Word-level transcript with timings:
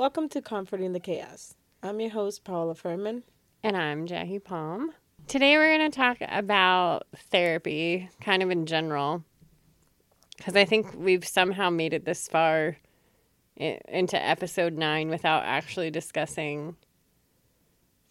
Welcome 0.00 0.30
to 0.30 0.40
Comforting 0.40 0.94
the 0.94 0.98
Chaos. 0.98 1.56
I'm 1.82 2.00
your 2.00 2.08
host, 2.08 2.42
Paula 2.42 2.74
Furman. 2.74 3.22
And 3.62 3.76
I'm 3.76 4.06
Jackie 4.06 4.38
Palm. 4.38 4.92
Today 5.26 5.58
we're 5.58 5.76
going 5.76 5.90
to 5.90 5.94
talk 5.94 6.16
about 6.22 7.06
therapy, 7.30 8.08
kind 8.18 8.42
of 8.42 8.50
in 8.50 8.64
general, 8.64 9.22
because 10.38 10.56
I 10.56 10.64
think 10.64 10.94
we've 10.96 11.26
somehow 11.26 11.68
made 11.68 11.92
it 11.92 12.06
this 12.06 12.28
far 12.28 12.78
into 13.58 14.16
episode 14.16 14.72
nine 14.72 15.10
without 15.10 15.42
actually 15.44 15.90
discussing 15.90 16.76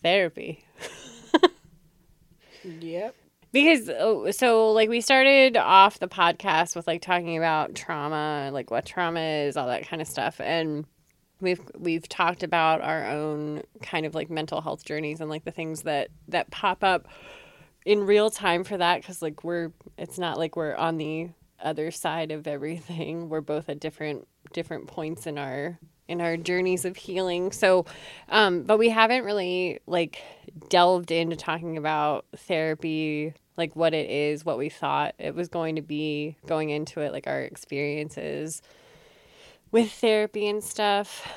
therapy. 0.04 0.64
Yep. 2.64 3.16
Because 3.52 3.90
oh, 3.90 4.30
so 4.30 4.74
like 4.74 4.90
we 4.90 5.02
started 5.02 5.58
off 5.58 5.98
the 5.98 6.08
podcast 6.08 6.76
with 6.76 6.86
like 6.86 7.02
talking 7.02 7.36
about 7.36 7.74
trauma, 7.74 8.52
like 8.54 8.70
what 8.70 8.86
trauma 8.86 9.22
is, 9.22 9.58
all 9.58 9.66
that 9.66 9.88
kind 9.88 10.04
of 10.04 10.08
stuff, 10.08 10.40
and 10.40 10.86
we've 11.42 11.62
we've 11.78 12.08
talked 12.08 12.44
about 12.44 12.82
our 12.82 13.06
own 13.06 13.64
kind 13.82 14.06
of 14.06 14.16
like 14.16 14.30
mental 14.30 14.62
health 14.62 14.84
journeys 14.84 15.22
and 15.22 15.30
like 15.30 15.46
the 15.46 15.52
things 15.52 15.84
that 15.84 16.10
that 16.28 16.52
pop 16.52 16.84
up 16.84 17.08
in 17.86 18.06
real 18.06 18.30
time 18.30 18.64
for 18.64 18.78
that 18.78 19.02
because 19.02 19.22
like 19.22 19.44
we're 19.44 19.72
it's 19.98 20.18
not 20.18 20.38
like 20.38 20.56
we're 20.56 20.76
on 20.76 20.98
the 20.98 21.30
other 21.62 21.92
side 21.92 22.32
of 22.32 22.48
everything. 22.48 23.30
We're 23.30 23.42
both 23.42 23.70
at 23.70 23.80
different 23.80 24.28
different 24.54 24.88
points 24.88 25.28
in 25.28 25.38
our 25.38 25.80
in 26.08 26.22
our 26.22 26.38
journeys 26.38 26.86
of 26.86 26.98
healing. 26.98 27.52
So, 27.52 27.86
um, 28.30 28.64
but 28.64 28.80
we 28.80 28.90
haven't 28.90 29.24
really 29.24 29.80
like 29.86 30.22
delved 30.70 31.12
into 31.12 31.36
talking 31.36 31.78
about 31.78 32.26
therapy, 32.36 33.34
like 33.58 33.76
what 33.76 33.94
it 33.94 34.10
is, 34.10 34.44
what 34.44 34.58
we 34.58 34.70
thought 34.70 35.14
it 35.20 35.36
was 35.36 35.50
going 35.50 35.76
to 35.76 35.84
be 35.84 36.36
going 36.48 36.72
into 36.72 37.02
it, 37.02 37.12
like 37.12 37.28
our 37.28 37.42
experiences 37.42 38.62
with 39.72 39.92
therapy 39.92 40.48
and 40.48 40.64
stuff. 40.64 41.28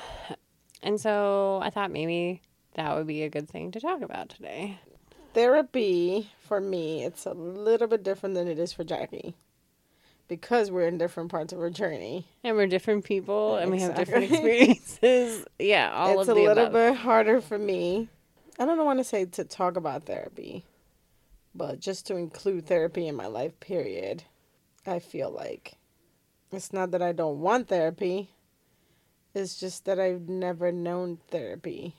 And 0.81 0.99
so 0.99 1.59
I 1.63 1.69
thought 1.69 1.91
maybe 1.91 2.41
that 2.75 2.95
would 2.95 3.07
be 3.07 3.23
a 3.23 3.29
good 3.29 3.49
thing 3.49 3.71
to 3.71 3.79
talk 3.79 4.01
about 4.01 4.29
today. 4.29 4.79
Therapy, 5.33 6.29
for 6.39 6.59
me, 6.59 7.03
it's 7.03 7.25
a 7.25 7.33
little 7.33 7.87
bit 7.87 8.03
different 8.03 8.35
than 8.35 8.47
it 8.47 8.59
is 8.59 8.73
for 8.73 8.83
Jackie 8.83 9.35
because 10.27 10.71
we're 10.71 10.87
in 10.87 10.97
different 10.97 11.31
parts 11.31 11.53
of 11.53 11.59
our 11.59 11.69
journey. 11.69 12.27
And 12.43 12.55
we're 12.55 12.67
different 12.67 13.05
people 13.05 13.55
and 13.57 13.71
we 13.71 13.79
have 13.79 13.95
different 13.95 14.31
experiences. 14.31 15.45
yeah, 15.59 15.91
all 15.93 16.19
it's 16.19 16.29
of 16.29 16.37
a 16.37 16.39
the 16.39 16.47
little 16.47 16.65
above. 16.65 16.73
bit 16.73 16.95
harder 16.95 17.41
for 17.41 17.57
me. 17.57 18.09
I 18.59 18.65
don't 18.65 18.83
want 18.85 18.99
to 18.99 19.03
say 19.03 19.25
to 19.25 19.43
talk 19.43 19.77
about 19.77 20.03
therapy, 20.03 20.65
but 21.55 21.79
just 21.79 22.05
to 22.07 22.15
include 22.15 22.67
therapy 22.67 23.07
in 23.07 23.15
my 23.15 23.27
life, 23.27 23.59
period. 23.59 24.23
I 24.85 24.99
feel 24.99 25.31
like 25.31 25.75
it's 26.53 26.73
not 26.73 26.91
that 26.91 27.01
I 27.01 27.11
don't 27.11 27.39
want 27.39 27.67
therapy, 27.67 28.29
it's 29.33 29.59
just 29.59 29.85
that 29.85 29.99
I've 29.99 30.29
never 30.29 30.71
known 30.71 31.19
therapy. 31.29 31.95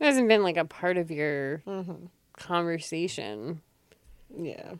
It 0.00 0.04
hasn't 0.04 0.28
been 0.28 0.42
like 0.42 0.56
a 0.56 0.64
part 0.64 0.96
of 0.96 1.10
your 1.10 1.58
hmm 1.58 2.06
conversation. 2.36 3.62
Yeah, 4.36 4.74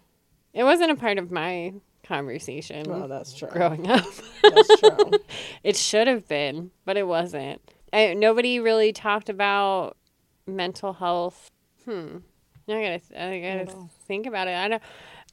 It 0.52 0.64
wasn't 0.64 0.90
a 0.90 0.96
part 0.96 1.16
of 1.18 1.30
my 1.30 1.72
conversation 2.04 2.86
well, 2.88 3.08
that's 3.08 3.32
true. 3.32 3.48
growing 3.48 3.88
up. 3.90 4.04
That's 4.42 4.78
true. 4.78 5.18
it 5.64 5.76
should 5.76 6.06
have 6.06 6.28
been, 6.28 6.70
but 6.84 6.96
it 6.96 7.06
wasn't. 7.06 7.60
I, 7.92 8.12
nobody 8.14 8.60
really 8.60 8.92
talked 8.92 9.28
about 9.28 9.96
mental 10.46 10.92
health. 10.92 11.50
Hmm. 11.84 12.18
I 12.68 12.72
gotta, 12.72 13.22
I 13.24 13.40
gotta 13.40 13.78
think 14.06 14.26
about 14.26 14.48
it. 14.48 14.54
I 14.54 14.68
don't. 14.68 14.82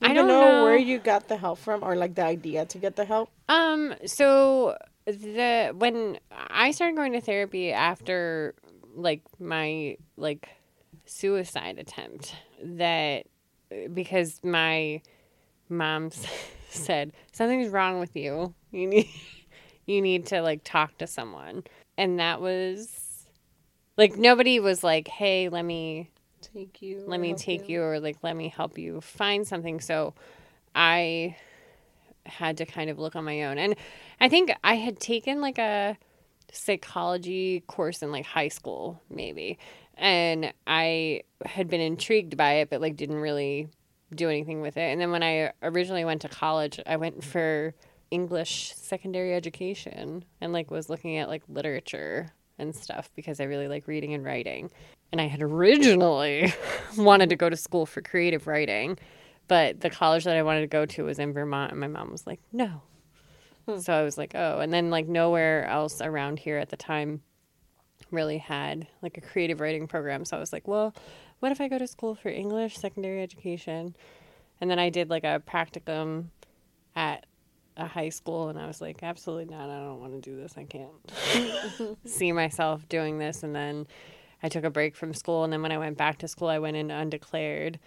I 0.02 0.14
don't 0.14 0.28
know, 0.28 0.42
know 0.42 0.64
where 0.64 0.78
you 0.78 1.00
got 1.00 1.28
the 1.28 1.38
help 1.38 1.60
from, 1.60 1.84
or 1.84 1.96
like 1.96 2.16
the 2.16 2.24
idea 2.24 2.66
to 2.66 2.78
get 2.78 2.96
the 2.96 3.06
help. 3.06 3.30
Um. 3.48 3.96
So 4.06 4.78
the 5.06 5.74
when 5.78 6.18
I 6.32 6.72
started 6.72 6.96
going 6.96 7.14
to 7.14 7.22
therapy 7.22 7.72
after 7.72 8.56
like 8.96 9.22
my 9.40 9.98
like 10.18 10.50
suicide 11.06 11.78
attempt, 11.78 12.36
that 12.62 13.26
because 13.94 14.40
my 14.44 15.02
mom 15.70 16.10
said 16.70 17.14
something's 17.32 17.70
wrong 17.70 18.00
with 18.00 18.16
you. 18.16 18.54
You 18.72 18.88
need 18.88 19.10
you 19.86 20.02
need 20.02 20.28
to 20.28 20.42
like 20.42 20.62
talk 20.64 20.98
to 21.00 21.08
someone, 21.08 21.64
and 21.98 22.20
that 22.20 22.42
was 22.42 23.28
like 23.98 24.18
nobody 24.18 24.60
was 24.60 24.84
like, 24.84 25.08
hey, 25.08 25.50
let 25.50 25.64
me 25.66 26.10
Take 26.54 26.82
you. 26.82 27.04
let 27.08 27.20
me 27.20 27.34
take 27.34 27.70
you 27.70 27.82
or 27.82 28.00
like 28.00 28.18
let 28.22 28.36
me 28.36 28.50
help 28.50 28.78
you 28.78 29.02
find 29.02 29.48
something. 29.48 29.80
So 29.80 30.14
i 30.76 31.36
had 32.26 32.58
to 32.58 32.66
kind 32.66 32.90
of 32.90 32.98
look 32.98 33.16
on 33.16 33.24
my 33.24 33.44
own. 33.44 33.58
And 33.58 33.76
i 34.20 34.30
think 34.30 34.52
i 34.64 34.76
had 34.76 35.00
taken 35.00 35.42
like 35.42 35.60
a 35.60 35.98
psychology 36.52 37.62
course 37.68 38.02
in 38.02 38.12
like 38.12 38.26
high 38.26 38.48
school 38.48 39.02
maybe. 39.10 39.58
And 39.96 40.54
i 40.66 41.22
had 41.46 41.70
been 41.70 41.82
intrigued 41.82 42.38
by 42.38 42.54
it 42.54 42.70
but 42.70 42.82
like 42.82 42.96
didn't 42.96 43.20
really 43.20 43.68
do 44.14 44.30
anything 44.30 44.62
with 44.62 44.78
it. 44.78 44.92
And 44.92 45.02
then 45.02 45.12
when 45.12 45.24
i 45.24 45.52
originally 45.62 46.06
went 46.06 46.22
to 46.22 46.30
college 46.30 46.80
i 46.86 46.98
went 46.98 47.24
for 47.24 47.74
english 48.12 48.74
secondary 48.76 49.34
education 49.34 50.24
and 50.40 50.54
like 50.54 50.70
was 50.70 50.88
looking 50.88 51.18
at 51.18 51.28
like 51.28 51.42
literature 51.50 52.32
and 52.60 52.76
stuff 52.76 53.10
because 53.16 53.40
i 53.40 53.44
really 53.44 53.68
like 53.68 53.88
reading 53.88 54.14
and 54.14 54.24
writing 54.24 54.70
and 55.14 55.22
I 55.22 55.28
had 55.28 55.44
originally 55.44 56.52
wanted 56.98 57.30
to 57.30 57.36
go 57.36 57.48
to 57.48 57.56
school 57.56 57.86
for 57.86 58.02
creative 58.02 58.48
writing, 58.48 58.98
but 59.48 59.80
the 59.80 59.92
college 59.92 60.24
that 60.24 60.36
I 60.36 60.42
wanted 60.42 60.62
to 60.62 60.68
go 60.68 60.88
to 60.88 61.04
was 61.04 61.20
in 61.20 61.34
Vermont, 61.34 61.72
and 61.72 61.80
my 61.80 61.88
mom 61.88 62.12
was 62.12 62.26
like, 62.26 62.40
"No." 62.52 62.82
Hmm. 63.68 63.78
So 63.78 63.94
I 63.94 64.02
was 64.02 64.18
like, 64.18 64.34
"Oh," 64.34 64.60
and 64.60 64.74
then 64.74 64.90
like 64.90 65.08
nowhere 65.08 65.66
else 65.68 66.02
around 66.02 66.40
here 66.40 66.58
at 66.58 66.70
the 66.70 66.78
time 66.78 67.22
really 68.10 68.40
had 68.40 68.88
like 69.04 69.18
a 69.20 69.22
creative 69.22 69.60
writing 69.60 69.88
program. 69.88 70.26
So 70.26 70.36
I 70.36 70.40
was 70.40 70.52
like, 70.52 70.68
"Well, 70.68 70.96
what 71.40 71.52
if 71.52 71.62
I 71.62 71.68
go 71.68 71.78
to 71.78 71.86
school 71.86 72.16
for 72.16 72.30
English 72.30 72.78
secondary 72.78 73.22
education?" 73.22 73.96
And 74.60 74.70
then 74.70 74.80
I 74.80 74.90
did 74.90 75.12
like 75.12 75.24
a 75.24 75.44
practicum 75.48 76.30
at 76.96 77.28
a 77.78 77.86
high 77.86 78.10
school, 78.10 78.50
and 78.50 78.58
I 78.58 78.66
was 78.66 78.82
like, 78.82 79.04
"Absolutely 79.04 79.54
not! 79.54 79.70
I 79.70 79.78
don't 79.78 80.00
want 80.00 80.14
to 80.14 80.28
do 80.28 80.36
this. 80.36 80.56
I 80.58 80.64
can't 80.64 81.98
see 82.06 82.32
myself 82.32 82.90
doing 82.90 83.20
this." 83.20 83.44
And 83.44 83.56
then 83.56 83.86
I 84.44 84.50
took 84.50 84.66
a 84.66 84.70
break 84.70 84.96
from 84.96 85.14
school, 85.14 85.46
and 85.46 85.54
then 85.54 85.62
when 85.62 85.72
I 85.72 85.78
went 85.78 85.98
back 85.98 86.18
to 86.20 86.28
school, 86.28 86.50
I 86.50 86.60
went 86.60 86.76
into 86.76 86.94
undeclared, 86.94 87.80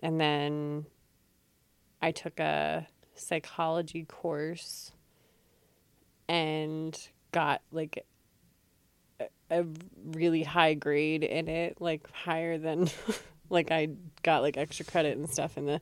and 0.00 0.20
then 0.20 0.86
I 2.00 2.12
took 2.12 2.38
a 2.38 2.86
psychology 3.16 4.04
course 4.04 4.92
and 6.28 6.96
got 7.32 7.62
like 7.72 8.06
a, 9.50 9.64
really 10.12 10.44
high 10.44 10.74
grade 10.74 11.24
in 11.24 11.48
it, 11.48 11.80
like 11.80 12.08
higher 12.12 12.56
than 12.56 12.88
like 13.50 13.72
I 13.72 13.88
got 14.22 14.42
like 14.42 14.56
extra 14.56 14.84
credit 14.84 15.16
and 15.18 15.28
stuff, 15.28 15.56
and 15.56 15.66
the 15.66 15.80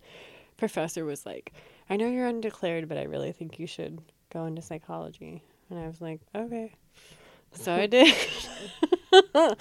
professor 0.56 1.04
was 1.04 1.26
like, 1.26 1.52
"I 1.90 1.96
know 1.96 2.08
you're 2.08 2.26
undeclared, 2.26 2.88
but 2.88 2.96
I 2.96 3.02
really 3.02 3.32
think 3.32 3.58
you 3.58 3.66
should 3.66 4.00
go 4.32 4.46
into 4.46 4.62
psychology," 4.62 5.42
and 5.68 5.78
I 5.78 5.86
was 5.86 6.00
like, 6.00 6.20
"Okay." 6.34 6.72
So 7.52 7.72
I 7.72 7.86
did. 7.86 8.14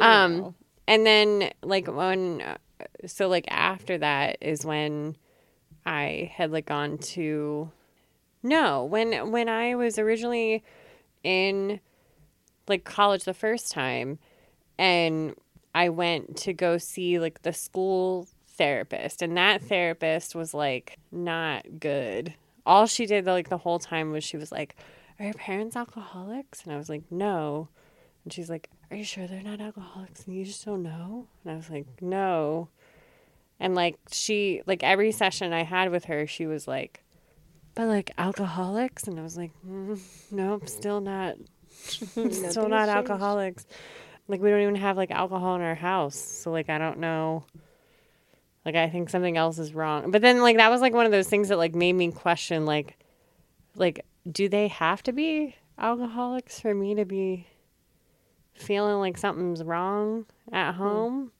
Um, 0.00 0.54
and 0.86 1.06
then 1.06 1.50
like 1.62 1.86
when 1.86 2.42
so 3.06 3.28
like 3.28 3.44
after 3.48 3.98
that 3.98 4.38
is 4.40 4.64
when 4.64 5.16
I 5.86 6.32
had 6.34 6.50
like 6.50 6.66
gone 6.66 6.98
to 6.98 7.70
no, 8.42 8.84
when 8.84 9.30
when 9.30 9.48
I 9.48 9.74
was 9.74 9.98
originally 9.98 10.64
in 11.22 11.80
like 12.68 12.84
college 12.84 13.24
the 13.24 13.34
first 13.34 13.72
time 13.72 14.18
and 14.78 15.34
I 15.74 15.88
went 15.88 16.36
to 16.38 16.52
go 16.52 16.78
see 16.78 17.18
like 17.18 17.42
the 17.42 17.52
school 17.52 18.28
therapist 18.50 19.22
and 19.22 19.36
that 19.36 19.62
therapist 19.62 20.34
was 20.34 20.54
like 20.54 20.98
not 21.10 21.80
good. 21.80 22.34
All 22.66 22.86
she 22.86 23.06
did 23.06 23.26
like 23.26 23.48
the 23.48 23.58
whole 23.58 23.78
time 23.78 24.10
was 24.12 24.24
she 24.24 24.36
was 24.36 24.52
like, 24.52 24.76
"Are 25.18 25.24
your 25.24 25.34
parents 25.34 25.76
alcoholics?" 25.76 26.62
And 26.64 26.72
I 26.72 26.76
was 26.76 26.88
like, 26.88 27.10
"No." 27.10 27.68
And 28.28 28.32
she's 28.34 28.50
like, 28.50 28.68
Are 28.90 28.96
you 28.98 29.04
sure 29.04 29.26
they're 29.26 29.40
not 29.40 29.58
alcoholics 29.58 30.26
and 30.26 30.36
you 30.36 30.44
just 30.44 30.62
don't 30.62 30.82
know? 30.82 31.26
And 31.42 31.52
I 31.52 31.56
was 31.56 31.70
like, 31.70 31.86
No. 32.02 32.68
And 33.58 33.74
like 33.74 33.96
she 34.12 34.60
like 34.66 34.82
every 34.82 35.12
session 35.12 35.54
I 35.54 35.62
had 35.62 35.90
with 35.90 36.04
her, 36.04 36.26
she 36.26 36.46
was 36.46 36.68
like, 36.68 37.02
But 37.74 37.86
like 37.86 38.10
alcoholics? 38.18 39.04
And 39.04 39.18
I 39.18 39.22
was 39.22 39.38
like, 39.38 39.52
mm, 39.66 39.98
Nope, 40.30 40.68
still 40.68 41.00
not 41.00 41.36
still 41.70 42.68
not 42.68 42.90
alcoholics. 42.90 43.66
Like 44.28 44.42
we 44.42 44.50
don't 44.50 44.60
even 44.60 44.74
have 44.74 44.98
like 44.98 45.10
alcohol 45.10 45.56
in 45.56 45.62
our 45.62 45.74
house. 45.74 46.16
So 46.16 46.50
like 46.50 46.68
I 46.68 46.76
don't 46.76 46.98
know. 46.98 47.44
Like 48.66 48.74
I 48.74 48.90
think 48.90 49.08
something 49.08 49.38
else 49.38 49.58
is 49.58 49.72
wrong. 49.72 50.10
But 50.10 50.20
then 50.20 50.42
like 50.42 50.58
that 50.58 50.70
was 50.70 50.82
like 50.82 50.92
one 50.92 51.06
of 51.06 51.12
those 51.12 51.28
things 51.28 51.48
that 51.48 51.56
like 51.56 51.74
made 51.74 51.94
me 51.94 52.12
question 52.12 52.66
like 52.66 52.98
like 53.74 54.04
do 54.30 54.48
they 54.48 54.68
have 54.68 55.02
to 55.04 55.12
be 55.12 55.56
alcoholics 55.78 56.60
for 56.60 56.74
me 56.74 56.94
to 56.94 57.04
be 57.04 57.46
feeling 58.54 58.98
like 58.98 59.16
something's 59.16 59.62
wrong 59.62 60.26
at 60.52 60.72
hmm. 60.72 60.78
home? 60.78 61.32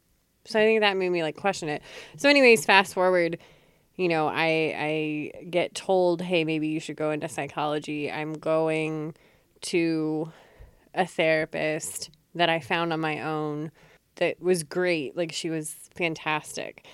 So 0.44 0.58
I 0.58 0.64
think 0.64 0.81
that 0.81 0.96
made 0.96 1.11
me 1.11 1.23
like 1.23 1.37
question 1.37 1.69
it. 1.69 1.82
So 2.17 2.29
anyways, 2.29 2.64
fast 2.64 2.94
forward, 2.94 3.38
you 3.96 4.08
know, 4.08 4.29
I 4.29 4.75
I 4.76 5.44
get 5.50 5.75
told, 5.75 6.23
"Hey, 6.23 6.44
maybe 6.44 6.69
you 6.69 6.81
should 6.81 6.96
go 6.96 7.11
into 7.11 7.29
psychology." 7.29 8.11
I'm 8.11 8.32
going 8.32 9.14
to 9.62 10.32
a 10.94 11.06
therapist 11.06 12.11
that 12.34 12.49
I 12.49 12.61
found 12.61 12.93
on 12.93 13.00
my 13.00 13.23
own 13.23 13.70
that 14.17 14.41
was 14.41 14.62
great. 14.62 15.17
Like 15.17 15.32
she 15.32 15.50
was 15.50 15.75
fantastic. 15.94 16.87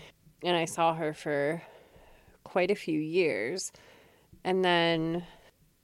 And 0.42 0.56
I 0.56 0.64
saw 0.64 0.94
her 0.94 1.12
for 1.12 1.62
quite 2.44 2.70
a 2.70 2.74
few 2.74 2.98
years. 2.98 3.72
And 4.44 4.64
then 4.64 5.24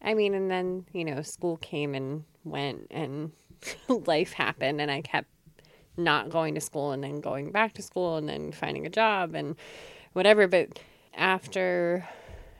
I 0.03 0.15
mean, 0.15 0.35
and 0.35 0.51
then, 0.51 0.87
you 0.93 1.05
know, 1.05 1.23
school 1.23 1.57
came 1.59 1.95
and 1.95 2.25
went 2.45 2.87
and 2.91 3.33
life 3.89 4.33
happened 4.33 4.81
and 4.81 4.91
I 4.91 5.03
kept 5.03 5.29
not 5.97 6.31
going 6.31 6.55
to 6.55 6.61
school 6.61 6.93
and 6.93 7.05
then 7.05 7.21
going 7.21 7.51
back 7.51 7.75
to 7.75 7.83
school 7.83 8.17
and 8.17 8.29
then 8.29 8.53
finding 8.53 8.87
a 8.87 8.91
job 8.91 9.35
and 9.35 9.57
whatever. 10.13 10.49
But 10.49 10.79
after 11.15 12.09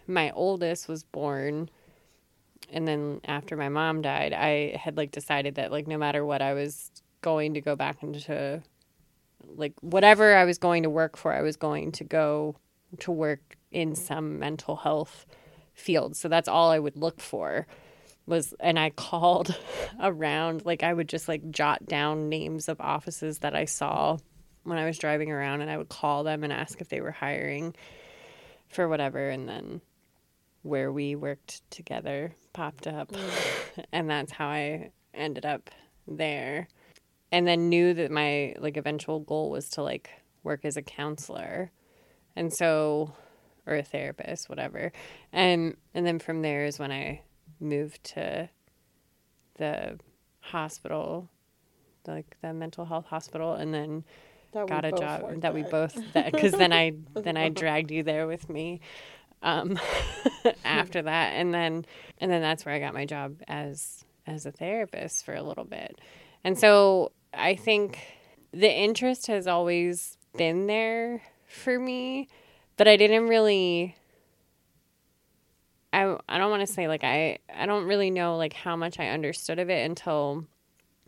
my 0.07 0.31
oldest 0.33 0.89
was 0.89 1.05
born, 1.05 1.71
and 2.73 2.87
then 2.87 3.21
after 3.25 3.57
my 3.57 3.69
mom 3.69 4.03
died, 4.03 4.33
I 4.33 4.77
had 4.77 4.97
like 4.97 5.11
decided 5.11 5.57
that 5.57 5.73
like 5.73 5.87
no 5.87 5.99
matter 5.99 6.25
what 6.25 6.43
I 6.43 6.55
was 6.55 6.91
going 7.21 7.55
to 7.55 7.61
go 7.61 7.77
back 7.77 8.03
into 8.03 8.63
like 9.57 9.73
whatever 9.81 10.35
I 10.37 10.45
was 10.45 10.59
going 10.59 10.83
to 10.83 10.91
work 10.91 11.17
for, 11.17 11.33
I 11.33 11.43
was 11.43 11.57
going 11.57 11.93
to 11.93 12.05
go 12.05 12.57
to 13.01 13.11
work 13.11 13.57
in 13.71 13.95
some 13.95 14.39
mental 14.39 14.77
health 14.77 15.27
field. 15.81 16.17
So 16.17 16.29
that's 16.29 16.49
all 16.49 16.71
I 16.71 16.79
would 16.79 16.97
look 16.97 17.21
for 17.21 17.67
was 18.27 18.55
and 18.61 18.79
I 18.79 18.91
called 18.97 19.55
around 20.01 20.65
like 20.65 20.83
I 20.83 20.93
would 20.93 21.09
just 21.09 21.29
like 21.29 21.51
jot 21.51 21.85
down 21.87 22.29
names 22.29 22.69
of 22.69 22.81
offices 22.81 23.41
that 23.41 23.55
I 23.55 23.65
saw 23.65 24.19
when 24.63 24.79
I 24.79 24.87
was 24.87 24.99
driving 24.99 25.31
around 25.31 25.63
and 25.63 25.71
I 25.71 25.77
would 25.77 25.89
call 25.89 26.25
them 26.25 26.45
and 26.45 26.53
ask 26.53 26.81
if 26.81 26.89
they 26.89 27.01
were 27.01 27.11
hiring 27.11 27.75
for 28.69 28.89
whatever 28.89 29.29
and 29.29 29.49
then 29.49 29.81
where 30.63 30.93
we 30.93 31.17
worked 31.17 31.69
together 31.71 32.35
popped 32.53 32.87
up 32.87 33.11
mm. 33.11 33.85
and 33.93 34.09
that's 34.09 34.33
how 34.33 34.49
I 34.49 34.91
ended 35.15 35.45
up 35.45 35.71
there 36.07 36.69
and 37.33 37.47
then 37.47 37.69
knew 37.69 37.95
that 37.95 38.11
my 38.11 38.55
like 38.59 38.77
eventual 38.77 39.21
goal 39.21 39.51
was 39.51 39.71
to 39.71 39.83
like 39.83 40.11
work 40.43 40.65
as 40.65 40.77
a 40.77 40.83
counselor 40.83 41.71
and 42.37 42.53
so 42.53 43.13
or 43.67 43.77
a 43.77 43.83
therapist 43.83 44.49
whatever. 44.49 44.93
And 45.33 45.77
and 45.95 46.07
then 46.07 46.19
from 46.19 46.43
there 46.43 46.65
is 46.65 46.79
when 46.79 46.93
I 46.93 47.23
moved 47.61 48.03
to 48.05 48.49
the 49.57 49.99
hospital 50.41 51.29
like 52.07 52.37
the 52.41 52.53
mental 52.55 52.87
health 52.87 53.07
hospital 53.07 53.55
and 53.55 53.75
then 53.75 54.05
that 54.53 54.67
got 54.67 54.85
a 54.85 54.93
job 54.93 55.43
that 55.43 55.55
we 55.55 55.63
both 55.63 55.97
because 56.15 56.53
then 56.59 56.73
I 56.73 56.95
then 57.15 57.37
I 57.37 57.51
dragged 57.51 57.91
you 57.91 58.03
there 58.03 58.27
with 58.27 58.49
me 58.49 58.81
um, 59.43 59.79
after 60.65 61.03
that. 61.03 61.33
And 61.35 61.55
then 61.55 61.85
and 62.19 62.31
then 62.31 62.43
that's 62.43 62.65
where 62.65 62.75
I 62.75 62.79
got 62.79 62.95
my 62.95 63.05
job 63.05 63.37
as 63.49 64.05
as 64.27 64.47
a 64.47 64.53
therapist 64.53 65.25
for 65.25 65.35
a 65.35 65.43
little 65.43 65.65
bit. 65.65 66.01
And 66.45 66.59
so 66.59 67.13
I 67.33 67.55
think 67.55 67.99
the 68.53 68.71
interest 68.71 69.27
has 69.29 69.47
always 69.47 70.17
been 70.37 70.67
there 70.67 71.23
for 71.47 71.79
me, 71.79 72.29
but 72.81 72.89
I 72.89 72.97
didn't 72.97 73.29
really 73.29 73.95
I 75.93 76.17
I 76.27 76.39
don't 76.39 76.51
want 76.51 76.67
to 76.67 76.73
say 76.73 76.89
like 76.89 77.05
I 77.05 77.37
I 77.55 77.67
don't 77.67 77.85
really 77.85 78.11
know 78.11 78.39
like 78.39 78.55
how 78.55 78.75
much 78.75 78.99
I 78.99 79.09
understood 79.09 79.59
of 79.59 79.69
it 79.69 79.85
until 79.85 80.47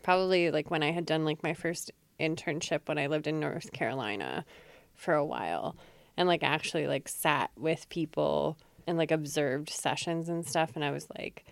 probably 0.03 0.51
like 0.51 0.69
when 0.69 0.83
I 0.83 0.91
had 0.91 1.07
done 1.07 1.25
like 1.25 1.41
my 1.41 1.55
first 1.55 1.89
internship 2.19 2.81
when 2.85 2.99
I 2.99 3.07
lived 3.07 3.25
in 3.25 3.39
North 3.39 3.71
Carolina 3.71 4.45
for 4.93 5.15
a 5.15 5.25
while 5.25 5.75
and 6.15 6.27
like 6.27 6.43
actually 6.43 6.85
like 6.85 7.09
sat 7.09 7.49
with 7.57 7.89
people 7.89 8.55
and 8.85 8.95
like 8.95 9.09
observed 9.09 9.71
sessions 9.71 10.29
and 10.29 10.45
stuff 10.45 10.73
and 10.75 10.85
I 10.85 10.91
was 10.91 11.07
like 11.17 11.43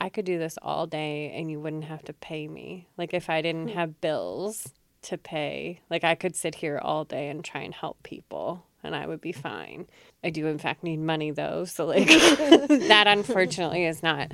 I 0.00 0.08
could 0.08 0.24
do 0.24 0.38
this 0.38 0.56
all 0.62 0.86
day 0.86 1.34
and 1.36 1.50
you 1.50 1.60
wouldn't 1.60 1.84
have 1.84 2.02
to 2.04 2.14
pay 2.14 2.48
me. 2.48 2.88
Like 2.96 3.12
if 3.12 3.28
I 3.28 3.42
didn't 3.42 3.68
hmm. 3.68 3.74
have 3.74 4.00
bills 4.00 4.72
to 5.02 5.18
pay, 5.18 5.82
like 5.90 6.02
I 6.02 6.14
could 6.14 6.34
sit 6.34 6.54
here 6.54 6.80
all 6.82 7.04
day 7.04 7.28
and 7.28 7.44
try 7.44 7.60
and 7.60 7.74
help 7.74 8.02
people 8.02 8.65
and 8.86 8.96
I 8.96 9.06
would 9.06 9.20
be 9.20 9.32
fine. 9.32 9.86
I 10.24 10.30
do 10.30 10.46
in 10.46 10.58
fact 10.58 10.82
need 10.82 11.00
money 11.00 11.30
though, 11.30 11.64
so 11.64 11.86
like 11.86 12.06
that 12.08 13.04
unfortunately 13.06 13.84
is 13.84 14.02
not 14.02 14.32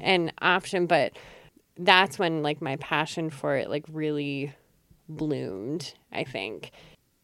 an 0.00 0.32
option, 0.40 0.86
but 0.86 1.12
that's 1.78 2.18
when 2.18 2.42
like 2.42 2.60
my 2.60 2.76
passion 2.76 3.30
for 3.30 3.56
it 3.56 3.70
like 3.70 3.84
really 3.90 4.52
bloomed, 5.08 5.94
I 6.12 6.24
think. 6.24 6.72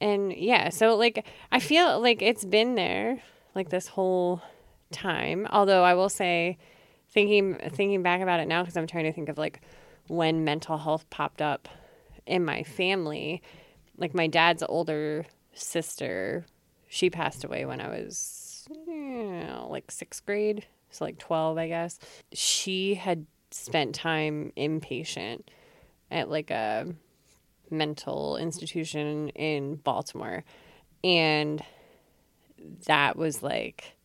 And 0.01 0.33
yeah, 0.33 0.69
so 0.69 0.97
like 0.97 1.27
I 1.51 1.61
feel 1.61 2.01
like 2.01 2.23
it's 2.23 2.45
been 2.45 2.75
there 2.75 3.21
like 3.55 3.71
this 3.71 3.89
whole 3.89 4.43
time. 4.93 5.47
Although 5.51 5.83
I 5.83 5.95
will 5.95 6.09
say 6.09 6.59
thinking 7.11 7.59
thinking 7.71 8.03
back 8.03 8.21
about 8.21 8.41
it 8.41 8.49
now 8.49 8.65
cuz 8.65 8.77
I'm 8.77 8.87
trying 8.87 9.05
to 9.05 9.13
think 9.13 9.29
of 9.29 9.39
like 9.39 9.61
when 10.09 10.45
mental 10.45 10.79
health 10.79 11.09
popped 11.11 11.43
up 11.43 11.69
in 12.27 12.45
my 12.45 12.63
family. 12.63 13.43
Like 13.97 14.15
my 14.15 14.27
dad's 14.27 14.63
older 14.69 15.25
sister, 15.55 16.45
she 16.97 17.11
passed 17.11 17.45
away 17.45 17.67
when 17.67 17.79
I 17.79 17.89
was 17.89 18.67
you 18.87 19.45
know, 19.47 19.69
like 19.71 19.89
6th 19.89 20.25
grade, 20.25 20.67
so 20.91 21.05
like 21.05 21.19
12, 21.19 21.59
I 21.59 21.69
guess. 21.69 21.99
She 22.33 22.95
had 22.95 23.27
spent 23.51 23.95
time 23.95 24.51
inpatient 24.57 25.43
at 26.11 26.31
like 26.31 26.51
a 26.51 26.87
mental 27.71 28.39
institution 28.39 29.29
in 29.31 29.77
Baltimore. 29.77 30.43
And 31.05 31.63
that 32.87 33.17
was 33.17 33.43
like 33.43 33.97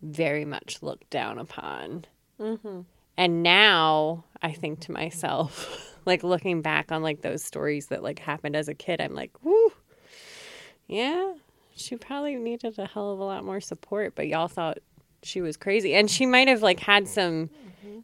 very 0.00 0.44
much 0.44 0.82
looked 0.82 1.10
down 1.10 1.38
upon. 1.38 2.04
Mm-hmm. 2.40 2.82
And 3.16 3.42
now 3.42 4.24
I 4.40 4.52
think 4.52 4.80
to 4.80 4.92
myself, 4.92 5.98
like 6.04 6.22
looking 6.22 6.62
back 6.62 6.92
on 6.92 7.02
like 7.02 7.22
those 7.22 7.44
stories 7.44 7.88
that 7.88 8.04
like 8.04 8.20
happened 8.20 8.54
as 8.54 8.68
a 8.68 8.74
kid, 8.74 9.00
I'm 9.00 9.14
like, 9.14 9.32
whoo, 9.42 9.72
yeah, 10.86 11.34
she 11.76 11.96
probably 11.96 12.36
needed 12.36 12.78
a 12.78 12.86
hell 12.86 13.12
of 13.12 13.18
a 13.18 13.24
lot 13.24 13.44
more 13.44 13.60
support, 13.60 14.14
but 14.14 14.26
y'all 14.26 14.48
thought 14.48 14.78
she 15.22 15.40
was 15.40 15.56
crazy. 15.56 15.94
And 15.94 16.10
she 16.10 16.26
might 16.26 16.48
have 16.48 16.62
like 16.62 16.80
had 16.80 17.08
some 17.08 17.50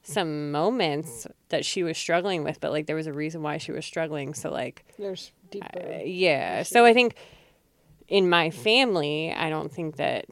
some 0.02 0.50
moments 0.50 1.26
that 1.50 1.64
she 1.64 1.82
was 1.82 1.96
struggling 1.96 2.42
with, 2.42 2.60
but 2.60 2.70
like 2.70 2.86
there 2.86 2.96
was 2.96 3.06
a 3.06 3.12
reason 3.12 3.42
why 3.42 3.58
she 3.58 3.72
was 3.72 3.84
struggling. 3.84 4.34
So 4.34 4.50
like 4.50 4.84
there's 4.98 5.32
deeper. 5.50 6.00
Yeah. 6.04 6.62
So 6.62 6.84
I 6.84 6.94
think 6.94 7.14
in 8.08 8.28
my 8.28 8.50
family, 8.50 9.32
I 9.32 9.50
don't 9.50 9.70
think 9.70 9.96
that 9.96 10.26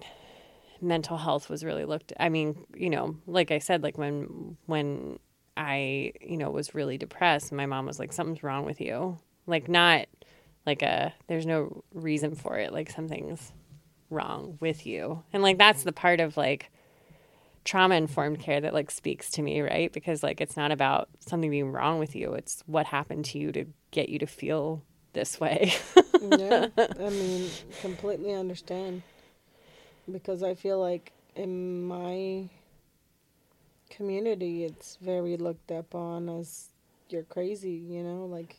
mental 0.80 1.16
health 1.16 1.50
was 1.50 1.64
really 1.64 1.84
looked 1.84 2.12
I 2.18 2.28
mean, 2.28 2.64
you 2.74 2.90
know, 2.90 3.16
like 3.26 3.50
I 3.50 3.58
said 3.58 3.82
like 3.82 3.98
when 3.98 4.56
when 4.66 5.18
I, 5.56 6.12
you 6.20 6.36
know, 6.36 6.50
was 6.50 6.74
really 6.74 6.98
depressed, 6.98 7.52
my 7.52 7.66
mom 7.66 7.86
was 7.86 7.98
like 7.98 8.12
something's 8.12 8.42
wrong 8.42 8.64
with 8.64 8.80
you. 8.80 9.18
Like 9.46 9.68
not 9.68 10.06
like 10.68 10.82
a 10.82 11.14
there's 11.28 11.46
no 11.46 11.82
reason 11.94 12.34
for 12.34 12.58
it, 12.58 12.72
like 12.72 12.90
something's 12.90 13.52
wrong 14.10 14.58
with 14.60 14.86
you. 14.86 15.22
And 15.32 15.42
like 15.42 15.56
that's 15.56 15.82
the 15.82 15.92
part 15.92 16.20
of 16.20 16.36
like 16.36 16.70
trauma 17.64 17.94
informed 17.94 18.38
care 18.40 18.60
that 18.60 18.74
like 18.74 18.90
speaks 18.90 19.30
to 19.30 19.42
me, 19.42 19.62
right? 19.62 19.90
Because 19.90 20.22
like 20.22 20.40
it's 20.42 20.56
not 20.56 20.70
about 20.70 21.08
something 21.20 21.50
being 21.50 21.72
wrong 21.72 21.98
with 21.98 22.14
you, 22.14 22.34
it's 22.34 22.62
what 22.66 22.86
happened 22.86 23.24
to 23.26 23.38
you 23.38 23.50
to 23.52 23.64
get 23.90 24.10
you 24.10 24.18
to 24.18 24.26
feel 24.26 24.82
this 25.14 25.40
way. 25.40 25.72
yeah, 26.20 26.66
I 26.78 27.08
mean, 27.08 27.50
completely 27.80 28.34
understand. 28.34 29.02
Because 30.10 30.42
I 30.42 30.54
feel 30.54 30.78
like 30.80 31.12
in 31.34 31.82
my 31.82 32.50
community, 33.90 34.64
it's 34.64 34.98
very 35.00 35.36
looked 35.36 35.70
upon 35.70 36.28
as 36.28 36.68
you're 37.08 37.24
crazy, 37.24 37.72
you 37.72 38.02
know? 38.02 38.26
Like, 38.26 38.56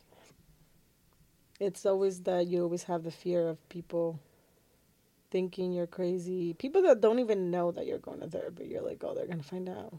it's 1.60 1.86
always 1.86 2.20
that 2.22 2.46
you 2.46 2.62
always 2.62 2.84
have 2.84 3.04
the 3.04 3.10
fear 3.10 3.48
of 3.48 3.68
people 3.68 4.18
thinking 5.30 5.72
you're 5.72 5.86
crazy. 5.86 6.54
People 6.54 6.82
that 6.82 7.00
don't 7.00 7.20
even 7.20 7.50
know 7.50 7.70
that 7.70 7.86
you're 7.86 7.98
going 7.98 8.20
to 8.20 8.26
therapy, 8.26 8.66
you're 8.66 8.82
like, 8.82 9.04
oh, 9.04 9.14
they're 9.14 9.26
gonna 9.26 9.42
find 9.42 9.68
out. 9.68 9.94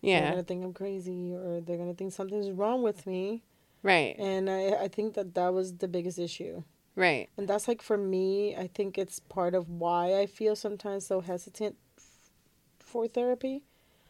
Yeah, 0.00 0.20
they're 0.20 0.30
gonna 0.30 0.42
think 0.44 0.64
I'm 0.64 0.72
crazy, 0.72 1.34
or 1.34 1.60
they're 1.60 1.78
gonna 1.78 1.94
think 1.94 2.12
something's 2.12 2.50
wrong 2.50 2.82
with 2.82 3.06
me. 3.06 3.42
Right. 3.82 4.14
And 4.18 4.48
I 4.48 4.84
I 4.84 4.88
think 4.88 5.14
that 5.14 5.34
that 5.34 5.52
was 5.52 5.78
the 5.78 5.88
biggest 5.88 6.18
issue. 6.18 6.62
Right. 6.94 7.28
And 7.36 7.48
that's 7.48 7.66
like 7.66 7.82
for 7.82 7.96
me, 7.96 8.54
I 8.56 8.66
think 8.66 8.98
it's 8.98 9.20
part 9.20 9.54
of 9.54 9.68
why 9.68 10.18
I 10.18 10.26
feel 10.26 10.54
sometimes 10.54 11.06
so 11.06 11.20
hesitant 11.20 11.76
f- 11.96 12.30
for 12.78 13.08
therapy. 13.08 13.62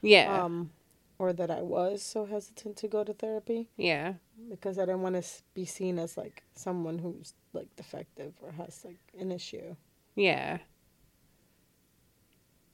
Yeah. 0.03 0.43
Um, 0.43 0.71
or 1.19 1.33
that 1.33 1.51
I 1.51 1.61
was 1.61 2.03
so 2.03 2.25
hesitant 2.25 2.77
to 2.79 2.89
go 2.89 3.05
to 3.05 3.13
therapy. 3.13 3.69
Yeah. 3.77 4.15
Because 4.49 4.79
I 4.79 4.83
didn't 4.83 5.03
want 5.03 5.23
to 5.23 5.29
be 5.55 5.65
seen 5.65 5.99
as 5.99 6.17
like 6.17 6.43
someone 6.55 6.99
who's 6.99 7.35
like 7.53 7.75
defective 7.77 8.35
or 8.43 8.53
has 8.53 8.85
like 8.85 8.99
an 9.19 9.31
issue. 9.33 9.77
Yeah. 10.15 10.59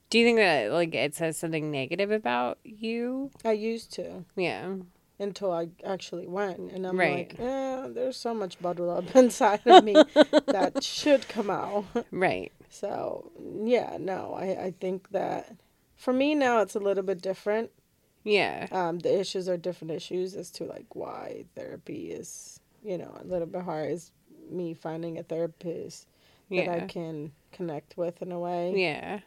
Do 0.09 0.19
you 0.19 0.25
think 0.25 0.37
that 0.37 0.71
like 0.71 0.95
it 0.95 1.15
says 1.15 1.37
something 1.37 1.71
negative 1.71 2.11
about 2.11 2.59
you? 2.63 3.31
I 3.43 3.51
used 3.53 3.91
to. 3.93 4.23
Yeah. 4.35 4.75
Until 5.19 5.51
I 5.51 5.69
actually 5.83 6.27
went, 6.27 6.71
and 6.71 6.85
I'm 6.85 6.97
right. 6.97 7.31
like, 7.31 7.39
eh, 7.39 7.87
there's 7.89 8.17
so 8.17 8.35
much 8.35 8.61
bottled 8.61 8.89
up 8.89 9.15
inside 9.15 9.61
of 9.65 9.83
me 9.83 9.93
that 10.45 10.83
should 10.83 11.27
come 11.27 11.49
out. 11.49 11.85
Right. 12.11 12.51
So 12.69 13.31
yeah, 13.63 13.97
no, 13.99 14.35
I 14.37 14.65
I 14.65 14.73
think 14.79 15.09
that 15.09 15.55
for 15.95 16.13
me 16.13 16.35
now 16.35 16.61
it's 16.61 16.75
a 16.75 16.79
little 16.79 17.03
bit 17.03 17.21
different. 17.21 17.71
Yeah. 18.27 18.67
Um, 18.71 18.99
the 18.99 19.19
issues 19.19 19.47
are 19.47 19.57
different 19.57 19.91
issues 19.91 20.35
as 20.35 20.51
to 20.51 20.65
like 20.65 20.95
why 20.95 21.45
therapy 21.55 22.11
is, 22.11 22.59
you 22.83 22.97
know, 22.97 23.15
a 23.19 23.23
little 23.23 23.47
bit 23.47 23.61
hard. 23.63 23.91
Is 23.91 24.11
me 24.51 24.73
finding 24.73 25.17
a 25.17 25.23
therapist 25.23 26.07
that 26.49 26.67
I 26.69 26.81
can 26.87 27.31
connect 27.51 27.97
with 27.97 28.21
in 28.21 28.31
a 28.31 28.39
way. 28.39 28.73
Yeah. 28.75 29.19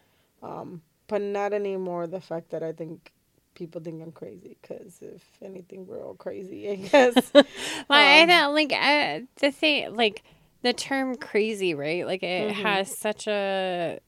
Um, 0.42 0.83
but 1.07 1.21
not 1.23 1.52
anymore 1.52 2.07
the 2.07 2.21
fact 2.21 2.50
that 2.50 2.62
I 2.62 2.73
think 2.73 3.12
people 3.54 3.80
think 3.80 4.02
I'm 4.02 4.12
crazy. 4.12 4.57
Because 4.61 4.99
if 5.02 5.23
anything, 5.42 5.87
we're 5.87 6.02
all 6.04 6.14
crazy. 6.14 6.71
I 6.71 6.75
guess. 6.88 7.33
Well, 7.35 7.45
I 7.90 8.23
Um, 8.23 8.28
don't 8.28 8.54
like 8.54 8.71
the 9.40 9.50
thing, 9.50 9.95
like 9.97 10.23
the 10.62 10.73
term 10.73 11.16
crazy, 11.16 11.75
right? 11.75 12.07
Like 12.07 12.23
it 12.23 12.52
Mhm. 12.52 12.62
has 12.62 12.97
such 12.97 13.26
a. 13.26 13.99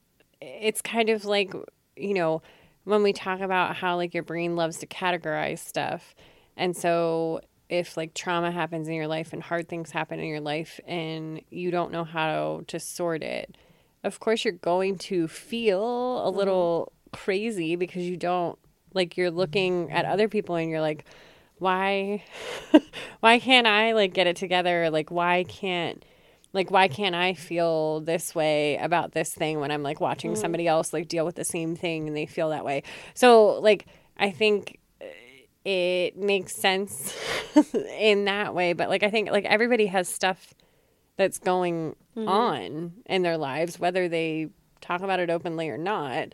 It's 0.41 0.81
kind 0.81 1.09
of 1.09 1.25
like 1.25 1.53
you 1.95 2.13
know 2.13 2.41
when 2.83 3.03
we 3.03 3.13
talk 3.13 3.39
about 3.39 3.75
how 3.75 3.95
like 3.95 4.13
your 4.13 4.23
brain 4.23 4.55
loves 4.55 4.77
to 4.79 4.87
categorize 4.87 5.59
stuff, 5.59 6.15
and 6.57 6.75
so 6.75 7.41
if 7.69 7.97
like 7.97 8.13
trauma 8.13 8.51
happens 8.51 8.87
in 8.87 8.93
your 8.93 9.07
life 9.07 9.33
and 9.33 9.41
hard 9.41 9.67
things 9.67 9.91
happen 9.91 10.19
in 10.19 10.27
your 10.27 10.41
life 10.41 10.79
and 10.85 11.41
you 11.49 11.71
don't 11.71 11.91
know 11.91 12.03
how 12.03 12.63
to 12.67 12.79
sort 12.79 13.23
it, 13.23 13.57
of 14.03 14.19
course 14.19 14.45
you're 14.45 14.53
going 14.53 14.97
to 14.97 15.27
feel 15.27 16.19
a 16.25 16.29
mm-hmm. 16.29 16.37
little 16.37 16.91
crazy 17.11 17.75
because 17.75 18.03
you 18.03 18.17
don't 18.17 18.57
like 18.93 19.17
you're 19.17 19.31
looking 19.31 19.91
at 19.91 20.05
other 20.05 20.27
people 20.27 20.55
and 20.55 20.69
you're 20.69 20.81
like 20.81 21.05
why 21.59 22.23
why 23.21 23.39
can't 23.39 23.67
i 23.67 23.93
like 23.93 24.13
get 24.13 24.27
it 24.27 24.35
together? 24.35 24.89
Like 24.89 25.09
why 25.09 25.45
can't 25.47 26.03
like 26.53 26.71
why 26.71 26.87
can't 26.87 27.15
i 27.15 27.33
feel 27.33 27.99
this 28.01 28.33
way 28.33 28.77
about 28.77 29.11
this 29.11 29.33
thing 29.33 29.59
when 29.59 29.71
i'm 29.71 29.83
like 29.83 29.99
watching 29.99 30.35
somebody 30.35 30.67
else 30.67 30.93
like 30.93 31.07
deal 31.07 31.25
with 31.25 31.35
the 31.35 31.43
same 31.43 31.75
thing 31.75 32.07
and 32.07 32.15
they 32.15 32.25
feel 32.25 32.49
that 32.49 32.63
way? 32.63 32.83
So 33.13 33.59
like 33.59 33.85
i 34.17 34.29
think 34.31 34.79
uh, 35.01 35.05
it 35.65 36.15
makes 36.17 36.55
sense 36.55 37.15
in 37.99 38.25
that 38.25 38.53
way 38.53 38.73
but 38.73 38.89
like 38.89 39.03
i 39.03 39.09
think 39.09 39.29
like 39.31 39.45
everybody 39.45 39.87
has 39.87 40.07
stuff 40.07 40.53
that's 41.17 41.39
going 41.39 41.95
on 42.15 42.93
in 43.05 43.21
their 43.23 43.37
lives 43.37 43.79
whether 43.79 44.07
they 44.07 44.49
talk 44.81 45.01
about 45.01 45.19
it 45.19 45.29
openly 45.29 45.69
or 45.69 45.77
not. 45.77 46.33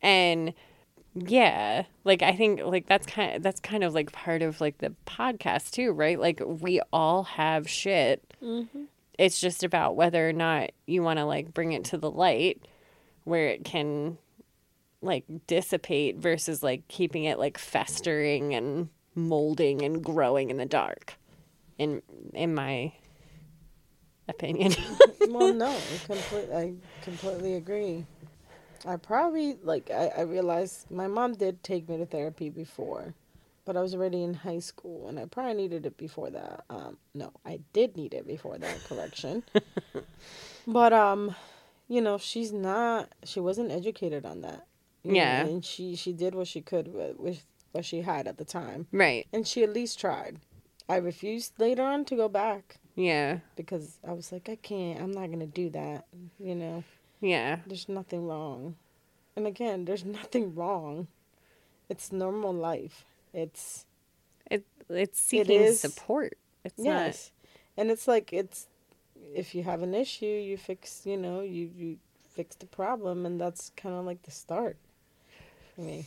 And 0.00 0.54
yeah 1.14 1.82
like 2.04 2.22
i 2.22 2.32
think 2.32 2.60
like 2.64 2.86
that's 2.86 3.04
kind 3.06 3.34
of 3.34 3.42
that's 3.42 3.58
kind 3.58 3.82
of 3.82 3.92
like 3.92 4.12
part 4.12 4.40
of 4.40 4.60
like 4.60 4.78
the 4.78 4.94
podcast 5.04 5.72
too 5.72 5.90
right? 5.90 6.18
Like 6.20 6.40
we 6.44 6.80
all 6.92 7.24
have 7.24 7.68
shit 7.68 8.22
Mm-hmm. 8.42 8.84
It's 9.18 9.40
just 9.40 9.62
about 9.62 9.96
whether 9.96 10.28
or 10.28 10.32
not 10.32 10.70
you 10.86 11.02
want 11.02 11.18
to 11.18 11.24
like 11.24 11.52
bring 11.52 11.72
it 11.72 11.84
to 11.84 11.98
the 11.98 12.10
light 12.10 12.62
where 13.24 13.48
it 13.48 13.64
can 13.64 14.16
like 15.02 15.24
dissipate 15.46 16.16
versus 16.16 16.62
like 16.62 16.86
keeping 16.88 17.24
it 17.24 17.38
like 17.38 17.58
festering 17.58 18.54
and 18.54 18.88
molding 19.14 19.82
and 19.82 20.02
growing 20.02 20.50
in 20.50 20.56
the 20.56 20.66
dark 20.66 21.14
in 21.76 22.00
in 22.32 22.54
my 22.54 22.92
opinion 24.28 24.72
well, 25.28 25.52
no, 25.52 25.76
complete, 26.06 26.50
I 26.54 26.74
completely 27.02 27.54
agree. 27.54 28.04
I 28.86 28.96
probably 28.96 29.56
like 29.62 29.90
I, 29.90 30.12
I 30.18 30.20
realized 30.22 30.90
my 30.90 31.06
mom 31.06 31.34
did 31.34 31.62
take 31.62 31.88
me 31.88 31.96
to 31.98 32.06
therapy 32.06 32.48
before, 32.48 33.14
but 33.68 33.76
I 33.76 33.82
was 33.82 33.94
already 33.94 34.22
in 34.22 34.32
high 34.32 34.60
school 34.60 35.08
and 35.08 35.20
I 35.20 35.26
probably 35.26 35.52
needed 35.52 35.84
it 35.84 35.98
before 35.98 36.30
that. 36.30 36.64
Um, 36.70 36.96
no, 37.14 37.32
I 37.44 37.60
did 37.74 37.98
need 37.98 38.14
it 38.14 38.26
before 38.26 38.56
that. 38.56 38.76
Correction. 38.88 39.42
but 40.66 40.94
um, 40.94 41.34
you 41.86 42.00
know, 42.00 42.16
she's 42.16 42.50
not. 42.50 43.10
She 43.24 43.40
wasn't 43.40 43.70
educated 43.70 44.24
on 44.24 44.40
that. 44.40 44.66
you 45.02 45.12
know, 45.12 45.16
Yeah. 45.18 45.44
and 45.44 45.62
she 45.64 45.96
she 45.96 46.12
did 46.14 46.34
what 46.34 46.48
she 46.48 46.62
could 46.62 46.88
with, 46.92 47.18
with 47.18 47.44
what 47.72 47.84
she 47.84 48.00
had 48.00 48.26
at 48.26 48.38
the 48.38 48.44
time, 48.46 48.86
right 48.90 49.26
and 49.34 49.46
she 49.46 49.62
at 49.62 49.72
least 49.74 50.00
tried. 50.00 50.38
I 50.88 50.96
refused 50.96 51.52
later 51.58 51.82
on 51.82 52.06
to 52.06 52.16
go 52.16 52.28
back 52.30 52.78
yeah 52.96 53.40
because 53.54 53.98
I 54.08 54.12
was 54.12 54.32
like, 54.32 54.48
I 54.48 54.56
can't. 54.56 54.98
I'm 55.02 55.12
not 55.12 55.30
gonna 55.30 55.46
do 55.46 55.68
that. 55.70 56.06
You 56.40 56.54
know, 56.54 56.84
yeah 57.20 57.58
there's 57.66 57.88
nothing 57.88 58.26
wrong. 58.26 58.76
And 59.36 59.46
again, 59.46 59.84
there's 59.84 60.04
nothing 60.20 60.54
wrong. 60.54 61.08
It's 61.90 62.10
normal 62.12 62.52
life. 62.54 63.04
It's 63.32 63.86
it 64.50 64.64
it's 64.88 65.20
seeking 65.20 65.72
support 65.74 66.38
it's 66.64 66.74
yes, 66.78 67.32
and 67.76 67.90
it's 67.90 68.08
like 68.08 68.32
it's 68.32 68.66
if 69.34 69.54
you 69.54 69.62
have 69.62 69.82
an 69.82 69.94
issue, 69.94 70.26
you 70.26 70.56
fix. 70.56 71.02
You 71.04 71.16
know, 71.16 71.40
you 71.40 71.70
you 71.74 71.98
fix 72.34 72.56
the 72.56 72.66
problem, 72.66 73.26
and 73.26 73.40
that's 73.40 73.70
kind 73.76 73.94
of 73.94 74.04
like 74.04 74.22
the 74.22 74.30
start. 74.30 74.76
For 75.74 75.82
me, 75.82 76.06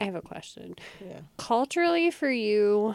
i 0.00 0.04
have 0.04 0.14
a 0.14 0.22
question 0.22 0.74
yeah. 1.00 1.20
culturally 1.36 2.10
for 2.10 2.30
you 2.30 2.94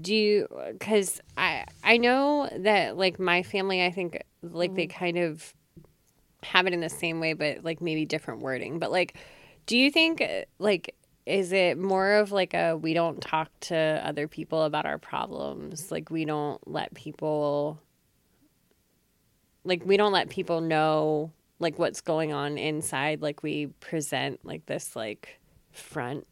do 0.00 0.14
you 0.14 0.48
because 0.72 1.20
i 1.36 1.64
i 1.82 1.96
know 1.96 2.48
that 2.58 2.96
like 2.96 3.18
my 3.18 3.42
family 3.42 3.84
i 3.84 3.90
think 3.90 4.22
like 4.42 4.74
they 4.74 4.86
mm-hmm. 4.86 4.98
kind 4.98 5.18
of 5.18 5.54
have 6.42 6.66
it 6.66 6.72
in 6.72 6.80
the 6.80 6.88
same 6.88 7.18
way 7.20 7.32
but 7.32 7.64
like 7.64 7.80
maybe 7.80 8.04
different 8.04 8.40
wording 8.40 8.78
but 8.78 8.92
like 8.92 9.16
do 9.66 9.76
you 9.76 9.90
think 9.90 10.22
like 10.58 10.94
is 11.28 11.52
it 11.52 11.78
more 11.78 12.12
of 12.12 12.32
like 12.32 12.54
a 12.54 12.76
we 12.76 12.94
don't 12.94 13.20
talk 13.20 13.50
to 13.60 13.76
other 14.04 14.26
people 14.26 14.62
about 14.62 14.86
our 14.86 14.98
problems 14.98 15.90
like 15.90 16.10
we 16.10 16.24
don't 16.24 16.66
let 16.66 16.94
people 16.94 17.78
like 19.64 19.84
we 19.84 19.96
don't 19.96 20.12
let 20.12 20.28
people 20.28 20.60
know 20.60 21.30
like 21.58 21.78
what's 21.78 22.00
going 22.00 22.32
on 22.32 22.56
inside 22.56 23.20
like 23.20 23.42
we 23.42 23.66
present 23.80 24.40
like 24.44 24.64
this 24.66 24.96
like 24.96 25.38
front 25.72 26.26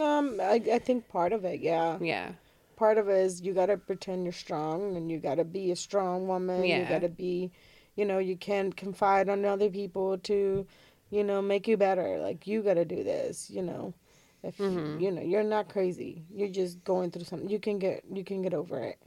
Um, 0.00 0.40
I 0.40 0.62
I 0.72 0.78
think 0.78 1.08
part 1.08 1.32
of 1.32 1.44
it, 1.44 1.60
yeah. 1.60 1.98
yeah 2.00 2.32
part 2.76 2.98
of 2.98 3.08
it 3.08 3.16
is 3.16 3.42
you 3.42 3.52
got 3.54 3.66
to 3.66 3.76
pretend 3.76 4.24
you're 4.24 4.32
strong 4.32 4.96
and 4.96 5.10
you 5.10 5.18
got 5.18 5.36
to 5.36 5.44
be 5.44 5.70
a 5.70 5.76
strong 5.76 6.26
woman. 6.26 6.62
You 6.80 6.84
got 6.84 7.02
to 7.02 7.08
be, 7.08 7.52
you 7.94 8.04
know, 8.04 8.18
you 8.18 8.36
can't 8.36 8.74
confide 8.76 9.28
on 9.28 9.44
other 9.44 9.70
people 9.70 10.18
to, 10.18 10.66
you 11.10 11.22
know, 11.24 11.40
make 11.40 11.68
you 11.68 11.76
better. 11.76 12.18
Like 12.18 12.46
you 12.46 12.62
got 12.62 12.74
to 12.74 12.84
do 12.84 13.04
this, 13.04 13.48
you 13.50 13.62
know. 13.62 13.94
If 14.42 14.58
Mhm. 14.58 15.00
you 15.00 15.10
know, 15.12 15.22
you're 15.22 15.44
not 15.44 15.68
crazy. 15.68 16.24
You're 16.34 16.48
just 16.48 16.82
going 16.84 17.10
through 17.10 17.24
something. 17.24 17.48
You 17.48 17.58
can 17.60 17.78
get 17.78 18.04
you 18.12 18.24
can 18.24 18.42
get 18.42 18.54
over 18.54 18.78
it. 18.80 18.98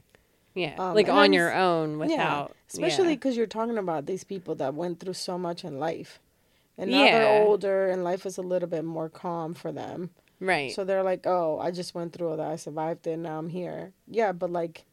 Yeah, 0.54 0.74
Um, 0.78 0.94
like 0.94 1.08
on 1.10 1.26
I'm 1.26 1.32
your 1.34 1.52
own 1.54 1.98
without, 1.98 2.16
yeah, 2.48 2.56
especially 2.72 3.08
yeah. 3.10 3.14
because 3.16 3.36
you're 3.36 3.46
talking 3.46 3.76
about 3.76 4.06
these 4.06 4.24
people 4.24 4.54
that 4.54 4.74
went 4.74 5.00
through 5.00 5.12
so 5.12 5.36
much 5.38 5.64
in 5.64 5.78
life. 5.78 6.18
And 6.78 6.90
now 6.90 7.04
Yeah. 7.04 7.18
they're 7.18 7.42
older 7.42 7.88
and 7.90 8.02
life 8.02 8.24
is 8.24 8.38
a 8.38 8.42
little 8.42 8.68
bit 8.68 8.84
more 8.84 9.10
calm 9.10 9.52
for 9.54 9.70
them. 9.72 10.10
right. 10.40 10.70
So 10.72 10.84
they're 10.84 11.02
like, 11.02 11.26
"Oh, 11.26 11.58
I 11.58 11.70
just 11.70 11.94
went 11.94 12.12
through 12.14 12.28
all 12.30 12.36
that. 12.38 12.50
I 12.50 12.56
survived 12.56 13.06
it. 13.06 13.16
Now 13.18 13.38
I'm 13.38 13.48
here." 13.50 13.92
Yeah, 14.06 14.32
but 14.32 14.50
like, 14.50 14.84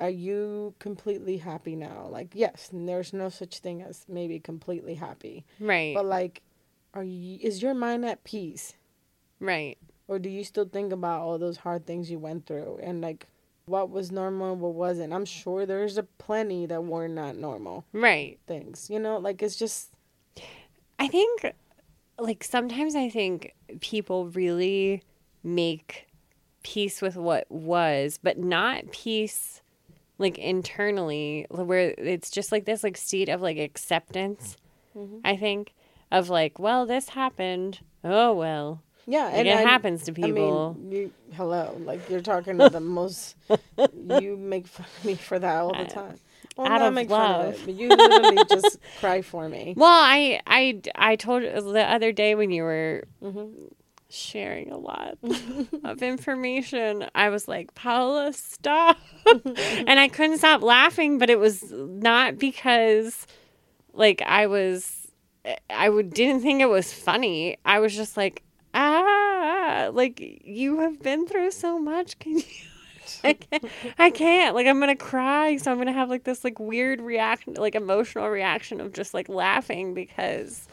are 0.00 0.10
you 0.10 0.74
completely 0.78 1.38
happy 1.38 1.74
now? 1.74 2.06
Like, 2.10 2.28
yes, 2.34 2.70
and 2.72 2.88
there's 2.88 3.12
no 3.12 3.28
such 3.30 3.58
thing 3.58 3.82
as 3.82 4.04
maybe 4.08 4.38
completely 4.38 4.94
happy, 4.94 5.44
right, 5.58 5.94
but 5.94 6.04
like, 6.06 6.42
are 6.94 7.02
you? 7.04 7.38
Is 7.42 7.62
your 7.62 7.74
mind 7.74 8.04
at 8.04 8.22
peace, 8.24 8.74
right, 9.40 9.78
or 10.06 10.18
do 10.18 10.28
you 10.28 10.44
still 10.44 10.66
think 10.66 10.92
about 10.92 11.20
all 11.20 11.38
those 11.38 11.58
hard 11.58 11.86
things 11.86 12.10
you 12.10 12.18
went 12.18 12.46
through 12.46 12.78
and 12.82 13.00
like, 13.00 13.26
what 13.66 13.90
was 13.90 14.10
normal, 14.10 14.56
what 14.56 14.74
wasn't? 14.74 15.12
I'm 15.12 15.24
sure 15.26 15.66
there's 15.66 15.98
a 15.98 16.02
plenty 16.02 16.66
that 16.66 16.82
were 16.84 17.08
not 17.08 17.36
normal 17.36 17.84
right. 17.92 18.38
things. 18.46 18.88
You 18.90 18.98
know, 18.98 19.18
like 19.18 19.42
it's 19.42 19.56
just 19.56 19.90
I 20.98 21.06
think, 21.08 21.54
like 22.18 22.42
sometimes 22.42 22.96
I 22.96 23.08
think 23.08 23.54
people 23.80 24.28
really 24.28 25.02
make 25.44 26.08
peace 26.62 27.00
with 27.00 27.16
what 27.16 27.50
was, 27.50 28.18
but 28.22 28.38
not 28.38 28.90
peace 28.90 29.62
like 30.18 30.36
internally, 30.38 31.46
where 31.50 31.94
it's 31.96 32.30
just 32.30 32.50
like 32.50 32.64
this 32.64 32.82
like 32.82 32.96
state 32.96 33.28
of 33.28 33.40
like 33.40 33.58
acceptance. 33.58 34.56
Mhm. 34.96 35.20
I 35.24 35.36
think 35.36 35.74
of 36.10 36.28
like, 36.28 36.58
well, 36.58 36.86
this 36.86 37.10
happened. 37.10 37.80
Oh 38.02 38.32
well, 38.32 38.82
yeah, 39.08 39.24
like, 39.24 39.34
and 39.34 39.48
it 39.48 39.56
I- 39.56 39.62
happens 39.62 40.04
to 40.04 40.12
people. 40.12 40.74
I 40.76 40.78
mean, 40.80 40.92
you 40.92 41.12
hello, 41.32 41.76
like 41.84 42.08
you're 42.08 42.20
talking 42.20 42.58
to 42.58 42.68
the 42.68 42.80
most. 42.80 43.34
you 44.08 44.36
make 44.36 44.66
fun 44.66 44.86
of 44.98 45.04
me 45.04 45.14
for 45.14 45.38
that 45.38 45.56
all 45.56 45.74
the 45.74 45.86
time. 45.86 46.18
Well, 46.56 46.66
Out 46.68 46.82
of 46.82 46.94
make 46.94 47.08
fun 47.08 47.40
of 47.40 47.40
love. 47.40 47.54
it, 47.54 47.60
but 47.64 47.74
you 47.74 47.88
literally 47.90 48.44
just 48.44 48.78
cry 48.96 49.22
for 49.22 49.48
me. 49.48 49.74
well, 49.76 49.88
I 49.88 50.40
I 50.46 50.80
I 50.94 51.16
told 51.16 51.42
you 51.42 51.50
the 51.50 51.82
other 51.90 52.12
day 52.12 52.34
when 52.34 52.50
you 52.50 52.62
were 52.62 53.04
hmm 53.22 53.46
sharing 54.10 54.70
a 54.72 54.78
lot 54.78 55.18
of 55.84 56.02
information. 56.02 57.04
I 57.14 57.28
was 57.28 57.46
like, 57.46 57.74
Paula, 57.74 58.32
stop. 58.32 58.96
and 59.44 60.00
I 60.00 60.08
couldn't 60.08 60.38
stop 60.38 60.62
laughing, 60.62 61.18
but 61.18 61.28
it 61.30 61.38
was 61.38 61.62
not 61.72 62.38
because 62.38 63.26
like 63.92 64.22
I 64.22 64.46
was 64.46 65.08
I 65.70 65.88
would 65.88 66.10
didn't 66.10 66.42
think 66.42 66.60
it 66.62 66.68
was 66.70 66.92
funny. 66.92 67.58
I 67.64 67.78
was 67.80 67.94
just 67.94 68.16
like, 68.16 68.42
like 69.92 70.20
you 70.44 70.80
have 70.80 71.02
been 71.02 71.26
through 71.26 71.50
so 71.52 71.78
much. 71.78 72.18
Can 72.18 72.38
you 72.38 72.44
I 73.24 73.32
can't, 73.32 73.64
I 73.98 74.10
can't. 74.10 74.54
Like 74.54 74.66
I'm 74.66 74.80
gonna 74.80 74.96
cry, 74.96 75.56
so 75.56 75.72
I'm 75.72 75.78
gonna 75.78 75.92
have 75.92 76.10
like 76.10 76.24
this 76.24 76.44
like 76.44 76.58
weird 76.58 77.00
reaction, 77.00 77.54
like 77.54 77.74
emotional 77.74 78.28
reaction 78.28 78.80
of 78.80 78.92
just 78.92 79.14
like 79.14 79.28
laughing 79.28 79.94
because, 79.94 80.68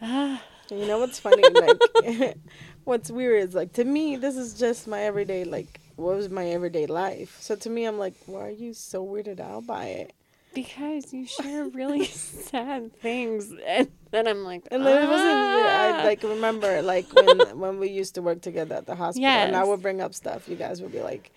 You 0.70 0.86
know 0.86 0.98
what's 0.98 1.18
funny? 1.18 1.42
Like 1.52 2.36
what's 2.84 3.10
weird 3.10 3.48
is 3.48 3.54
like 3.54 3.72
to 3.74 3.84
me 3.84 4.16
this 4.16 4.36
is 4.36 4.54
just 4.54 4.86
my 4.86 5.00
everyday 5.02 5.44
like 5.44 5.80
what 5.96 6.16
was 6.16 6.30
my 6.30 6.48
everyday 6.48 6.86
life. 6.86 7.36
So 7.40 7.56
to 7.56 7.70
me 7.70 7.84
I'm 7.84 7.98
like, 7.98 8.14
why 8.26 8.46
are 8.46 8.50
you 8.50 8.72
so 8.72 9.04
weirded 9.04 9.40
out 9.40 9.66
by 9.66 9.86
it? 9.86 10.12
Because 10.54 11.12
you 11.12 11.26
share 11.26 11.64
really 11.66 12.04
sad 12.50 12.92
things, 13.00 13.52
and 13.66 13.88
then 14.10 14.26
I'm 14.26 14.42
like, 14.44 14.66
And 14.70 14.84
then 14.84 15.02
it 15.04 15.08
wasn't. 15.08 15.30
I 15.30 16.00
"Ah." 16.00 16.04
like 16.04 16.22
remember 16.22 16.82
like 16.82 17.12
when 17.14 17.38
when 17.58 17.78
we 17.78 17.88
used 17.88 18.14
to 18.16 18.22
work 18.22 18.40
together 18.40 18.74
at 18.76 18.86
the 18.86 18.94
hospital, 18.96 19.28
and 19.28 19.54
I 19.56 19.64
would 19.64 19.80
bring 19.82 20.00
up 20.00 20.12
stuff. 20.14 20.48
You 20.48 20.56
guys 20.56 20.82
would 20.82 20.92
be 20.92 21.00
like, 21.02 21.30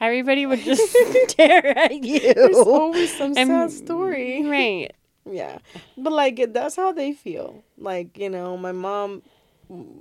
everybody 0.00 0.46
would 0.46 0.60
just 0.70 0.82
stare 1.30 1.78
at 1.78 1.92
you. 1.94 2.34
"There's 2.34 2.56
always 2.56 3.16
some 3.16 3.34
And- 3.36 3.48
sad 3.48 3.70
story." 3.70 4.44
right? 4.44 4.90
Yeah, 5.30 5.58
but 5.96 6.12
like 6.12 6.38
it- 6.38 6.52
that's 6.52 6.76
how 6.76 6.92
they 6.92 7.12
feel. 7.12 7.62
Like 7.78 8.18
you 8.18 8.30
know, 8.30 8.56
my 8.56 8.72
mom, 8.72 9.22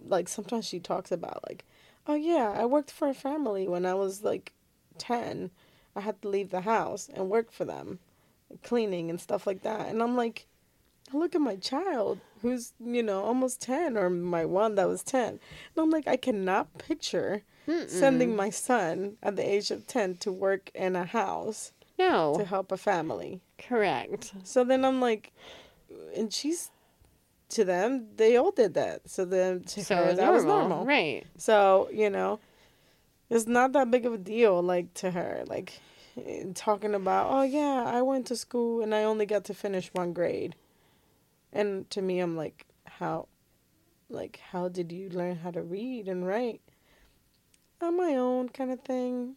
like 0.07 0.27
sometimes 0.27 0.65
she 0.67 0.79
talks 0.79 1.11
about 1.11 1.43
like, 1.47 1.65
oh 2.07 2.15
yeah, 2.15 2.53
I 2.57 2.65
worked 2.65 2.91
for 2.91 3.07
a 3.09 3.13
family 3.13 3.67
when 3.67 3.85
I 3.85 3.93
was 3.93 4.23
like 4.23 4.53
ten. 4.97 5.51
I 5.95 6.01
had 6.01 6.21
to 6.23 6.29
leave 6.29 6.49
the 6.49 6.61
house 6.61 7.09
and 7.13 7.29
work 7.29 7.51
for 7.51 7.63
them, 7.63 7.99
cleaning 8.63 9.09
and 9.09 9.19
stuff 9.19 9.45
like 9.47 9.61
that. 9.63 9.87
And 9.87 10.01
I'm 10.01 10.15
like, 10.15 10.45
look 11.13 11.35
at 11.35 11.41
my 11.41 11.55
child 11.55 12.19
who's 12.41 12.73
you 12.83 13.01
know 13.03 13.23
almost 13.23 13.61
ten, 13.61 13.97
or 13.97 14.09
my 14.09 14.45
one 14.45 14.75
that 14.75 14.87
was 14.87 15.03
ten. 15.03 15.29
And 15.29 15.39
I'm 15.77 15.89
like, 15.89 16.07
I 16.07 16.17
cannot 16.17 16.77
picture 16.77 17.43
sending 17.87 18.35
my 18.35 18.51
son 18.51 19.17
at 19.23 19.35
the 19.35 19.47
age 19.47 19.71
of 19.71 19.87
ten 19.87 20.15
to 20.17 20.31
work 20.31 20.69
in 20.75 20.95
a 20.95 21.03
house 21.05 21.71
No. 21.97 22.35
to 22.37 22.45
help 22.45 22.71
a 22.71 22.77
family. 22.77 23.41
correct. 23.57 24.33
So 24.43 24.63
then 24.63 24.85
I'm 24.85 25.01
like, 25.01 25.31
and 26.15 26.31
she's 26.31 26.69
to 27.49 27.63
them, 27.65 28.07
they 28.17 28.37
all 28.37 28.51
did 28.51 28.73
that. 28.75 29.09
So 29.09 29.25
then 29.25 29.61
to 29.63 29.83
So 29.83 29.95
her, 29.95 30.03
it's 30.09 30.19
that 30.19 30.31
was 30.33 30.43
normal. 30.43 30.85
right? 30.85 31.23
So 31.37 31.89
you 31.91 32.09
know, 32.11 32.39
it's 33.29 33.47
not 33.47 33.71
that 33.73 33.89
big 33.89 34.05
of 34.05 34.13
a 34.13 34.17
deal. 34.17 34.61
Like 34.61 34.93
to 34.95 35.09
her, 35.11 35.43
like 35.47 35.79
talking 36.53 36.93
about, 36.93 37.27
oh 37.29 37.43
yeah, 37.43 37.83
I 37.85 38.01
went 38.01 38.27
to 38.27 38.35
school 38.35 38.81
and 38.81 38.93
I 38.93 39.03
only 39.03 39.25
got 39.25 39.43
to 39.45 39.53
finish 39.53 39.89
one 39.93 40.13
grade. 40.13 40.55
And 41.51 41.89
to 41.91 42.01
me, 42.01 42.19
I'm 42.19 42.35
like, 42.35 42.65
how, 42.85 43.27
like, 44.09 44.39
how 44.51 44.67
did 44.67 44.91
you 44.91 45.09
learn 45.09 45.37
how 45.37 45.51
to 45.51 45.61
read 45.61 46.07
and 46.07 46.27
write? 46.27 46.61
On 47.81 47.97
my 47.97 48.15
own, 48.15 48.49
kind 48.49 48.71
of 48.71 48.81
thing. 48.81 49.35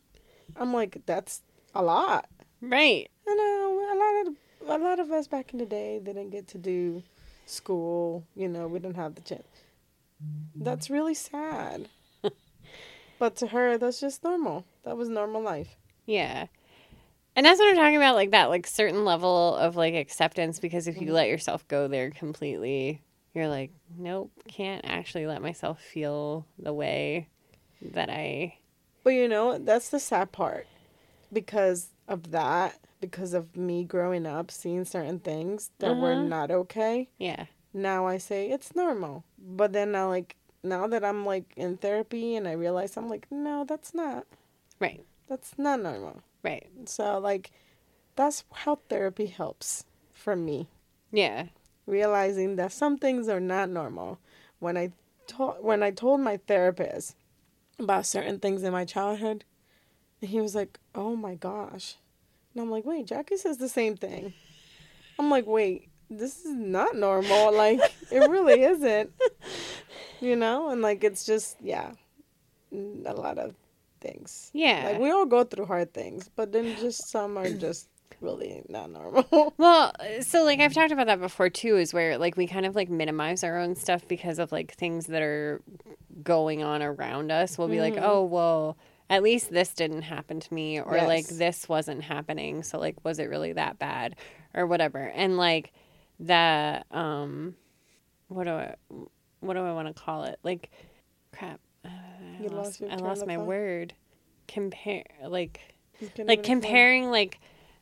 I'm 0.56 0.73
like, 0.73 1.02
that's 1.06 1.42
a 1.75 1.82
lot. 1.82 2.28
Right. 2.61 3.11
I 3.28 3.35
know 3.35 3.92
a 3.92 3.97
lot 3.99 4.26
of 4.26 4.37
a 4.68 4.85
lot 4.85 5.00
of 5.00 5.11
us 5.11 5.26
back 5.26 5.52
in 5.52 5.58
the 5.58 5.66
day 5.66 6.00
didn't 6.02 6.30
get 6.30 6.49
to 6.49 6.58
do 6.58 7.02
school. 7.47 8.25
You 8.35 8.49
know, 8.49 8.66
we 8.66 8.78
didn't 8.78 8.97
have 8.97 9.14
the 9.14 9.20
chance. 9.23 9.47
That's 10.54 10.90
really 10.90 11.14
sad. 11.14 11.88
but 13.18 13.37
to 13.37 13.49
her, 13.49 13.78
that's 13.78 14.00
just 14.00 14.25
normal. 14.25 14.64
That 14.85 14.97
was 14.97 15.08
normal 15.08 15.42
life. 15.42 15.76
Yeah. 16.06 16.47
And 17.38 17.47
that's 17.47 17.61
what 17.61 17.68
I'm 17.68 17.76
talking 17.76 17.97
about, 17.97 18.16
like 18.16 18.33
that, 18.33 18.47
like 18.49 18.66
certain 18.66 19.04
level 19.04 19.54
of 19.54 19.76
like 19.76 19.95
acceptance. 19.95 20.59
Because 20.59 20.88
if 20.88 20.97
Mm-hmm. 20.97 21.04
you 21.04 21.12
let 21.12 21.28
yourself 21.28 21.68
go 21.68 21.87
there 21.87 22.11
completely, 22.11 23.00
you're 23.33 23.47
like, 23.47 23.71
nope, 23.97 24.33
can't 24.49 24.85
actually 24.85 25.25
let 25.25 25.40
myself 25.40 25.80
feel 25.80 26.47
the 26.59 26.73
way 26.73 27.28
that 27.80 28.11
I. 28.11 28.57
But 29.04 29.11
you 29.11 29.28
know, 29.28 29.57
that's 29.57 29.88
the 29.88 30.00
sad 30.00 30.33
part. 30.33 30.66
Because 31.33 31.90
of 32.09 32.33
that, 32.33 32.75
because 33.00 33.35
of 33.35 33.57
me 33.57 33.85
growing 33.85 34.26
up 34.26 34.50
seeing 34.50 34.85
certain 34.85 35.21
things 35.21 35.71
that 35.78 35.97
were 35.97 36.14
Uh-huh. 36.14 36.25
not 36.25 36.50
okay, 36.50 37.09
Yeah. 37.18 37.45
now 37.73 38.09
I 38.09 38.18
say 38.18 38.50
it's 38.50 38.75
normal. 38.75 39.23
But 39.38 39.73
then 39.73 39.92
now 39.92 40.09
like 40.09 40.35
now 40.64 40.88
that 40.88 41.04
I'm 41.04 41.25
like 41.25 41.52
in 41.57 41.76
therapy 41.76 42.35
and 42.35 42.49
I 42.49 42.52
realize 42.52 42.97
I'm 42.97 43.09
like, 43.09 43.28
no, 43.30 43.64
that's 43.64 43.95
not. 43.95 44.26
Right. 44.80 45.04
That's 45.28 45.57
not 45.57 45.80
normal. 45.80 46.23
Right. 46.42 46.66
So 46.87 47.18
like 47.18 47.50
that's 48.16 48.45
how 48.52 48.80
therapy 48.88 49.26
helps 49.26 49.84
for 50.13 50.34
me. 50.36 50.69
Yeah. 51.13 51.47
Realizing 51.86 52.56
that 52.56 52.73
some 52.73 52.99
things 52.99 53.28
are 53.28 53.41
not 53.41 53.71
normal. 53.71 54.19
When 54.58 54.76
I 54.76 54.93
told 55.26 55.56
when 55.60 55.82
I 55.82 55.91
told 55.91 56.21
my 56.21 56.39
therapist 56.47 57.17
about 57.78 58.06
certain 58.06 58.39
things 58.41 58.63
in 58.63 58.73
my 58.73 58.84
childhood, 58.84 59.45
he 60.21 60.41
was 60.41 60.54
like, 60.54 60.78
"Oh 60.95 61.17
my 61.17 61.34
gosh." 61.34 61.97
And 62.52 62.63
I'm 62.63 62.71
like, 62.71 62.84
"Wait, 62.84 63.06
Jackie 63.06 63.36
says 63.36 63.58
the 63.58 63.69
same 63.69 63.97
thing." 63.97 64.34
I'm 65.19 65.30
like, 65.30 65.47
"Wait, 65.47 65.89
this 66.10 66.45
is 66.45 66.52
not 66.54 66.97
normal. 66.97 67.52
Like 67.52 67.80
it 68.10 68.28
really 68.28 68.63
isn't." 68.63 69.13
You 70.21 70.34
know? 70.34 70.71
And 70.71 70.82
like 70.82 71.04
it's 71.04 71.25
just 71.25 71.56
yeah. 71.63 71.93
A 72.73 73.15
lot 73.15 73.39
of 73.39 73.54
things. 74.00 74.50
Yeah. 74.52 74.91
Like 74.91 74.99
we 75.00 75.11
all 75.11 75.26
go 75.26 75.45
through 75.45 75.67
hard 75.67 75.93
things, 75.93 76.30
but 76.34 76.52
then 76.52 76.76
just 76.76 77.08
some 77.08 77.37
are 77.37 77.50
just 77.67 77.89
really 78.21 78.63
not 78.69 78.91
normal. 78.91 79.54
Well, 79.58 79.93
so 80.21 80.45
like 80.45 80.61
I've 80.61 80.75
talked 80.75 80.93
about 80.93 81.06
that 81.06 81.21
before 81.21 81.50
too, 81.50 81.76
is 81.76 81.93
where 81.93 82.19
like 82.19 82.37
we 82.37 82.47
kind 82.47 82.67
of 82.67 82.75
like 82.75 82.89
minimize 82.89 83.45
our 83.45 83.58
own 83.58 83.75
stuff 83.75 84.06
because 84.08 84.39
of 84.39 84.52
like 84.52 84.75
things 84.75 85.06
that 85.06 85.23
are 85.23 85.61
going 86.23 86.63
on 86.63 86.82
around 86.82 87.30
us. 87.30 87.58
We'll 87.58 87.69
be 87.69 87.80
like, 87.80 87.97
oh, 87.97 88.25
well, 88.25 88.76
at 89.11 89.23
least 89.23 89.50
this 89.50 89.73
didn't 89.73 90.02
happen 90.02 90.41
to 90.41 90.54
me, 90.54 90.80
or 90.80 90.97
like 90.99 91.26
this 91.26 91.69
wasn't 91.69 92.02
happening. 92.02 92.63
So 92.63 92.78
like, 92.78 93.04
was 93.04 93.19
it 93.19 93.28
really 93.28 93.52
that 93.54 93.78
bad, 93.78 94.17
or 94.54 94.67
whatever? 94.67 94.99
And 94.99 95.37
like 95.37 95.73
that, 96.21 96.87
um, 96.91 97.54
what 98.28 98.45
do 98.45 98.50
I, 98.50 98.75
what 99.41 99.54
do 99.54 99.61
I 99.61 99.73
want 99.73 99.89
to 99.89 99.95
call 99.95 100.25
it? 100.25 100.39
Like, 100.43 100.71
crap, 101.32 101.61
I 102.39 102.43
You 102.43 102.49
lost, 102.51 102.81
lost 102.81 102.93
I 102.93 102.97
lost 102.97 103.27
my 103.27 103.37
thought? 103.37 103.47
word. 103.47 103.95
Compare 104.47 105.05
like 105.27 105.61
like 106.19 106.43
comparing 106.43 107.11
like 107.11 107.39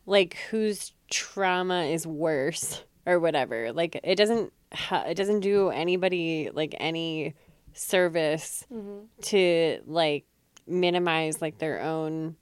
like 0.07 0.37
whose 0.51 0.92
trauma 1.11 1.83
is 1.85 2.07
worse 2.07 2.83
or 3.05 3.21
whatever 3.21 3.73
like 3.73 4.01
it 4.03 4.16
doesn't 4.16 4.53
it 4.90 5.14
doesn't 5.16 5.40
do 5.40 5.69
anybody 5.69 6.51
like 6.53 6.75
any 6.81 7.35
service 7.73 8.64
Mm-hmm. 8.73 9.05
to 9.23 9.81
like 9.87 10.25
minimize 10.66 11.40
like 11.40 11.59
their 11.59 11.81
own 11.83 12.37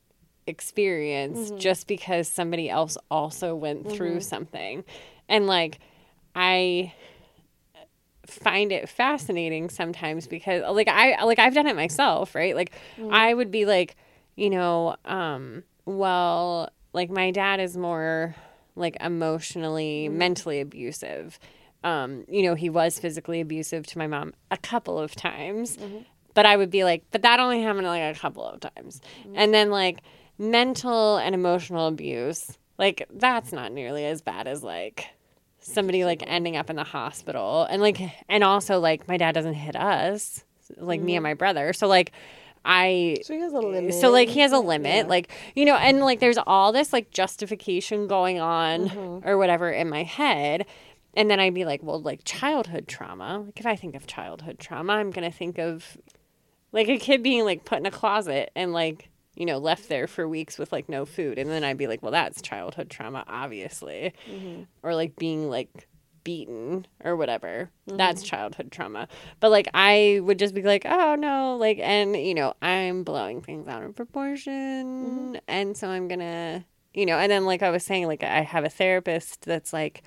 experience 0.46 1.48
Mm-hmm. 1.50 1.58
just 1.58 1.86
because 1.86 2.28
somebody 2.28 2.70
else 2.70 2.96
also 3.10 3.54
went 3.54 3.90
through 3.90 4.20
something 4.20 4.84
and 5.28 5.46
like 5.46 5.78
i 6.34 6.92
find 8.34 8.72
it 8.72 8.88
fascinating 8.88 9.68
sometimes 9.70 10.26
because 10.26 10.62
like 10.74 10.88
I 10.88 11.22
like 11.24 11.38
I've 11.38 11.54
done 11.54 11.66
it 11.66 11.76
myself, 11.76 12.34
right? 12.34 12.54
Like 12.54 12.72
I 13.10 13.32
would 13.34 13.50
be 13.50 13.64
like, 13.66 13.96
you 14.36 14.50
know, 14.50 14.96
um 15.04 15.62
well, 15.86 16.70
like 16.92 17.10
my 17.10 17.30
dad 17.30 17.60
is 17.60 17.76
more 17.76 18.34
like 18.76 18.96
emotionally, 19.00 20.08
mentally 20.08 20.60
abusive. 20.60 21.38
Um, 21.84 22.24
you 22.28 22.42
know, 22.42 22.54
he 22.54 22.70
was 22.70 22.98
physically 22.98 23.40
abusive 23.40 23.86
to 23.88 23.98
my 23.98 24.06
mom 24.06 24.32
a 24.50 24.56
couple 24.56 24.98
of 24.98 25.14
times. 25.14 25.76
But 26.34 26.46
I 26.46 26.56
would 26.56 26.70
be 26.70 26.82
like, 26.82 27.04
but 27.12 27.22
that 27.22 27.38
only 27.40 27.62
happened 27.62 27.86
like 27.86 28.16
a 28.16 28.18
couple 28.18 28.44
of 28.44 28.60
times. 28.60 29.00
And 29.34 29.52
then 29.54 29.70
like 29.70 29.98
mental 30.38 31.18
and 31.18 31.34
emotional 31.34 31.86
abuse, 31.86 32.58
like 32.78 33.06
that's 33.12 33.52
not 33.52 33.70
nearly 33.70 34.04
as 34.06 34.20
bad 34.22 34.48
as 34.48 34.62
like 34.64 35.06
somebody 35.66 36.04
like 36.04 36.22
ending 36.26 36.56
up 36.56 36.68
in 36.70 36.76
the 36.76 36.84
hospital 36.84 37.66
and 37.70 37.80
like 37.82 37.98
and 38.28 38.44
also 38.44 38.78
like 38.80 39.08
my 39.08 39.16
dad 39.16 39.32
doesn't 39.32 39.54
hit 39.54 39.74
us 39.74 40.44
like 40.76 41.00
me 41.00 41.16
and 41.16 41.22
my 41.22 41.34
brother 41.34 41.72
so 41.72 41.86
like 41.88 42.12
i 42.66 43.16
So 43.22 43.34
he 43.34 43.40
has 43.40 43.52
a 43.52 43.60
limit. 43.60 43.94
so 43.94 44.10
like 44.10 44.28
he 44.28 44.40
has 44.40 44.52
a 44.52 44.58
limit 44.58 45.04
Yeah. 45.04 45.10
like 45.10 45.30
you 45.54 45.64
know 45.64 45.74
and 45.76 46.00
like 46.00 46.20
there's 46.20 46.38
all 46.38 46.70
this 46.72 46.92
like 46.92 47.10
justification 47.10 48.06
going 48.08 48.40
on 48.40 48.88
Mm-hmm. 48.90 49.28
or 49.28 49.38
whatever 49.38 49.70
in 49.70 49.88
my 49.88 50.02
head 50.02 50.66
and 51.14 51.30
then 51.30 51.40
i'd 51.40 51.54
be 51.54 51.64
like 51.64 51.82
well 51.82 52.00
like 52.00 52.20
childhood 52.24 52.86
trauma 52.88 53.40
like 53.46 53.58
if 53.58 53.66
i 53.66 53.74
think 53.76 53.94
of 53.94 54.06
childhood 54.06 54.58
trauma 54.58 54.94
i'm 54.94 55.10
gonna 55.10 55.30
think 55.32 55.58
of 55.58 55.96
like 56.72 56.88
a 56.88 56.98
kid 56.98 57.22
being 57.22 57.44
like 57.44 57.64
put 57.64 57.78
in 57.78 57.86
a 57.86 57.90
closet 57.90 58.50
and 58.54 58.72
like 58.72 59.08
you 59.34 59.46
know 59.46 59.58
left 59.58 59.88
there 59.88 60.06
for 60.06 60.28
weeks 60.28 60.58
with 60.58 60.72
like 60.72 60.88
no 60.88 61.04
food. 61.04 61.38
And 61.38 61.50
then 61.50 61.64
i'd 61.64 61.78
be 61.78 61.86
like 61.86 62.02
well 62.02 62.12
that's 62.12 62.42
childhood 62.42 62.90
trauma 62.90 63.24
obviously. 63.26 64.12
Mm-hmm. 64.30 64.62
Or 64.82 64.94
like 64.94 65.16
being 65.16 65.48
like 65.48 65.88
beaten 66.24 66.86
or 67.04 67.16
whatever. 67.16 67.70
Mm-hmm. 67.86 67.98
That's 67.98 68.22
childhood 68.22 68.72
trauma. 68.72 69.08
But 69.40 69.50
like 69.50 69.68
i 69.74 70.20
would 70.22 70.38
just 70.38 70.54
be 70.54 70.62
like 70.62 70.86
oh 70.86 71.14
no 71.14 71.56
like 71.56 71.78
and 71.80 72.16
you 72.16 72.34
know 72.34 72.54
i'm 72.62 73.04
blowing 73.04 73.42
things 73.42 73.68
out 73.68 73.82
of 73.82 73.94
proportion. 73.94 75.34
Mm-hmm. 75.34 75.34
And 75.48 75.76
so 75.76 75.88
i'm 75.88 76.08
gonna 76.08 76.64
you 76.94 77.06
know 77.06 77.18
and 77.18 77.30
then 77.30 77.44
like 77.44 77.62
i 77.62 77.70
was 77.70 77.84
saying 77.84 78.06
like 78.06 78.22
i 78.22 78.40
have 78.42 78.64
a 78.64 78.70
therapist 78.70 79.42
that's 79.42 79.72
like 79.72 80.02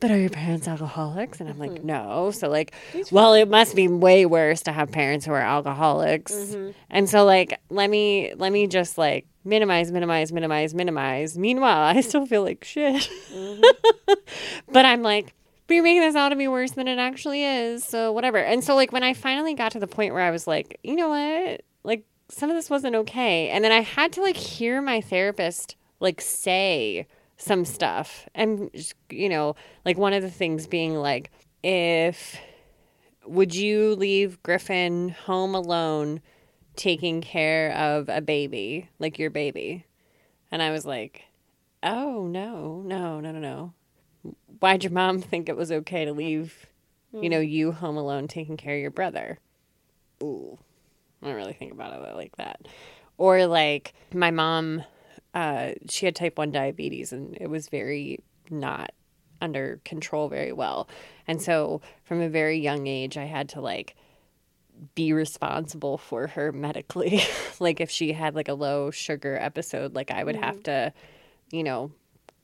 but 0.00 0.10
are 0.10 0.18
your 0.18 0.30
parents 0.30 0.66
alcoholics? 0.66 1.40
And 1.40 1.48
I'm 1.48 1.58
like, 1.58 1.72
mm-hmm. 1.72 1.86
no. 1.86 2.30
So 2.30 2.48
like, 2.48 2.72
well, 3.10 3.34
it 3.34 3.48
must 3.48 3.76
be 3.76 3.86
way 3.86 4.26
worse 4.26 4.62
to 4.62 4.72
have 4.72 4.90
parents 4.90 5.26
who 5.26 5.32
are 5.32 5.40
alcoholics. 5.40 6.32
Mm-hmm. 6.32 6.70
And 6.88 7.08
so 7.08 7.24
like, 7.24 7.60
let 7.68 7.90
me 7.90 8.32
let 8.34 8.50
me 8.50 8.66
just 8.66 8.96
like 8.96 9.26
minimize, 9.44 9.92
minimize, 9.92 10.32
minimize, 10.32 10.74
minimize. 10.74 11.38
Meanwhile, 11.38 11.96
I 11.96 12.00
still 12.00 12.26
feel 12.26 12.42
like 12.42 12.64
shit. 12.64 13.08
Mm-hmm. 13.32 14.14
but 14.72 14.86
I'm 14.86 15.02
like, 15.02 15.34
but 15.66 15.74
you're 15.74 15.84
making 15.84 16.00
this 16.02 16.16
out 16.16 16.30
to 16.30 16.36
be 16.36 16.48
worse 16.48 16.72
than 16.72 16.88
it 16.88 16.98
actually 16.98 17.44
is. 17.44 17.84
So 17.84 18.12
whatever. 18.12 18.38
And 18.38 18.64
so 18.64 18.74
like 18.74 18.92
when 18.92 19.02
I 19.02 19.12
finally 19.12 19.54
got 19.54 19.72
to 19.72 19.78
the 19.78 19.86
point 19.86 20.14
where 20.14 20.22
I 20.22 20.30
was 20.30 20.46
like, 20.46 20.80
you 20.82 20.96
know 20.96 21.10
what? 21.10 21.62
Like 21.84 22.04
some 22.28 22.48
of 22.48 22.56
this 22.56 22.70
wasn't 22.70 22.96
okay. 22.96 23.50
And 23.50 23.62
then 23.62 23.72
I 23.72 23.80
had 23.80 24.12
to 24.12 24.22
like 24.22 24.36
hear 24.36 24.80
my 24.80 25.00
therapist 25.00 25.76
like 26.00 26.20
say 26.20 27.06
some 27.40 27.64
stuff. 27.64 28.28
And 28.34 28.70
you 29.10 29.28
know, 29.28 29.56
like 29.84 29.98
one 29.98 30.12
of 30.12 30.22
the 30.22 30.30
things 30.30 30.66
being 30.66 30.94
like 30.94 31.30
if 31.62 32.38
would 33.26 33.54
you 33.54 33.94
leave 33.96 34.42
Griffin 34.42 35.10
home 35.10 35.54
alone 35.54 36.20
taking 36.76 37.20
care 37.20 37.72
of 37.72 38.08
a 38.08 38.20
baby, 38.20 38.88
like 38.98 39.18
your 39.18 39.30
baby? 39.30 39.84
And 40.50 40.62
I 40.62 40.70
was 40.70 40.84
like, 40.84 41.24
"Oh, 41.82 42.26
no. 42.26 42.82
No, 42.84 43.20
no, 43.20 43.30
no, 43.30 43.38
no." 43.38 43.74
why'd 44.60 44.84
your 44.84 44.92
mom 44.92 45.20
think 45.20 45.48
it 45.48 45.56
was 45.56 45.72
okay 45.72 46.04
to 46.04 46.12
leave, 46.12 46.66
you 47.12 47.28
know, 47.28 47.40
you 47.40 47.72
home 47.72 47.96
alone 47.96 48.28
taking 48.28 48.56
care 48.56 48.74
of 48.74 48.80
your 48.80 48.90
brother? 48.90 49.38
Ooh, 50.22 50.58
I 51.22 51.26
don't 51.26 51.36
really 51.36 51.54
think 51.54 51.72
about 51.72 51.92
it 51.92 52.14
like 52.14 52.36
that. 52.36 52.60
Or 53.18 53.46
like 53.46 53.94
my 54.12 54.30
mom, 54.30 54.84
uh, 55.34 55.72
she 55.88 56.06
had 56.06 56.16
type 56.16 56.38
1 56.38 56.50
diabetes 56.50 57.12
and 57.12 57.36
it 57.40 57.48
was 57.48 57.68
very 57.68 58.20
not 58.50 58.92
under 59.40 59.80
control 59.84 60.28
very 60.28 60.52
well. 60.52 60.88
And 61.26 61.40
so 61.40 61.80
from 62.04 62.20
a 62.20 62.28
very 62.28 62.58
young 62.58 62.86
age, 62.86 63.16
I 63.16 63.24
had 63.24 63.48
to 63.50 63.60
like 63.60 63.96
be 64.94 65.12
responsible 65.12 65.98
for 65.98 66.26
her 66.28 66.52
medically. 66.52 67.22
like 67.60 67.80
if 67.80 67.90
she 67.90 68.12
had 68.12 68.34
like 68.34 68.48
a 68.48 68.54
low 68.54 68.90
sugar 68.90 69.36
episode, 69.36 69.94
like 69.94 70.10
I 70.10 70.24
would 70.24 70.36
have 70.36 70.62
to, 70.64 70.92
you 71.50 71.62
know, 71.62 71.92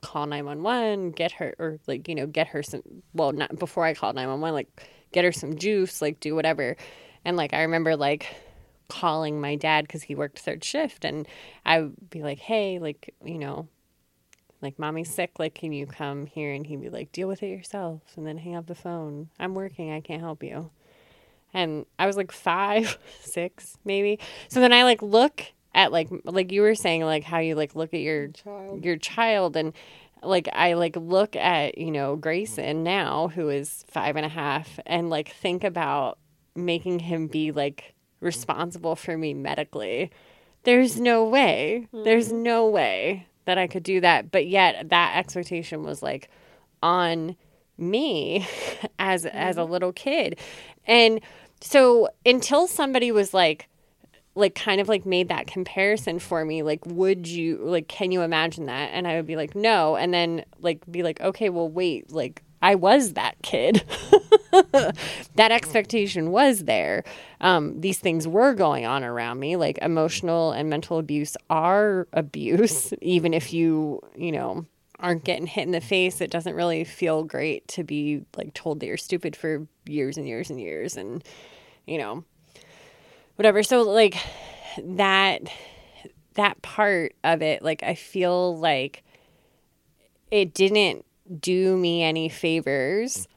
call 0.01 0.27
911 0.27 1.11
get 1.11 1.31
her 1.33 1.55
or 1.57 1.79
like 1.87 2.07
you 2.07 2.13
know 2.13 2.27
get 2.27 2.47
her 2.47 2.61
some 2.61 2.83
well 3.13 3.31
not 3.31 3.57
before 3.57 3.83
i 3.83 3.95
called 3.95 4.15
911 4.15 4.53
like 4.53 4.87
get 5.11 5.25
her 5.25 5.31
some 5.31 5.57
juice 5.57 6.03
like 6.03 6.19
do 6.19 6.35
whatever 6.35 6.77
and 7.25 7.35
like 7.35 7.51
i 7.51 7.63
remember 7.63 7.95
like 7.95 8.27
calling 8.89 9.39
my 9.41 9.55
dad 9.55 9.85
because 9.85 10.03
he 10.03 10.15
worked 10.15 10.39
third 10.39 10.63
shift 10.63 11.03
and 11.03 11.27
i 11.65 11.81
would 11.81 12.09
be 12.09 12.21
like 12.21 12.39
hey 12.39 12.79
like 12.79 13.13
you 13.23 13.37
know 13.37 13.67
like 14.61 14.79
mommy's 14.79 15.13
sick 15.13 15.31
like 15.39 15.53
can 15.53 15.71
you 15.71 15.85
come 15.85 16.25
here? 16.25 16.53
And 16.53 16.65
he'd 16.65 16.81
be 16.81 16.89
like 16.89 17.11
deal 17.11 17.27
with 17.27 17.43
it 17.43 17.47
yourself 17.47 18.01
and 18.15 18.25
then 18.25 18.37
hang 18.37 18.55
up 18.55 18.67
the 18.67 18.75
phone. 18.75 19.29
I'm 19.39 19.53
working. 19.53 19.91
I 19.91 20.01
can't 20.01 20.21
help 20.21 20.43
you. 20.43 20.71
And 21.53 21.85
i 21.97 22.05
was 22.05 22.17
like 22.17 22.31
five 22.31 22.97
six 23.21 23.77
maybe. 23.85 24.19
So 24.49 24.59
then 24.59 24.73
i 24.73 24.83
like 24.83 25.01
look 25.01 25.43
at 25.73 25.91
like 25.91 26.09
like 26.23 26.51
you 26.51 26.61
were 26.61 26.75
saying 26.75 27.03
like 27.03 27.23
how 27.23 27.39
you 27.39 27.55
like 27.55 27.75
look 27.75 27.93
at 27.93 27.99
your 27.99 28.29
Child. 28.29 28.83
your 28.83 28.97
child. 28.97 29.55
And 29.55 29.73
like 30.23 30.49
I 30.51 30.73
like 30.73 30.95
look 30.95 31.35
at 31.35 31.77
you 31.77 31.91
know 31.91 32.15
Grayson 32.15 32.83
now 32.83 33.27
who 33.27 33.49
is 33.49 33.85
five 33.87 34.15
and 34.15 34.25
a 34.25 34.29
half 34.29 34.79
and 34.85 35.09
like 35.09 35.29
think 35.29 35.63
about 35.63 36.17
making 36.55 36.99
him 36.99 37.27
be 37.27 37.51
like 37.51 37.93
responsible 38.19 38.95
for 38.95 39.17
me 39.17 39.33
medically. 39.33 40.11
There's 40.63 40.99
no 40.99 41.25
way. 41.25 41.87
Hmm. 41.91 42.03
There's 42.03 42.31
no 42.31 42.67
way 42.67 43.27
that 43.45 43.57
I 43.57 43.67
could 43.67 43.83
do 43.83 44.01
that. 44.01 44.31
But 44.31 44.47
yet 44.47 44.89
that 44.89 45.15
expectation 45.17 45.83
was 45.83 46.01
like 46.01 46.29
on 46.83 47.35
me 47.77 48.47
as 48.99 49.23
hmm. 49.23 49.29
as 49.33 49.57
a 49.57 49.63
little 49.63 49.93
kid. 49.93 50.39
And 50.85 51.21
so 51.61 52.09
until 52.25 52.67
somebody 52.67 53.11
was 53.11 53.33
like 53.33 53.67
like 54.35 54.53
kind 54.53 54.79
of 54.79 54.87
like 54.87 55.03
made 55.03 55.29
that 55.29 55.47
comparison 55.47 56.19
for 56.19 56.45
me 56.45 56.61
like 56.61 56.85
would 56.85 57.27
you 57.27 57.57
like 57.57 57.87
can 57.87 58.11
you 58.11 58.21
imagine 58.21 58.67
that 58.67 58.91
and 58.93 59.07
i 59.07 59.15
would 59.15 59.25
be 59.25 59.35
like 59.35 59.55
no 59.55 59.95
and 59.95 60.13
then 60.13 60.45
like 60.59 60.79
be 60.91 61.01
like 61.01 61.19
okay 61.21 61.49
well 61.49 61.67
wait 61.67 62.11
like 62.11 62.43
i 62.61 62.75
was 62.75 63.13
that 63.13 63.35
kid. 63.41 63.83
That 65.35 65.51
expectation 65.51 66.31
was 66.31 66.63
there. 66.63 67.03
Um, 67.41 67.79
these 67.79 67.99
things 67.99 68.27
were 68.27 68.55
going 68.55 68.85
on 68.85 69.03
around 69.03 69.39
me 69.39 69.55
like 69.55 69.77
emotional 69.83 70.51
and 70.51 70.67
mental 70.69 70.97
abuse 70.97 71.37
are 71.49 72.07
abuse 72.11 72.91
even 73.01 73.33
if 73.33 73.53
you 73.53 74.01
you 74.15 74.31
know 74.31 74.65
aren't 74.99 75.23
getting 75.23 75.45
hit 75.45 75.63
in 75.63 75.71
the 75.71 75.81
face 75.81 76.21
it 76.21 76.31
doesn't 76.31 76.55
really 76.55 76.83
feel 76.83 77.23
great 77.23 77.67
to 77.67 77.83
be 77.83 78.23
like 78.35 78.51
told 78.55 78.79
that 78.79 78.87
you're 78.87 78.97
stupid 78.97 79.35
for 79.35 79.67
years 79.85 80.17
and 80.17 80.27
years 80.27 80.49
and 80.49 80.59
years 80.59 80.97
and 80.97 81.23
you 81.85 81.99
know 81.99 82.23
whatever. 83.35 83.61
So 83.61 83.83
like 83.83 84.17
that 84.83 85.41
that 86.33 86.61
part 86.61 87.13
of 87.23 87.41
it 87.41 87.63
like 87.63 87.81
i 87.81 87.95
feel 87.95 88.55
like 88.57 89.03
it 90.29 90.53
didn't 90.53 91.03
do 91.39 91.75
me 91.77 92.03
any 92.03 92.29
favors 92.29 93.27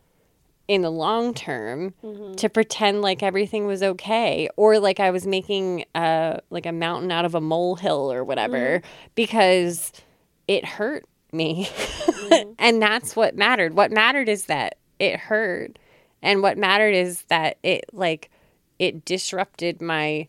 in 0.68 0.82
the 0.82 0.90
long 0.90 1.34
term 1.34 1.92
mm-hmm. 2.04 2.34
to 2.34 2.48
pretend 2.48 3.02
like 3.02 3.22
everything 3.22 3.66
was 3.66 3.82
okay 3.82 4.48
or 4.56 4.78
like 4.78 5.00
i 5.00 5.10
was 5.10 5.26
making 5.26 5.84
a 5.96 6.38
like 6.50 6.64
a 6.64 6.72
mountain 6.72 7.10
out 7.10 7.24
of 7.24 7.34
a 7.34 7.40
molehill 7.40 8.12
or 8.12 8.22
whatever 8.22 8.78
mm-hmm. 8.78 9.10
because 9.16 9.92
it 10.50 10.64
hurt 10.64 11.06
me. 11.32 11.68
Mm-hmm. 12.30 12.52
And 12.60 12.80
that's 12.80 13.16
what 13.16 13.34
mattered. 13.34 13.74
What 13.74 13.90
mattered 13.90 14.28
is 14.28 14.46
that 14.46 14.76
it 15.00 15.18
hurt. 15.18 15.80
And 16.22 16.42
what 16.42 16.56
mattered 16.56 16.94
is 16.94 17.22
that 17.22 17.58
it 17.64 17.86
like 17.92 18.30
it 18.78 19.04
disrupted 19.04 19.82
my 19.82 20.28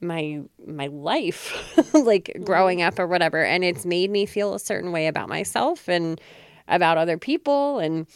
my 0.00 0.40
my 0.66 0.86
life 0.86 1.92
like 1.94 2.40
growing 2.44 2.82
up 2.82 2.98
or 2.98 3.06
whatever. 3.06 3.44
And 3.44 3.64
it's 3.64 3.84
made 3.84 4.10
me 4.10 4.26
feel 4.26 4.54
a 4.54 4.58
certain 4.58 4.92
way 4.92 5.06
about 5.06 5.28
myself 5.28 5.88
and 5.88 6.20
about 6.68 6.98
other 6.98 7.18
people 7.18 7.78
and 7.78 8.06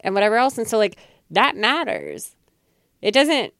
and 0.00 0.14
whatever 0.14 0.36
else. 0.36 0.58
And 0.58 0.68
so 0.68 0.78
like 0.78 0.96
that 1.30 1.56
matters. 1.56 2.34
It 3.00 3.12
doesn't 3.12 3.52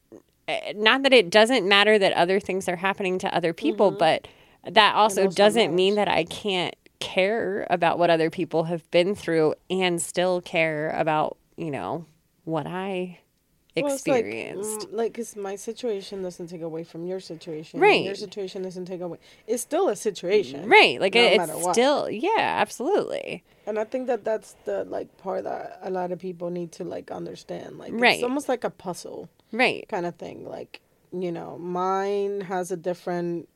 eh, 0.47 0.73
not 0.75 1.03
that 1.03 1.13
it 1.13 1.29
doesn't 1.29 1.67
matter 1.67 1.97
that 1.99 2.13
other 2.13 2.39
things 2.39 2.67
are 2.69 2.75
happening 2.75 3.17
to 3.19 3.35
other 3.35 3.53
people 3.53 3.91
but 3.91 4.27
that 4.69 4.95
also 4.95 5.23
also 5.23 5.35
doesn't 5.35 5.75
mean 5.75 5.95
that 5.95 6.07
I 6.07 6.23
can't 6.23 6.75
care 6.99 7.67
about 7.69 7.99
what 7.99 8.09
other 8.09 8.29
people 8.29 8.63
have 8.65 8.89
been 8.91 9.13
through 9.13 9.55
and 9.69 10.01
still 10.01 10.41
care 10.41 10.89
about 10.91 11.37
you 11.57 11.69
know 11.69 12.05
what 12.45 12.65
I 12.65 13.19
Well, 13.75 13.85
like, 13.85 13.93
experienced 13.93 14.81
mm, 14.81 14.93
like, 14.93 15.13
cause 15.15 15.35
my 15.35 15.55
situation 15.55 16.21
doesn't 16.21 16.47
take 16.47 16.61
away 16.61 16.83
from 16.83 17.05
your 17.05 17.19
situation. 17.19 17.79
Right. 17.79 18.03
Your 18.03 18.13
situation 18.15 18.61
doesn't 18.61 18.85
take 18.85 19.01
away. 19.01 19.17
It's 19.47 19.63
still 19.63 19.89
a 19.89 19.95
situation. 19.95 20.69
Right. 20.69 20.99
Like 21.01 21.15
no 21.15 21.21
it, 21.23 21.41
it's 21.41 21.53
what. 21.53 21.73
still, 21.73 22.09
yeah, 22.09 22.37
absolutely. 22.59 23.43
And 23.65 23.79
I 23.79 23.85
think 23.85 24.07
that 24.07 24.23
that's 24.25 24.53
the 24.65 24.83
like 24.83 25.17
part 25.17 25.45
that 25.45 25.79
a 25.81 25.89
lot 25.89 26.11
of 26.11 26.19
people 26.19 26.49
need 26.49 26.71
to 26.73 26.83
like 26.83 27.09
understand. 27.11 27.77
Like, 27.79 27.91
Right. 27.93 28.15
it's 28.15 28.23
almost 28.23 28.47
like 28.49 28.63
a 28.63 28.69
puzzle 28.69 29.29
Right. 29.51 29.87
kind 29.89 30.05
of 30.05 30.15
thing. 30.15 30.47
Like, 30.47 30.81
you 31.11 31.31
know, 31.31 31.57
mine 31.57 32.41
has 32.41 32.71
a 32.71 32.77
different, 32.77 33.47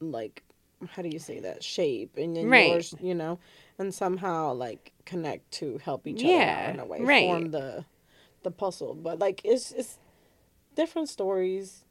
like, 0.00 0.42
how 0.90 1.02
do 1.02 1.08
you 1.08 1.18
say 1.18 1.40
that 1.40 1.64
shape, 1.64 2.16
and 2.16 2.36
then 2.36 2.48
Right. 2.48 2.70
yours, 2.70 2.94
you 3.00 3.14
know, 3.14 3.38
and 3.78 3.92
somehow 3.92 4.52
like 4.52 4.92
connect 5.04 5.50
to 5.52 5.78
help 5.78 6.06
each 6.06 6.22
other 6.22 6.28
Yeah, 6.34 6.70
in 6.70 6.78
a 6.78 6.84
way, 6.84 7.00
right. 7.00 7.22
form 7.26 7.50
the, 7.50 7.84
the 8.48 8.56
puzzle. 8.56 8.94
But 8.94 9.18
like, 9.18 9.40
it's 9.44 9.72
it's 9.72 9.98
different 10.74 11.08
stories, 11.08 11.84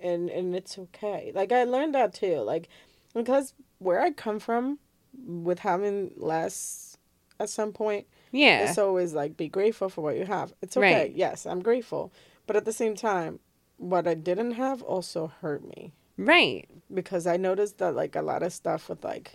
and 0.00 0.30
and 0.30 0.54
it's 0.54 0.78
okay. 0.78 1.32
Like 1.34 1.52
I 1.52 1.64
learned 1.64 1.94
that 1.94 2.14
too. 2.14 2.36
Like, 2.40 2.68
because 3.14 3.54
where 3.78 4.00
I 4.00 4.10
come 4.10 4.38
from, 4.38 4.78
with 5.26 5.60
having 5.60 6.12
less 6.16 6.96
at 7.40 7.50
some 7.50 7.72
point, 7.72 8.06
Yeah. 8.30 8.68
it's 8.68 8.78
always 8.78 9.12
like 9.14 9.36
be 9.36 9.48
grateful 9.48 9.88
for 9.88 10.00
what 10.02 10.16
you 10.16 10.24
have. 10.26 10.52
It's 10.62 10.76
okay. 10.76 10.94
Right. 11.02 11.12
Yes, 11.14 11.46
I'm 11.46 11.60
grateful. 11.60 12.12
But 12.46 12.56
at 12.56 12.64
the 12.64 12.72
same 12.72 12.94
time, 12.94 13.40
what 13.78 14.06
I 14.06 14.14
didn't 14.14 14.52
have 14.52 14.82
also 14.82 15.32
hurt 15.40 15.66
me 15.66 15.92
right. 16.16 16.68
because 16.92 17.26
I 17.26 17.36
noticed 17.36 17.78
that 17.78 17.94
like 17.96 18.14
a 18.14 18.22
lot 18.22 18.42
of 18.42 18.52
stuff 18.52 18.88
with 18.88 19.02
like 19.04 19.32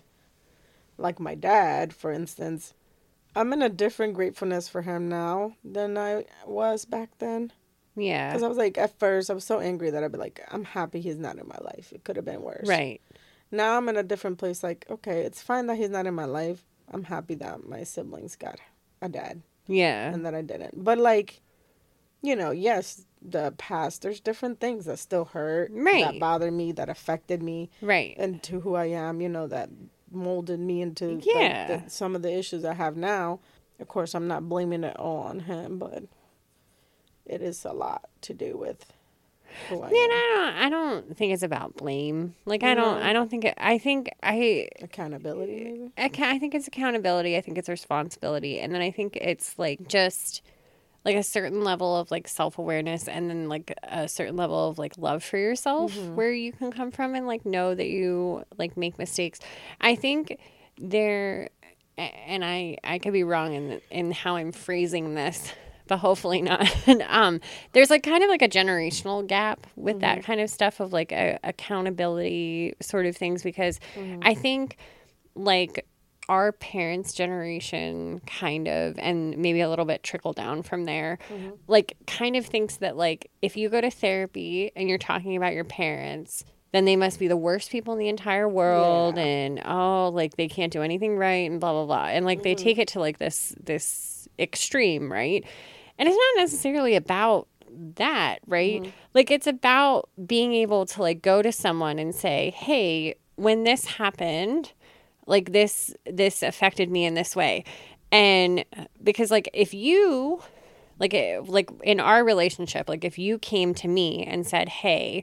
like 0.96 1.20
my 1.20 1.34
dad, 1.34 1.92
for 1.92 2.10
instance, 2.10 2.74
I'm 3.38 3.52
in 3.52 3.62
a 3.62 3.68
different 3.68 4.14
gratefulness 4.14 4.68
for 4.68 4.82
him 4.82 5.08
now 5.08 5.54
than 5.64 5.96
I 5.96 6.24
was 6.46 6.84
back 6.84 7.10
then. 7.18 7.52
Yeah. 7.96 8.28
Because 8.30 8.42
I 8.42 8.48
was 8.48 8.58
like, 8.58 8.76
at 8.78 8.98
first, 8.98 9.30
I 9.30 9.34
was 9.34 9.44
so 9.44 9.60
angry 9.60 9.90
that 9.90 10.02
I'd 10.04 10.12
be 10.12 10.18
like, 10.18 10.40
I'm 10.50 10.64
happy 10.64 11.00
he's 11.00 11.16
not 11.16 11.38
in 11.38 11.46
my 11.48 11.58
life. 11.60 11.92
It 11.92 12.04
could 12.04 12.16
have 12.16 12.24
been 12.24 12.42
worse. 12.42 12.66
Right. 12.68 13.00
Now 13.50 13.76
I'm 13.76 13.88
in 13.88 13.96
a 13.96 14.02
different 14.02 14.38
place. 14.38 14.62
Like, 14.62 14.86
okay, 14.90 15.20
it's 15.22 15.42
fine 15.42 15.66
that 15.66 15.76
he's 15.76 15.90
not 15.90 16.06
in 16.06 16.14
my 16.14 16.24
life. 16.26 16.64
I'm 16.92 17.04
happy 17.04 17.34
that 17.36 17.66
my 17.68 17.82
siblings 17.84 18.36
got 18.36 18.58
a 19.02 19.08
dad 19.08 19.42
Yeah. 19.66 20.12
and 20.12 20.24
that 20.26 20.34
I 20.34 20.42
didn't. 20.42 20.82
But 20.84 20.98
like, 20.98 21.40
you 22.22 22.34
know, 22.34 22.50
yes, 22.50 23.04
the 23.22 23.52
past. 23.58 24.02
There's 24.02 24.20
different 24.20 24.58
things 24.60 24.84
that 24.86 24.98
still 24.98 25.26
hurt, 25.26 25.70
Right. 25.72 26.04
that 26.04 26.18
bother 26.20 26.50
me, 26.50 26.72
that 26.72 26.88
affected 26.88 27.42
me, 27.42 27.70
Right. 27.82 28.14
And 28.18 28.42
to 28.44 28.60
who 28.60 28.74
I 28.74 28.86
am. 28.86 29.20
You 29.20 29.28
know, 29.28 29.46
that 29.48 29.70
molded 30.12 30.60
me 30.60 30.80
into 30.82 31.20
Yeah. 31.22 31.78
the, 31.84 31.90
some 31.90 32.14
of 32.16 32.22
the 32.22 32.32
issues 32.32 32.64
I 32.64 32.74
have 32.74 32.96
now. 32.96 33.40
Of 33.80 33.88
course, 33.88 34.14
I'm 34.14 34.26
not 34.28 34.48
blaming 34.48 34.84
it 34.84 34.96
all 34.96 35.18
on 35.18 35.40
him, 35.40 35.78
but 35.78 36.04
it 37.26 37.42
is 37.42 37.64
a 37.64 37.72
lot 37.72 38.08
to 38.22 38.34
do 38.34 38.56
with 38.56 38.86
who 39.68 39.76
I 39.82 39.90
Man. 39.90 39.92
I 39.94 40.32
don't. 40.34 40.54
I 40.66 40.70
don't 40.70 41.16
think 41.16 41.32
it's 41.32 41.42
about 41.42 41.76
blame. 41.76 42.34
Like 42.44 42.62
I 42.62 42.74
don't. 42.74 43.00
I 43.02 43.12
don't 43.12 43.30
think. 43.30 43.44
It, 43.44 43.54
I 43.58 43.78
think 43.78 44.10
I. 44.22 44.68
Accountability, 44.82 45.64
maybe. 45.64 45.92
I, 45.96 46.10
I 46.34 46.38
think 46.38 46.54
it's 46.54 46.68
accountability. 46.68 47.36
I 47.36 47.40
think 47.40 47.56
it's 47.56 47.68
responsibility, 47.68 48.60
and 48.60 48.74
then 48.74 48.82
I 48.82 48.90
think 48.90 49.16
it's 49.16 49.58
like 49.58 49.88
just 49.88 50.42
like 51.04 51.16
a 51.16 51.22
certain 51.22 51.62
level 51.64 51.96
of 51.96 52.10
like 52.10 52.28
self 52.28 52.58
awareness, 52.58 53.08
and 53.08 53.30
then 53.30 53.48
like 53.48 53.72
a 53.84 54.08
certain 54.08 54.36
level 54.36 54.68
of 54.68 54.78
like 54.78 54.92
love 54.98 55.22
for 55.22 55.38
yourself, 55.38 55.92
mm-hmm. 55.92 56.14
where 56.14 56.32
you 56.32 56.52
can 56.52 56.70
come 56.70 56.90
from 56.90 57.14
and 57.14 57.26
like 57.26 57.46
know 57.46 57.74
that 57.74 57.88
you 57.88 58.44
like 58.58 58.76
make 58.76 58.98
mistakes. 58.98 59.40
I 59.80 59.94
think 59.94 60.38
there, 60.78 61.50
and 61.96 62.44
I 62.44 62.76
I 62.84 62.98
could 62.98 63.12
be 63.12 63.24
wrong 63.24 63.54
in 63.54 63.80
in 63.90 64.12
how 64.12 64.36
I'm 64.36 64.52
phrasing 64.52 65.14
this. 65.14 65.52
But 65.88 66.00
hopefully 66.00 66.42
not. 66.42 66.70
um, 67.08 67.40
there's 67.72 67.88
like 67.88 68.02
kind 68.02 68.22
of 68.22 68.28
like 68.28 68.42
a 68.42 68.48
generational 68.48 69.26
gap 69.26 69.66
with 69.74 70.00
that 70.00 70.18
mm-hmm. 70.18 70.26
kind 70.26 70.40
of 70.42 70.50
stuff 70.50 70.80
of 70.80 70.92
like 70.92 71.12
a, 71.12 71.38
accountability 71.42 72.74
sort 72.82 73.06
of 73.06 73.16
things 73.16 73.42
because 73.42 73.80
mm-hmm. 73.94 74.20
I 74.22 74.34
think 74.34 74.76
like 75.34 75.86
our 76.28 76.52
parents' 76.52 77.12
generation 77.12 78.20
kind 78.26 78.68
of 78.68 78.98
and 78.98 79.36
maybe 79.38 79.60
a 79.60 79.68
little 79.68 79.84
bit 79.84 80.02
trickle 80.02 80.32
down 80.32 80.62
from 80.62 80.84
there 80.84 81.18
mm-hmm. 81.28 81.50
like 81.66 81.96
kind 82.06 82.36
of 82.36 82.44
thinks 82.44 82.76
that 82.76 82.96
like 82.96 83.30
if 83.40 83.56
you 83.56 83.68
go 83.68 83.80
to 83.80 83.90
therapy 83.90 84.70
and 84.76 84.88
you're 84.88 84.98
talking 84.98 85.36
about 85.36 85.54
your 85.54 85.64
parents 85.64 86.44
then 86.72 86.84
they 86.84 86.96
must 86.96 87.18
be 87.18 87.28
the 87.28 87.36
worst 87.36 87.70
people 87.70 87.94
in 87.94 87.98
the 87.98 88.08
entire 88.08 88.48
world 88.48 89.16
Yeah. 89.16 89.22
and 89.22 89.62
oh 89.64 90.10
like 90.10 90.36
they 90.36 90.48
can't 90.48 90.72
do 90.72 90.82
anything 90.82 91.16
right 91.16 91.50
and 91.50 91.60
blah 91.60 91.72
blah 91.72 91.86
blah. 91.86 92.06
And 92.06 92.24
like 92.24 92.42
they 92.42 92.54
mm-hmm. 92.54 92.64
take 92.64 92.78
it 92.78 92.88
to 92.88 93.00
like 93.00 93.18
this 93.18 93.54
this 93.62 94.28
extreme 94.38 95.10
right? 95.10 95.44
And 95.98 96.08
it's 96.08 96.16
not 96.16 96.42
necessarily 96.42 96.94
about 96.94 97.48
that 97.96 98.40
right? 98.46 98.82
Mm-hmm. 98.82 98.90
Like 99.14 99.30
it's 99.30 99.46
about 99.46 100.10
being 100.26 100.52
able 100.52 100.86
to 100.86 101.02
like 101.02 101.22
go 101.22 101.42
to 101.42 101.52
someone 101.52 101.98
and 101.98 102.14
say 102.14 102.50
hey 102.56 103.14
when 103.36 103.64
this 103.64 103.84
happened 103.84 104.72
like 105.28 105.52
this 105.52 105.94
this 106.06 106.42
affected 106.42 106.90
me 106.90 107.04
in 107.04 107.14
this 107.14 107.36
way. 107.36 107.64
And 108.10 108.64
because 109.02 109.30
like 109.30 109.48
if 109.52 109.74
you 109.74 110.40
like 110.98 111.14
eh, 111.14 111.40
like 111.44 111.70
in 111.82 112.00
our 112.00 112.24
relationship 112.24 112.88
like 112.88 113.04
if 113.04 113.18
you 113.18 113.38
came 113.38 113.74
to 113.74 113.86
me 113.86 114.24
and 114.24 114.46
said 114.46 114.68
hey 114.68 115.22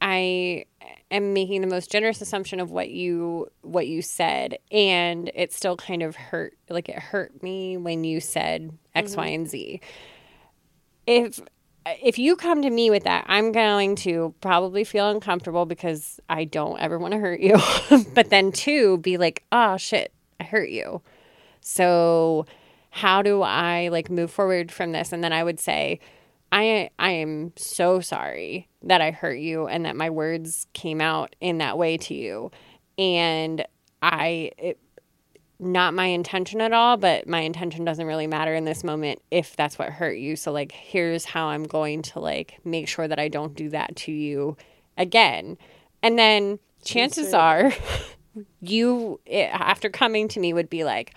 i 0.00 0.64
am 1.10 1.32
making 1.32 1.62
the 1.62 1.66
most 1.66 1.90
generous 1.90 2.20
assumption 2.20 2.60
of 2.60 2.70
what 2.70 2.90
you 2.90 3.48
what 3.62 3.88
you 3.88 4.02
said 4.02 4.56
and 4.70 5.30
it 5.34 5.52
still 5.52 5.76
kind 5.76 6.02
of 6.02 6.14
hurt 6.14 6.56
like 6.68 6.88
it 6.88 6.98
hurt 6.98 7.42
me 7.42 7.76
when 7.76 8.04
you 8.04 8.20
said 8.20 8.70
X, 8.94 9.14
Y, 9.14 9.26
and 9.26 9.48
z. 9.48 9.80
If 11.06 11.40
if 12.02 12.18
you 12.18 12.36
come 12.36 12.62
to 12.62 12.70
me 12.70 12.90
with 12.90 13.04
that, 13.04 13.24
I'm 13.28 13.52
going 13.52 13.96
to 13.96 14.34
probably 14.40 14.84
feel 14.84 15.08
uncomfortable 15.08 15.66
because 15.66 16.20
I 16.28 16.44
don't 16.44 16.80
ever 16.80 16.98
want 16.98 17.12
to 17.12 17.18
hurt 17.18 17.40
you. 17.40 17.56
but 18.14 18.30
then 18.30 18.52
two, 18.52 18.98
be 18.98 19.18
like, 19.18 19.44
oh 19.52 19.76
shit, 19.76 20.12
I 20.40 20.44
hurt 20.44 20.70
you. 20.70 21.02
So 21.60 22.46
how 22.90 23.22
do 23.22 23.42
I 23.42 23.88
like 23.88 24.10
move 24.10 24.30
forward 24.30 24.72
from 24.72 24.92
this? 24.92 25.12
And 25.12 25.22
then 25.22 25.32
I 25.32 25.44
would 25.44 25.60
say, 25.60 26.00
I 26.52 26.90
I 26.98 27.10
am 27.10 27.52
so 27.56 28.00
sorry 28.00 28.68
that 28.82 29.00
I 29.00 29.10
hurt 29.10 29.38
you 29.38 29.66
and 29.66 29.84
that 29.84 29.96
my 29.96 30.10
words 30.10 30.66
came 30.72 31.00
out 31.00 31.36
in 31.40 31.58
that 31.58 31.76
way 31.76 31.96
to 31.98 32.14
you. 32.14 32.50
And 32.98 33.66
I 34.00 34.52
it, 34.56 34.78
not 35.58 35.94
my 35.94 36.06
intention 36.06 36.60
at 36.60 36.72
all, 36.72 36.96
but 36.96 37.26
my 37.26 37.40
intention 37.40 37.84
doesn't 37.84 38.06
really 38.06 38.26
matter 38.26 38.54
in 38.54 38.64
this 38.64 38.84
moment 38.84 39.20
if 39.30 39.56
that's 39.56 39.78
what 39.78 39.88
hurt 39.90 40.18
you. 40.18 40.36
So 40.36 40.52
like 40.52 40.72
here's 40.72 41.24
how 41.24 41.46
I'm 41.46 41.64
going 41.64 42.02
to 42.02 42.20
like 42.20 42.58
make 42.64 42.88
sure 42.88 43.08
that 43.08 43.18
I 43.18 43.28
don't 43.28 43.54
do 43.54 43.70
that 43.70 43.96
to 43.96 44.12
you 44.12 44.56
again. 44.98 45.56
And 46.02 46.18
then 46.18 46.58
chances 46.84 47.32
are 47.32 47.72
you 48.60 49.20
it, 49.24 49.48
after 49.52 49.88
coming 49.88 50.28
to 50.28 50.40
me 50.40 50.52
would 50.52 50.68
be 50.68 50.84
like 50.84 51.14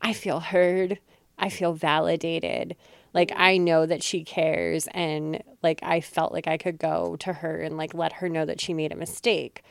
I 0.00 0.12
feel 0.12 0.40
heard. 0.40 0.98
I 1.38 1.48
feel 1.48 1.72
validated. 1.72 2.76
Like 3.14 3.32
I 3.36 3.58
know 3.58 3.84
that 3.86 4.02
she 4.02 4.24
cares 4.24 4.88
and 4.92 5.42
like 5.62 5.80
I 5.82 6.00
felt 6.00 6.32
like 6.32 6.46
I 6.46 6.56
could 6.56 6.78
go 6.78 7.16
to 7.20 7.32
her 7.32 7.60
and 7.60 7.76
like 7.76 7.94
let 7.94 8.14
her 8.14 8.28
know 8.28 8.44
that 8.44 8.60
she 8.60 8.74
made 8.74 8.92
a 8.92 8.96
mistake. 8.96 9.62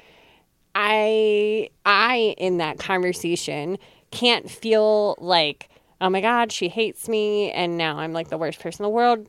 I 0.76 1.70
I 1.86 2.36
in 2.38 2.58
that 2.58 2.78
conversation 2.78 3.78
can't 4.12 4.50
feel 4.50 5.16
like 5.20 5.70
oh 6.00 6.10
my 6.10 6.22
god 6.22 6.52
she 6.52 6.70
hates 6.70 7.08
me 7.08 7.52
and 7.52 7.78
now 7.78 7.98
I'm 7.98 8.14
like 8.14 8.30
the 8.30 8.38
worst 8.38 8.60
person 8.60 8.84
in 8.84 8.90
the 8.90 8.96
world 8.96 9.28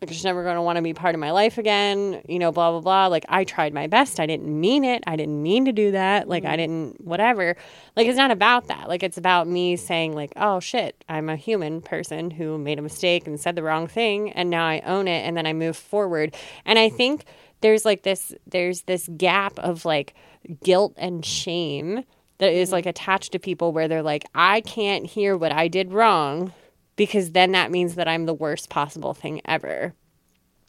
like 0.00 0.12
she's 0.12 0.24
never 0.24 0.42
going 0.42 0.56
to 0.56 0.62
want 0.62 0.76
to 0.76 0.82
be 0.82 0.92
part 0.92 1.14
of 1.14 1.20
my 1.20 1.30
life 1.30 1.56
again 1.56 2.20
you 2.28 2.38
know 2.38 2.52
blah 2.52 2.70
blah 2.72 2.80
blah. 2.80 3.06
Like 3.06 3.24
I 3.28 3.44
tried 3.44 3.72
my 3.72 3.86
best. 3.86 4.20
I 4.20 4.26
didn't 4.26 4.60
mean 4.60 4.84
it. 4.84 5.02
I 5.06 5.16
didn't 5.16 5.42
mean 5.42 5.64
to 5.64 5.72
do 5.72 5.92
that. 5.92 6.28
Like 6.28 6.44
I 6.44 6.48
mm-hmm. 6.48 6.56
didn't 6.56 7.04
whatever. 7.04 7.56
Like 7.96 8.06
it's 8.06 8.16
not 8.16 8.30
about 8.30 8.66
that. 8.68 8.88
Like 8.88 9.02
it's 9.02 9.16
about 9.16 9.48
me 9.48 9.76
saying 9.76 10.12
like 10.12 10.32
oh 10.36 10.60
shit 10.60 11.02
I'm 11.08 11.28
a 11.28 11.36
human 11.36 11.80
person 11.80 12.30
who 12.30 12.58
made 12.58 12.78
a 12.78 12.82
mistake 12.82 13.26
and 13.26 13.40
said 13.40 13.56
the 13.56 13.62
wrong 13.62 13.86
thing 13.86 14.30
and 14.32 14.50
now 14.50 14.66
I 14.66 14.80
own 14.80 15.08
it 15.08 15.26
and 15.26 15.36
then 15.36 15.46
I 15.46 15.52
move 15.52 15.76
forward. 15.76 16.34
And 16.64 16.78
I 16.78 16.90
think 16.90 17.24
there's 17.62 17.84
like 17.84 18.02
this 18.02 18.34
there's 18.46 18.82
this 18.82 19.08
gap 19.16 19.58
of 19.58 19.86
like 19.86 20.14
guilt 20.62 20.92
and 20.98 21.24
shame 21.24 22.04
that 22.38 22.52
is 22.52 22.72
like 22.72 22.86
attached 22.86 23.32
to 23.32 23.38
people 23.38 23.72
where 23.72 23.88
they're 23.88 24.02
like 24.02 24.24
I 24.34 24.60
can't 24.60 25.06
hear 25.06 25.36
what 25.36 25.52
I 25.52 25.68
did 25.68 25.92
wrong 25.92 26.52
because 26.96 27.32
then 27.32 27.52
that 27.52 27.70
means 27.70 27.94
that 27.96 28.08
I'm 28.08 28.26
the 28.26 28.34
worst 28.34 28.70
possible 28.70 29.14
thing 29.14 29.40
ever. 29.44 29.94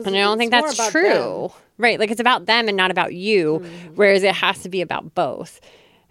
And 0.06 0.16
I 0.16 0.20
don't 0.22 0.38
think 0.38 0.54
It's 0.54 0.78
that's 0.78 0.92
true. 0.92 1.50
them. 1.50 1.50
Right. 1.78 2.00
Like 2.00 2.12
it's 2.12 2.20
about 2.20 2.46
them 2.48 2.68
and 2.68 2.76
not 2.76 2.92
about 2.92 3.14
you, 3.14 3.66
whereas 3.96 4.24
it 4.24 4.36
has 4.36 4.62
to 4.64 4.70
be 4.70 4.82
about 4.82 5.14
both. 5.16 5.60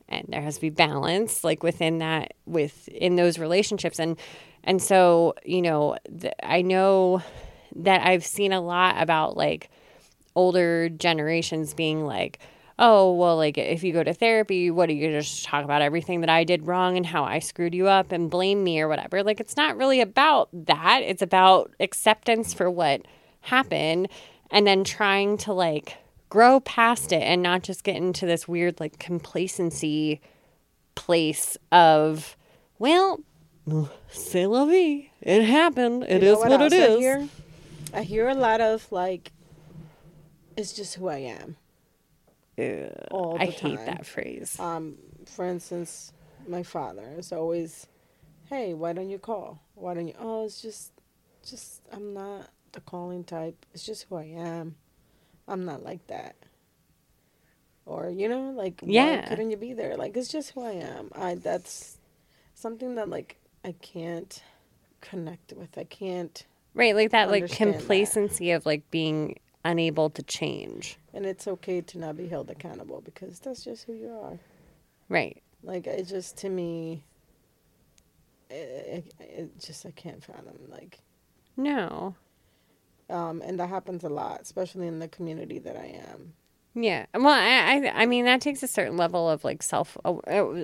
And 0.08 0.26
there 0.28 0.40
has 0.42 0.54
to 0.56 0.60
be 0.60 0.70
balance 0.70 1.44
like 1.44 1.62
within 1.62 1.98
that 1.98 2.34
with 2.46 2.88
in 2.88 3.16
those 3.16 3.38
relationships 3.38 3.98
and 3.98 4.18
and 4.62 4.80
so, 4.80 5.34
you 5.44 5.60
know, 5.60 5.96
th- 6.20 6.32
I 6.42 6.62
know 6.62 7.22
that 7.76 8.06
I've 8.06 8.24
seen 8.24 8.52
a 8.52 8.60
lot 8.60 9.02
about 9.02 9.36
like 9.36 9.68
older 10.34 10.88
generations 10.88 11.74
being 11.74 12.04
like, 12.06 12.38
oh, 12.78 13.12
well, 13.14 13.36
like 13.36 13.56
if 13.56 13.84
you 13.84 13.92
go 13.92 14.02
to 14.02 14.12
therapy, 14.12 14.70
what 14.70 14.86
do 14.88 14.94
you 14.94 15.10
just 15.10 15.44
talk 15.44 15.64
about 15.64 15.82
everything 15.82 16.20
that 16.22 16.30
I 16.30 16.44
did 16.44 16.66
wrong 16.66 16.96
and 16.96 17.06
how 17.06 17.24
I 17.24 17.38
screwed 17.38 17.74
you 17.74 17.86
up 17.88 18.10
and 18.12 18.30
blame 18.30 18.64
me 18.64 18.80
or 18.80 18.88
whatever? 18.88 19.22
Like, 19.22 19.40
it's 19.40 19.56
not 19.56 19.76
really 19.76 20.00
about 20.00 20.48
that. 20.52 21.00
It's 21.04 21.22
about 21.22 21.72
acceptance 21.80 22.52
for 22.52 22.70
what 22.70 23.02
happened 23.42 24.08
and 24.50 24.66
then 24.66 24.84
trying 24.84 25.36
to 25.38 25.52
like 25.52 25.98
grow 26.28 26.58
past 26.60 27.12
it 27.12 27.22
and 27.22 27.42
not 27.42 27.62
just 27.62 27.84
get 27.84 27.96
into 27.96 28.26
this 28.26 28.48
weird 28.48 28.80
like 28.80 28.98
complacency 28.98 30.20
place 30.94 31.56
of, 31.70 32.36
well, 32.78 33.20
c'est 34.08 34.46
la 34.46 34.64
vie. 34.64 35.10
It 35.20 35.42
happened. 35.44 36.04
It 36.04 36.22
You 36.22 36.28
is 36.28 36.34
know 36.34 36.38
what, 36.40 36.52
it 36.52 36.60
else 36.60 36.72
I 36.72 36.76
is. 36.76 36.98
hear? 36.98 37.28
I 37.92 38.02
hear 38.02 38.28
a 38.28 38.34
lot 38.34 38.60
of 38.60 38.90
like, 38.90 39.30
it's 40.56 40.72
just 40.72 40.96
who 40.96 41.08
I 41.08 41.18
am. 41.18 41.56
All 43.10 43.36
I 43.40 43.46
hate 43.46 43.76
time. 43.76 43.86
that 43.86 44.06
phrase. 44.06 44.58
Um, 44.60 44.96
for 45.26 45.44
instance, 45.44 46.12
my 46.46 46.62
father 46.62 47.14
is 47.18 47.32
always, 47.32 47.86
"Hey, 48.48 48.74
why 48.74 48.92
don't 48.92 49.10
you 49.10 49.18
call? 49.18 49.60
Why 49.74 49.94
don't 49.94 50.08
you?" 50.08 50.14
Oh, 50.18 50.44
it's 50.44 50.60
just, 50.62 50.92
just 51.48 51.82
I'm 51.92 52.14
not 52.14 52.50
the 52.72 52.80
calling 52.80 53.24
type. 53.24 53.64
It's 53.74 53.84
just 53.84 54.06
who 54.08 54.16
I 54.16 54.24
am. 54.24 54.76
I'm 55.48 55.64
not 55.64 55.82
like 55.82 56.06
that. 56.08 56.36
Or 57.86 58.08
you 58.10 58.28
know, 58.28 58.50
like 58.50 58.80
Yeah. 58.82 59.20
why 59.22 59.26
couldn't 59.28 59.50
you 59.50 59.56
be 59.56 59.72
there? 59.74 59.96
Like 59.96 60.16
it's 60.16 60.28
just 60.32 60.50
who 60.52 60.62
I 60.64 60.72
am. 60.72 61.10
I 61.14 61.34
that's 61.34 61.98
something 62.54 62.94
that 62.94 63.08
like 63.08 63.36
I 63.64 63.72
can't 63.72 64.42
connect 65.00 65.52
with. 65.52 65.76
I 65.76 65.84
can't, 65.84 66.44
Right, 66.72 66.94
like 66.94 67.10
that 67.10 67.28
like 67.30 67.42
understand 67.44 67.74
that. 67.74 67.78
complacency 67.78 68.50
of 68.52 68.64
like 68.64 68.90
being 68.90 69.36
unable 69.64 70.10
to 70.10 70.22
change. 70.22 70.98
and 71.12 71.24
it's 71.24 71.46
okay 71.48 71.80
to 71.80 71.98
not 71.98 72.16
be 72.16 72.28
held 72.28 72.50
accountable 72.50 73.00
because 73.00 73.38
that's 73.40 73.64
just 73.64 73.84
who 73.84 73.92
you 73.94 74.10
are. 74.10 74.38
Right. 75.08 75.42
Like 75.62 75.86
it 75.86 76.04
just 76.06 76.36
to 76.38 76.48
me, 76.48 77.04
it, 78.50 78.54
it, 78.54 79.14
it 79.20 79.58
just 79.60 79.86
I 79.86 79.90
can't 79.90 80.22
fathom 80.22 80.58
like, 80.68 81.00
No. 81.56 82.14
um, 83.10 83.42
and 83.44 83.58
that 83.58 83.68
happens 83.68 84.04
a 84.04 84.08
lot, 84.08 84.40
especially 84.42 84.86
in 84.86 84.98
the 84.98 85.08
community 85.08 85.58
that 85.60 85.76
I 85.76 86.00
am. 86.12 86.34
Yeah. 86.76 87.06
Well, 87.14 87.28
I, 87.28 87.86
I 87.94 88.02
I 88.02 88.06
mean 88.06 88.24
that 88.24 88.40
takes 88.40 88.62
a 88.64 88.68
certain 88.68 88.96
level 88.96 89.30
of 89.30 89.44
like 89.44 89.62
self 89.62 89.96
uh, 90.04 90.14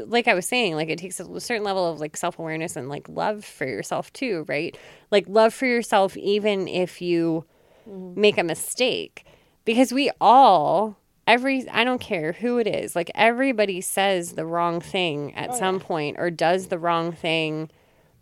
like 0.07 0.27
I 0.27 0.35
was 0.35 0.47
saying, 0.49 0.75
like 0.75 0.89
it 0.89 0.99
takes 0.99 1.21
a 1.21 1.41
certain 1.41 1.63
level 1.65 1.87
of 1.91 2.01
like 2.01 2.17
self-awareness 2.17 2.75
and 2.75 2.89
like 2.89 3.09
love 3.09 3.45
for 3.45 3.65
yourself 3.65 4.13
too, 4.13 4.45
right? 4.49 4.77
Like 5.13 5.29
love 5.29 5.55
for 5.55 5.67
yourself 5.67 6.17
even 6.17 6.67
if 6.67 7.01
you 7.01 7.45
make 7.91 8.39
a 8.39 8.45
mistake 8.45 9.25
because 9.65 9.93
we 9.93 10.11
all 10.21 10.97
every 11.27 11.69
I 11.69 11.85
don't 11.85 12.01
care 12.01 12.33
who 12.33 12.59
it 12.59 12.67
is, 12.67 12.97
like 12.97 13.11
everybody 13.15 13.81
says 13.81 14.33
the 14.33 14.47
wrong 14.47 14.81
thing 14.81 15.35
at 15.35 15.51
Oh, 15.51 15.59
some 15.59 15.77
yeah. 15.77 15.85
point 15.85 16.17
or 16.19 16.31
does 16.31 16.69
the 16.69 16.79
wrong 16.79 17.13
thing, 17.13 17.71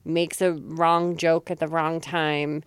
makes 0.04 0.40
a 0.40 0.52
wrong 0.52 1.16
joke 1.16 1.50
at 1.50 1.58
the 1.58 1.68
wrong 1.68 2.00
time. 2.00 2.64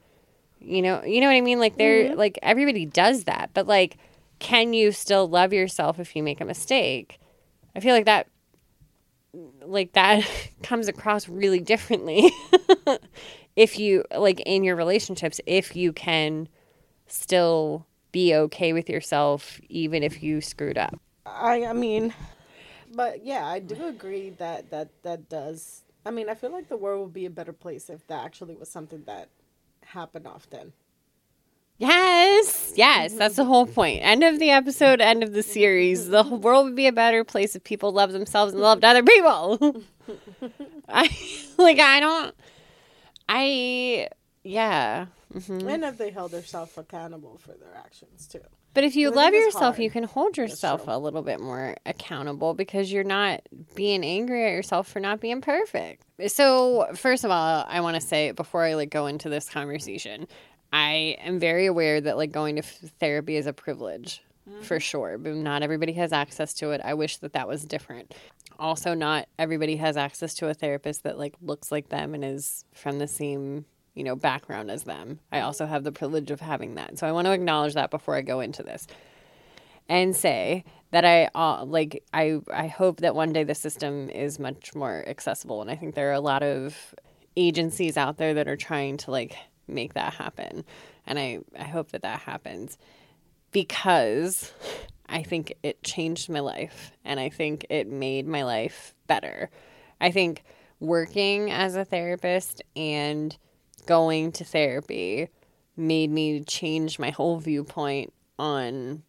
You 0.59 0.81
know, 0.81 1.03
you 1.03 1.21
know 1.21 1.27
what 1.27 1.35
I 1.35 1.41
mean? 1.41 1.59
Like 1.59 1.77
they're 1.77 2.09
mm-hmm. 2.09 2.17
like 2.17 2.39
everybody 2.41 2.85
does 2.85 3.25
that, 3.25 3.51
but 3.53 3.67
like 3.67 3.97
can 4.39 4.73
you 4.73 4.91
still 4.91 5.27
love 5.27 5.53
yourself 5.53 5.99
if 5.99 6.15
you 6.15 6.23
make 6.23 6.41
a 6.41 6.45
mistake? 6.45 7.19
I 7.75 7.79
feel 7.79 7.93
like 7.93 8.05
that 8.05 8.27
like 9.63 9.93
that 9.93 10.27
comes 10.63 10.87
across 10.87 11.29
really 11.29 11.59
differently 11.59 12.31
if 13.55 13.79
you 13.79 14.03
like 14.17 14.39
in 14.41 14.63
your 14.63 14.75
relationships 14.75 15.39
if 15.45 15.75
you 15.75 15.93
can 15.93 16.49
still 17.11 17.85
be 18.11 18.35
okay 18.35 18.73
with 18.73 18.89
yourself 18.89 19.59
even 19.69 20.03
if 20.03 20.21
you 20.21 20.41
screwed 20.41 20.77
up. 20.77 20.99
I 21.25 21.65
I 21.65 21.73
mean, 21.73 22.13
but 22.93 23.25
yeah, 23.25 23.45
I 23.45 23.59
do 23.59 23.87
agree 23.87 24.31
that 24.31 24.69
that 24.71 24.89
that 25.03 25.29
does. 25.29 25.83
I 26.05 26.11
mean, 26.11 26.29
I 26.29 26.33
feel 26.33 26.51
like 26.51 26.67
the 26.67 26.77
world 26.77 27.01
would 27.01 27.13
be 27.13 27.25
a 27.25 27.29
better 27.29 27.53
place 27.53 27.89
if 27.89 28.05
that 28.07 28.25
actually 28.25 28.55
was 28.55 28.69
something 28.69 29.03
that 29.05 29.29
happened 29.83 30.27
often. 30.27 30.73
Yes, 31.77 32.73
yes, 32.75 33.13
that's 33.15 33.37
the 33.37 33.41
mm-hmm. 33.41 33.51
whole 33.51 33.65
point. 33.65 34.01
End 34.03 34.23
of 34.23 34.37
the 34.37 34.51
episode, 34.51 35.01
end 35.01 35.23
of 35.23 35.33
the 35.33 35.41
series. 35.41 36.09
The 36.09 36.23
whole 36.23 36.37
world 36.47 36.65
would 36.65 36.75
be 36.75 36.85
a 36.85 36.91
better 36.91 37.23
place 37.23 37.55
if 37.55 37.63
people 37.63 37.91
loved 37.91 38.13
themselves 38.13 38.53
and 38.53 38.61
loved 38.61 38.83
other 38.83 39.03
people. 39.03 39.57
I 40.89 41.09
like 41.57 41.79
I 41.79 41.99
don't 41.99 42.35
I 43.29 44.09
yeah. 44.43 45.07
Mhm. 45.33 45.67
And 45.71 45.83
if 45.83 45.97
they 45.97 46.09
held 46.09 46.31
themselves 46.31 46.77
accountable 46.77 47.37
for 47.37 47.53
their 47.53 47.75
actions 47.75 48.27
too. 48.27 48.41
But 48.73 48.85
if 48.85 48.95
you 48.95 49.11
love 49.11 49.33
yourself, 49.33 49.75
hard. 49.75 49.79
you 49.79 49.91
can 49.91 50.05
hold 50.05 50.37
yourself 50.37 50.83
a 50.87 50.97
little 50.97 51.21
bit 51.23 51.41
more 51.41 51.75
accountable 51.85 52.53
because 52.53 52.91
you're 52.91 53.03
not 53.03 53.41
being 53.75 54.05
angry 54.05 54.45
at 54.45 54.53
yourself 54.53 54.87
for 54.87 55.01
not 55.01 55.19
being 55.19 55.41
perfect. 55.41 56.05
So, 56.27 56.87
first 56.95 57.25
of 57.25 57.31
all, 57.31 57.65
I 57.67 57.81
want 57.81 57.95
to 57.95 58.01
say 58.01 58.31
before 58.31 58.63
I 58.63 58.75
like 58.75 58.89
go 58.89 59.07
into 59.07 59.27
this 59.27 59.49
conversation, 59.49 60.27
I 60.71 61.17
am 61.19 61.39
very 61.39 61.65
aware 61.65 61.99
that 61.99 62.15
like 62.15 62.31
going 62.31 62.55
to 62.55 62.61
f- 62.63 62.79
therapy 62.99 63.35
is 63.35 63.45
a 63.45 63.53
privilege 63.53 64.23
for 64.61 64.79
sure, 64.79 65.17
but 65.17 65.35
not 65.35 65.63
everybody 65.63 65.93
has 65.93 66.11
access 66.11 66.53
to 66.55 66.71
it. 66.71 66.81
I 66.83 66.93
wish 66.93 67.17
that 67.17 67.33
that 67.33 67.47
was 67.47 67.63
different. 67.63 68.13
Also, 68.59 68.93
not 68.93 69.27
everybody 69.39 69.75
has 69.77 69.97
access 69.97 70.33
to 70.35 70.47
a 70.47 70.53
therapist 70.53 71.03
that 71.03 71.17
like 71.17 71.35
looks 71.41 71.71
like 71.71 71.89
them 71.89 72.13
and 72.13 72.23
is 72.23 72.63
from 72.73 72.99
the 72.99 73.07
same 73.07 73.65
you 73.93 74.03
know 74.03 74.15
background 74.15 74.71
as 74.71 74.83
them. 74.83 75.19
I 75.31 75.41
also 75.41 75.65
have 75.65 75.83
the 75.83 75.91
privilege 75.91 76.31
of 76.31 76.41
having 76.41 76.75
that, 76.75 76.97
so 76.97 77.07
I 77.07 77.11
want 77.11 77.25
to 77.25 77.33
acknowledge 77.33 77.73
that 77.73 77.91
before 77.91 78.15
I 78.15 78.21
go 78.21 78.39
into 78.39 78.63
this 78.63 78.87
and 79.89 80.15
say 80.15 80.63
that 80.91 81.05
I 81.05 81.29
uh, 81.35 81.65
like 81.65 82.03
I 82.13 82.39
I 82.51 82.67
hope 82.67 83.01
that 83.01 83.15
one 83.15 83.33
day 83.33 83.43
the 83.43 83.55
system 83.55 84.09
is 84.09 84.39
much 84.39 84.73
more 84.75 85.03
accessible 85.07 85.61
and 85.61 85.69
I 85.69 85.75
think 85.75 85.95
there 85.95 86.09
are 86.09 86.13
a 86.13 86.21
lot 86.21 86.43
of 86.43 86.95
agencies 87.35 87.97
out 87.97 88.17
there 88.17 88.33
that 88.35 88.47
are 88.47 88.57
trying 88.57 88.97
to 88.97 89.11
like 89.11 89.35
make 89.67 89.93
that 89.93 90.13
happen 90.13 90.63
and 91.05 91.19
I 91.19 91.39
I 91.57 91.63
hope 91.63 91.91
that 91.91 92.03
that 92.03 92.21
happens 92.21 92.77
because 93.51 94.53
I 95.09 95.23
think 95.23 95.53
it 95.61 95.83
changed 95.83 96.29
my 96.29 96.39
life 96.39 96.91
and 97.03 97.19
I 97.19 97.29
think 97.29 97.65
it 97.69 97.87
made 97.87 98.25
my 98.25 98.43
life 98.43 98.95
better. 99.07 99.49
I 99.99 100.11
think 100.11 100.43
working 100.79 101.51
as 101.51 101.75
a 101.75 101.83
therapist 101.83 102.61
and 102.75 103.37
going 103.85 104.31
to 104.33 104.43
therapy 104.43 105.29
made 105.77 106.09
me 106.11 106.43
change 106.43 106.99
my 106.99 107.09
whole 107.09 107.37
viewpoint 107.39 108.13
on 108.37 109.03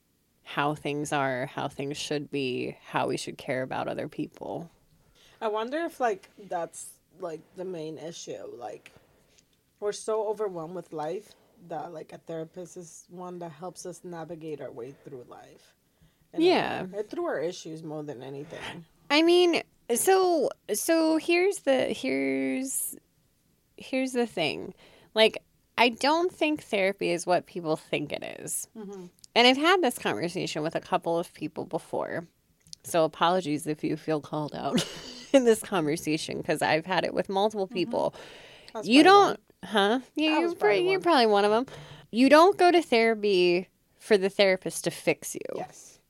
how 0.45 0.75
things 0.75 1.13
are, 1.13 1.47
how 1.47 1.69
things 1.69 1.97
should 1.97 2.31
be, 2.31 2.77
how 2.87 3.09
we 3.09 3.17
should 3.17 3.39
care 3.39 3.63
about 3.63 3.89
other 3.89 4.09
people. 4.09 4.71
I 5.41 5.49
wonder 5.49 5.79
if 5.79 6.01
like 6.01 6.29
that's 6.49 6.91
like 7.21 7.41
the 7.57 7.65
main 7.65 7.99
issue. 7.99 8.45
Like 8.57 8.93
we're 9.81 9.93
so 9.93 10.27
overwhelmed 10.29 10.75
with 10.75 10.93
life 10.93 11.33
that 11.69 11.93
like 11.93 12.13
a 12.13 12.19
therapist 12.19 12.77
is 12.77 13.05
one 13.09 13.39
that 13.41 13.53
helps 13.53 13.87
us 13.87 14.01
navigate 14.05 14.61
our 14.61 14.71
way 14.71 14.95
through 15.05 15.25
life. 15.29 15.75
in 16.33 16.43
a 16.43 16.45
Yeah. 16.45 16.87
through 17.09 17.27
our 17.27 17.41
issues 17.41 17.83
more 17.83 18.03
than 18.03 18.23
anything. 18.23 18.85
I 19.11 19.23
mean, 19.23 19.63
so 19.95 20.49
so 20.73 21.19
here's 21.19 21.59
the 21.61 21.87
here's 21.87 22.97
here's 23.83 24.13
the 24.13 24.27
thing. 24.27 24.75
Like 25.15 25.39
I 25.79 25.91
don't 25.91 26.33
think 26.33 26.63
therapy 26.63 27.11
is 27.11 27.27
what 27.27 27.47
people 27.47 27.77
think 27.77 28.13
it 28.13 28.41
is. 28.41 28.69
Mm-hmm. 28.77 29.07
And 29.35 29.47
I've 29.47 29.57
had 29.57 29.83
this 29.83 29.99
conversation 29.99 30.63
with 30.63 30.75
a 30.75 30.81
couple 30.81 31.19
of 31.19 31.33
people 31.33 31.65
before. 31.65 32.27
So 32.85 33.05
apologies 33.05 33.67
if 33.67 33.83
you 33.83 33.97
feel 33.97 34.21
called 34.21 34.55
out 34.55 34.85
in 35.33 35.45
this 35.45 35.61
conversation 35.61 36.39
because 36.39 36.63
I've 36.63 36.87
had 36.87 37.05
it 37.05 37.15
with 37.15 37.29
multiple 37.29 37.67
mm-hmm. 37.67 37.75
people. 37.75 38.15
I 38.75 38.79
was 38.79 38.89
You 38.89 39.03
don't, 39.03 39.41
one. 39.63 39.71
huh? 39.71 40.01
Yeah, 40.15 40.41
you're, 40.41 40.55
probably 40.55 40.85
you're 40.85 40.99
one. 40.99 41.03
probably 41.03 41.27
one 41.27 41.45
of 41.45 41.51
them. 41.51 41.67
You 42.11 42.29
don't 42.29 42.59
go 42.59 42.71
to 42.71 42.83
therapy 42.83 43.69
for 43.99 44.19
the 44.19 44.29
therapist 44.29 44.85
to 44.85 44.91
fix 44.91 45.35
you. 45.35 45.41
Yes. 45.55 46.01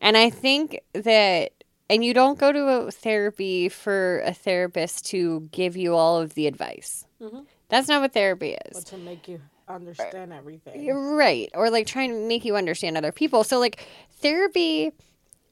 And 0.00 0.16
I 0.16 0.30
think 0.30 0.80
that, 0.94 1.52
and 1.90 2.04
you 2.04 2.14
don't 2.14 2.38
go 2.38 2.52
to 2.52 2.86
a 2.86 2.90
therapy 2.90 3.68
for 3.68 4.20
a 4.20 4.32
therapist 4.32 5.06
to 5.06 5.48
give 5.52 5.76
you 5.76 5.94
all 5.94 6.18
of 6.20 6.34
the 6.34 6.46
advice. 6.46 7.04
Mhm. 7.22 7.46
That's 7.68 7.88
not 7.88 8.02
what 8.02 8.12
therapy 8.12 8.56
But 8.72 8.76
is. 8.78 8.84
to 8.84 8.96
make 8.98 9.28
you 9.28 9.40
understand 9.68 10.32
everything. 10.32 10.86
Right. 10.92 11.48
Or 11.54 11.70
like 11.70 11.86
trying 11.86 12.10
to 12.10 12.26
make 12.26 12.44
you 12.44 12.56
understand 12.56 12.96
other 12.96 13.12
people. 13.12 13.44
So, 13.44 13.58
like, 13.58 13.86
therapy, 14.10 14.92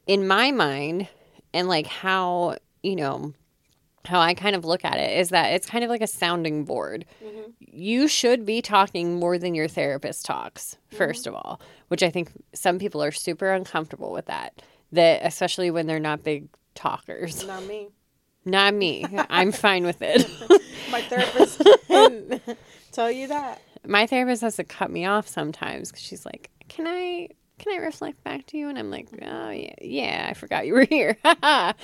in 0.07 0.27
my 0.27 0.51
mind, 0.51 1.09
and 1.55 1.69
like 1.69 1.87
how, 1.87 2.57
you 2.83 2.97
know, 2.97 3.33
how 4.07 4.19
I 4.19 4.35
kind 4.35 4.57
of 4.57 4.65
look 4.65 4.85
at 4.85 4.99
it 4.99 5.19
is 5.19 5.29
that 5.29 5.53
it's 5.53 5.67
kind 5.67 5.85
of 5.85 5.91
like 5.91 6.01
a 6.01 6.07
sounding 6.07 6.65
board. 6.65 7.05
You 7.61 8.09
should 8.09 8.45
be 8.45 8.63
talking 8.63 9.17
more 9.21 9.39
than 9.39 9.55
your 9.55 9.69
therapist 9.69 10.25
talks, 10.25 10.77
1st 10.91 11.27
of 11.27 11.35
all, 11.35 11.61
which 11.89 12.03
I 12.03 12.11
think 12.11 12.31
some 12.55 12.79
people 12.79 13.03
are 13.03 13.13
super 13.13 13.53
uncomfortable 13.53 14.11
with 14.11 14.27
that. 14.27 14.63
That 14.93 15.21
especially 15.25 15.71
when 15.71 15.87
they're 15.87 16.01
not 16.01 16.25
big 16.25 16.49
talkers. 16.75 17.47
Not 17.47 17.65
me. 17.67 17.89
Not 18.45 18.75
me. 18.75 19.05
I'm 19.29 19.53
fine 19.53 19.85
with 19.85 19.99
it. 20.01 20.29
My 20.91 21.03
therapist 21.03 21.63
can 21.89 22.41
tell 22.93 23.11
you 23.11 23.29
that. 23.29 23.61
My 23.87 24.07
therapist 24.07 24.43
has 24.43 24.57
to 24.57 24.65
cut 24.65 24.91
me 24.91 25.05
off 25.07 25.29
sometimes 25.29 25.91
because 25.91 26.03
she's 26.03 26.25
like, 26.27 26.51
"Can 26.69 26.87
I 26.87 27.29
can 27.59 27.75
I 27.75 27.77
reflect 27.85 28.23
back 28.25 28.47
to 28.47 28.57
you?" 28.59 28.69
And 28.69 28.79
I'm 28.79 28.91
like, 28.91 29.09
"Oh 29.23 29.51
yeah, 29.51 29.75
yeah, 29.81 30.27
I 30.31 30.35
forgot 30.35 30.67
you 30.67 30.75
were 30.75 30.85
here." 30.85 31.17
I 31.25 31.75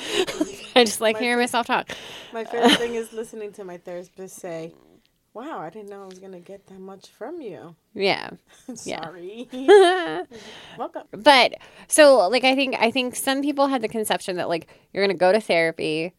just 0.77 1.01
like 1.01 1.17
My 1.17 1.21
hearing 1.21 1.37
ther- 1.37 1.43
myself 1.43 1.67
talk. 1.67 1.91
My 2.33 2.45
favorite 2.45 2.79
thing 2.79 2.95
is 2.95 3.13
listening 3.13 3.53
to 3.53 3.65
my 3.65 3.77
therapist 3.79 4.37
say, 4.37 4.75
"Wow, 5.35 5.61
I 5.61 5.71
didn't 5.71 5.89
know 5.91 6.03
I 6.03 6.07
was 6.07 6.19
gonna 6.19 6.41
get 6.41 6.67
that 6.67 6.81
much 6.81 7.09
from 7.11 7.41
you." 7.41 7.77
Yeah. 7.95 8.31
Sorry. 8.75 9.49
Welcome. 10.79 11.05
but 11.13 11.55
so 11.89 12.29
like 12.29 12.45
I 12.45 12.55
think 12.55 12.77
I 12.79 12.91
think 12.91 13.15
some 13.15 13.41
people 13.43 13.69
had 13.69 13.83
the 13.83 13.89
conception 13.89 14.37
that 14.37 14.49
like 14.49 14.69
you're 14.93 15.05
gonna 15.07 15.15
go 15.19 15.33
to 15.33 15.41
therapy, 15.41 16.13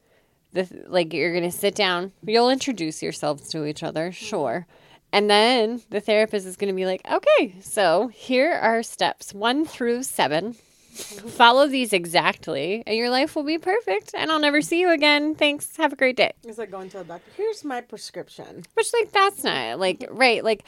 the 0.53 0.67
like 0.87 1.13
you're 1.13 1.33
gonna 1.33 1.51
sit 1.51 1.75
down, 1.75 2.11
you'll 2.25 2.49
introduce 2.49 3.03
yourselves 3.03 3.49
to 3.49 3.65
each 3.65 3.83
other, 3.83 4.11
sure. 4.11 4.67
And 5.13 5.29
then 5.29 5.81
the 5.89 6.01
therapist 6.01 6.45
is 6.45 6.57
going 6.57 6.67
to 6.67 6.75
be 6.75 6.85
like, 6.85 7.01
okay, 7.09 7.55
so 7.61 8.09
here 8.09 8.51
are 8.51 8.83
steps 8.83 9.33
one 9.33 9.65
through 9.65 10.03
seven. 10.03 10.53
Follow 10.53 11.67
these 11.67 11.93
exactly, 11.93 12.83
and 12.85 12.97
your 12.97 13.09
life 13.09 13.35
will 13.35 13.43
be 13.43 13.57
perfect. 13.57 14.11
And 14.15 14.31
I'll 14.31 14.39
never 14.39 14.61
see 14.61 14.81
you 14.81 14.89
again. 14.89 15.35
Thanks. 15.35 15.77
Have 15.77 15.93
a 15.93 15.95
great 15.95 16.17
day. 16.17 16.33
It's 16.43 16.57
like 16.57 16.71
going 16.71 16.89
to 16.89 17.01
a 17.01 17.03
doctor. 17.03 17.31
Here's 17.37 17.63
my 17.63 17.81
prescription. 17.81 18.63
Which, 18.73 18.91
like, 18.93 19.11
that's 19.11 19.43
not 19.43 19.79
like 19.79 20.05
right. 20.09 20.43
Like, 20.43 20.65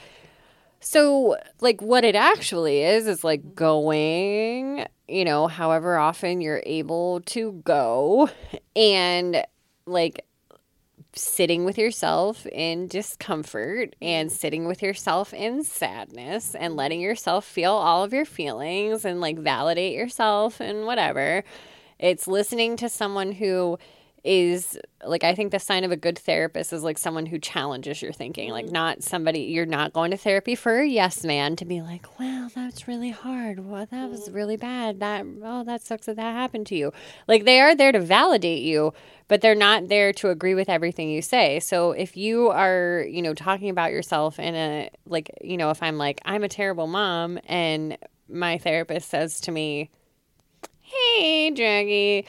so, 0.80 1.36
like, 1.62 1.82
what 1.82 2.06
it 2.06 2.16
actually 2.16 2.84
is 2.84 3.08
is 3.08 3.24
like 3.24 3.56
going, 3.56 4.86
you 5.08 5.26
know, 5.26 5.48
however 5.48 5.98
often 5.98 6.42
you're 6.42 6.64
able 6.66 7.22
to 7.22 7.62
go, 7.66 8.30
and 8.76 9.44
like 9.86 10.26
sitting 11.14 11.66
with 11.66 11.78
yourself 11.78 12.46
in 12.48 12.88
discomfort 12.88 13.96
and 14.02 14.32
sitting 14.32 14.66
with 14.66 14.82
yourself 14.82 15.34
in 15.34 15.64
sadness 15.64 16.56
and 16.56 16.76
letting 16.76 17.02
yourself 17.02 17.46
feel 17.46 17.72
all 17.72 18.04
of 18.04 18.14
your 18.14 18.26
feelings 18.26 19.06
and 19.06 19.20
like 19.20 19.38
validate 19.38 19.96
yourself 19.96 20.60
and 20.60 20.86
whatever. 20.86 21.44
It's 21.98 22.28
listening 22.28 22.78
to 22.78 22.90
someone 22.90 23.32
who 23.32 23.78
is 24.24 24.78
like 25.06 25.24
I 25.24 25.34
think 25.34 25.52
the 25.52 25.60
sign 25.60 25.84
of 25.84 25.92
a 25.92 25.96
good 25.96 26.18
therapist 26.18 26.74
is 26.74 26.84
like 26.84 26.98
someone 26.98 27.26
who 27.26 27.40
challenges 27.40 28.02
your 28.02 28.12
thinking, 28.12 28.52
like 28.52 28.66
mm-hmm. 28.66 28.74
not 28.74 29.04
somebody 29.04 29.42
you're 29.42 29.66
not 29.66 29.94
going 29.94 30.12
to 30.12 30.18
therapy 30.18 30.56
for 30.56 30.80
a 30.80 30.88
yes 30.88 31.24
man 31.24 31.56
to 31.56 31.66
be 31.66 31.82
like, 31.82 32.20
"Well, 32.20 32.50
that's 32.54 32.88
really 32.88 33.12
hard. 33.12 33.66
Well, 33.66 33.88
that 33.90 34.10
was 34.10 34.26
mm-hmm. 34.26 34.34
really 34.34 34.58
bad. 34.58 35.00
That 35.00 35.26
oh, 35.44 35.64
that 35.64 35.82
sucks 35.82 36.08
that 36.08 36.18
that 36.18 36.34
happened 36.34 36.68
to 36.68 36.76
you." 36.76 36.92
Like 37.28 37.46
they 37.46 37.62
are 37.62 37.76
there 37.76 37.92
to 37.92 38.00
validate 38.00 38.62
you, 38.62 38.94
but 39.28 39.42
they're 39.42 39.56
not 39.56 39.88
there 39.88 40.12
to 40.14 40.30
agree 40.30 40.56
with 40.56 40.70
everything 40.70 41.10
you 41.10 41.22
say. 41.22 41.60
So 41.60 41.92
if 41.92 42.18
you 42.18 42.50
are, 42.50 43.06
you 43.10 43.22
know, 43.22 43.34
talking 43.34 43.70
about 43.70 43.92
yourself 43.92 44.38
in 44.40 44.56
a 44.56 44.90
like, 45.06 45.32
you 45.42 45.58
know, 45.58 45.70
if 45.70 45.82
I'm 45.82 45.98
like, 45.98 46.20
"I'm 46.26 46.44
a 46.44 46.50
terrible 46.50 46.88
mom," 46.88 47.40
and 47.46 47.98
my 48.28 48.58
therapist 48.58 49.10
says 49.10 49.40
to 49.42 49.52
me, 49.52 49.90
"Hey, 50.82 51.52
Jackie," 51.52 52.26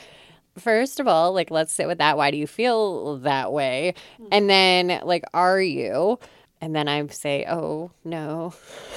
first 0.61 1.01
of 1.01 1.09
all, 1.09 1.33
like, 1.33 1.51
let's 1.51 1.73
sit 1.73 1.87
with 1.87 1.99
that. 1.99 2.17
Why 2.17 2.31
do 2.31 2.37
you 2.37 2.47
feel 2.47 3.19
that 3.19 3.53
way? 3.53 3.95
And 4.31 4.49
then, 4.49 5.01
like, 5.05 5.25
are 5.35 5.61
you? 5.61 6.19
And 6.61 6.75
then 6.75 6.89
I 6.89 7.07
say, 7.09 7.47
oh, 7.49 7.91
no, 8.05 8.55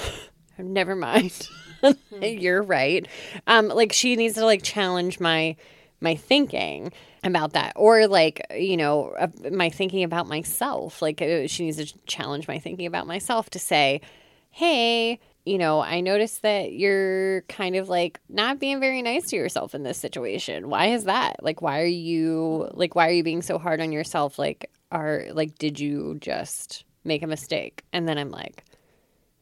never 0.58 0.94
mind. 0.94 1.48
You're 2.22 2.62
right. 2.62 3.06
Um, 3.46 3.68
like 3.68 3.92
she 3.92 4.16
needs 4.16 4.34
to 4.34 4.44
like 4.44 4.62
challenge 4.62 5.20
my 5.20 5.56
my 6.00 6.16
thinking 6.16 6.92
about 7.22 7.54
that 7.54 7.72
or 7.76 8.06
like 8.06 8.44
you 8.54 8.76
know 8.76 9.14
uh, 9.18 9.28
my 9.50 9.70
thinking 9.70 10.04
about 10.04 10.28
myself 10.28 11.00
like 11.00 11.22
uh, 11.22 11.46
she 11.46 11.64
needs 11.64 11.78
to 11.78 11.86
challenge 12.06 12.46
my 12.46 12.58
thinking 12.58 12.84
about 12.84 13.06
myself 13.06 13.48
to 13.48 13.58
say 13.58 14.02
hey 14.50 15.18
you 15.44 15.58
know 15.58 15.80
i 15.80 16.00
noticed 16.00 16.42
that 16.42 16.72
you're 16.72 17.42
kind 17.42 17.76
of 17.76 17.88
like 17.88 18.20
not 18.28 18.58
being 18.58 18.80
very 18.80 19.02
nice 19.02 19.24
to 19.26 19.36
yourself 19.36 19.74
in 19.74 19.82
this 19.82 19.98
situation. 19.98 20.68
Why 20.68 20.86
is 20.86 21.04
that? 21.04 21.42
Like 21.42 21.62
why 21.62 21.80
are 21.80 21.86
you 21.86 22.68
like 22.72 22.94
why 22.94 23.08
are 23.08 23.12
you 23.12 23.22
being 23.22 23.42
so 23.42 23.58
hard 23.58 23.80
on 23.80 23.92
yourself? 23.92 24.38
Like 24.38 24.70
are 24.90 25.26
like 25.32 25.58
did 25.58 25.78
you 25.80 26.16
just 26.20 26.84
make 27.04 27.22
a 27.22 27.26
mistake? 27.26 27.84
And 27.92 28.08
then 28.08 28.18
i'm 28.18 28.30
like 28.30 28.64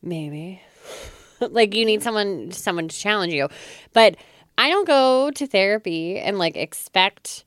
maybe. 0.02 0.60
Like 1.40 1.74
you 1.74 1.84
need 1.84 2.04
someone 2.04 2.52
someone 2.52 2.86
to 2.86 2.96
challenge 2.96 3.32
you. 3.32 3.48
But 3.92 4.16
i 4.56 4.68
don't 4.70 4.86
go 4.86 5.30
to 5.32 5.46
therapy 5.46 6.18
and 6.18 6.38
like 6.38 6.56
expect 6.56 7.44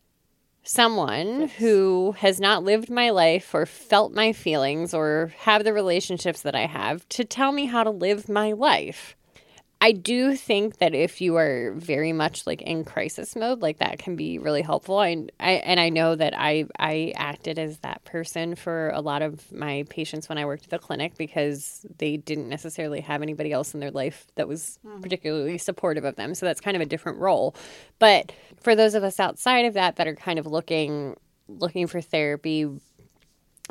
someone 0.68 1.48
who 1.60 2.14
has 2.18 2.40
not 2.40 2.64
lived 2.64 2.90
my 2.90 3.12
life 3.12 3.54
or 3.54 3.66
felt 3.66 4.14
my 4.14 4.34
feelings 4.34 4.94
or 4.94 5.32
have 5.40 5.64
the 5.64 5.74
relationships 5.74 6.42
that 6.42 6.56
I 6.56 6.66
have 6.66 7.08
to 7.10 7.24
tell 7.24 7.52
me 7.52 7.66
how 7.66 7.84
to 7.84 7.92
live 7.92 8.28
my 8.28 8.52
life. 8.52 9.16
I 9.86 9.92
do 9.92 10.36
think 10.36 10.80
that 10.80 10.96
if 10.96 11.22
you 11.22 11.36
are 11.36 11.74
very 11.76 12.12
much 12.12 12.48
like 12.48 12.64
in 12.64 12.86
crisis 12.86 13.36
mode, 13.36 13.62
like 13.62 13.78
that 13.78 14.00
can 14.00 14.16
be 14.16 14.40
really 14.40 14.64
helpful. 14.64 14.98
I, 14.98 15.28
I 15.40 15.52
and 15.52 15.80
I 15.80 15.90
know 15.90 16.16
that 16.16 16.34
I 16.36 16.66
I 16.80 17.14
acted 17.16 17.60
as 17.60 17.78
that 17.82 18.04
person 18.04 18.56
for 18.56 18.90
a 18.96 19.02
lot 19.02 19.22
of 19.22 19.52
my 19.52 19.86
patients 19.88 20.28
when 20.28 20.40
I 20.40 20.46
worked 20.46 20.64
at 20.64 20.72
the 20.72 20.80
clinic 20.80 21.18
because 21.20 21.86
they 22.00 22.18
didn't 22.18 22.50
necessarily 22.50 23.00
have 23.02 23.22
anybody 23.22 23.52
else 23.52 23.76
in 23.76 23.80
their 23.80 23.92
life 23.92 24.26
that 24.34 24.48
was 24.48 24.80
hmm. 24.82 25.02
particularly 25.02 25.60
supportive 25.60 26.04
of 26.04 26.16
them. 26.16 26.34
So 26.34 26.48
that's 26.48 26.62
kind 26.62 26.76
of 26.76 26.82
a 26.82 26.88
different 26.88 27.20
role. 27.20 27.56
But 28.00 28.32
for 28.60 28.76
those 28.76 28.96
of 28.96 29.04
us 29.04 29.20
outside 29.20 29.66
of 29.66 29.76
that 29.76 29.98
that 29.98 30.08
are 30.08 30.16
kind 30.16 30.40
of 30.40 30.48
looking 30.48 31.16
looking 31.48 31.86
for 31.86 32.02
therapy 32.02 32.68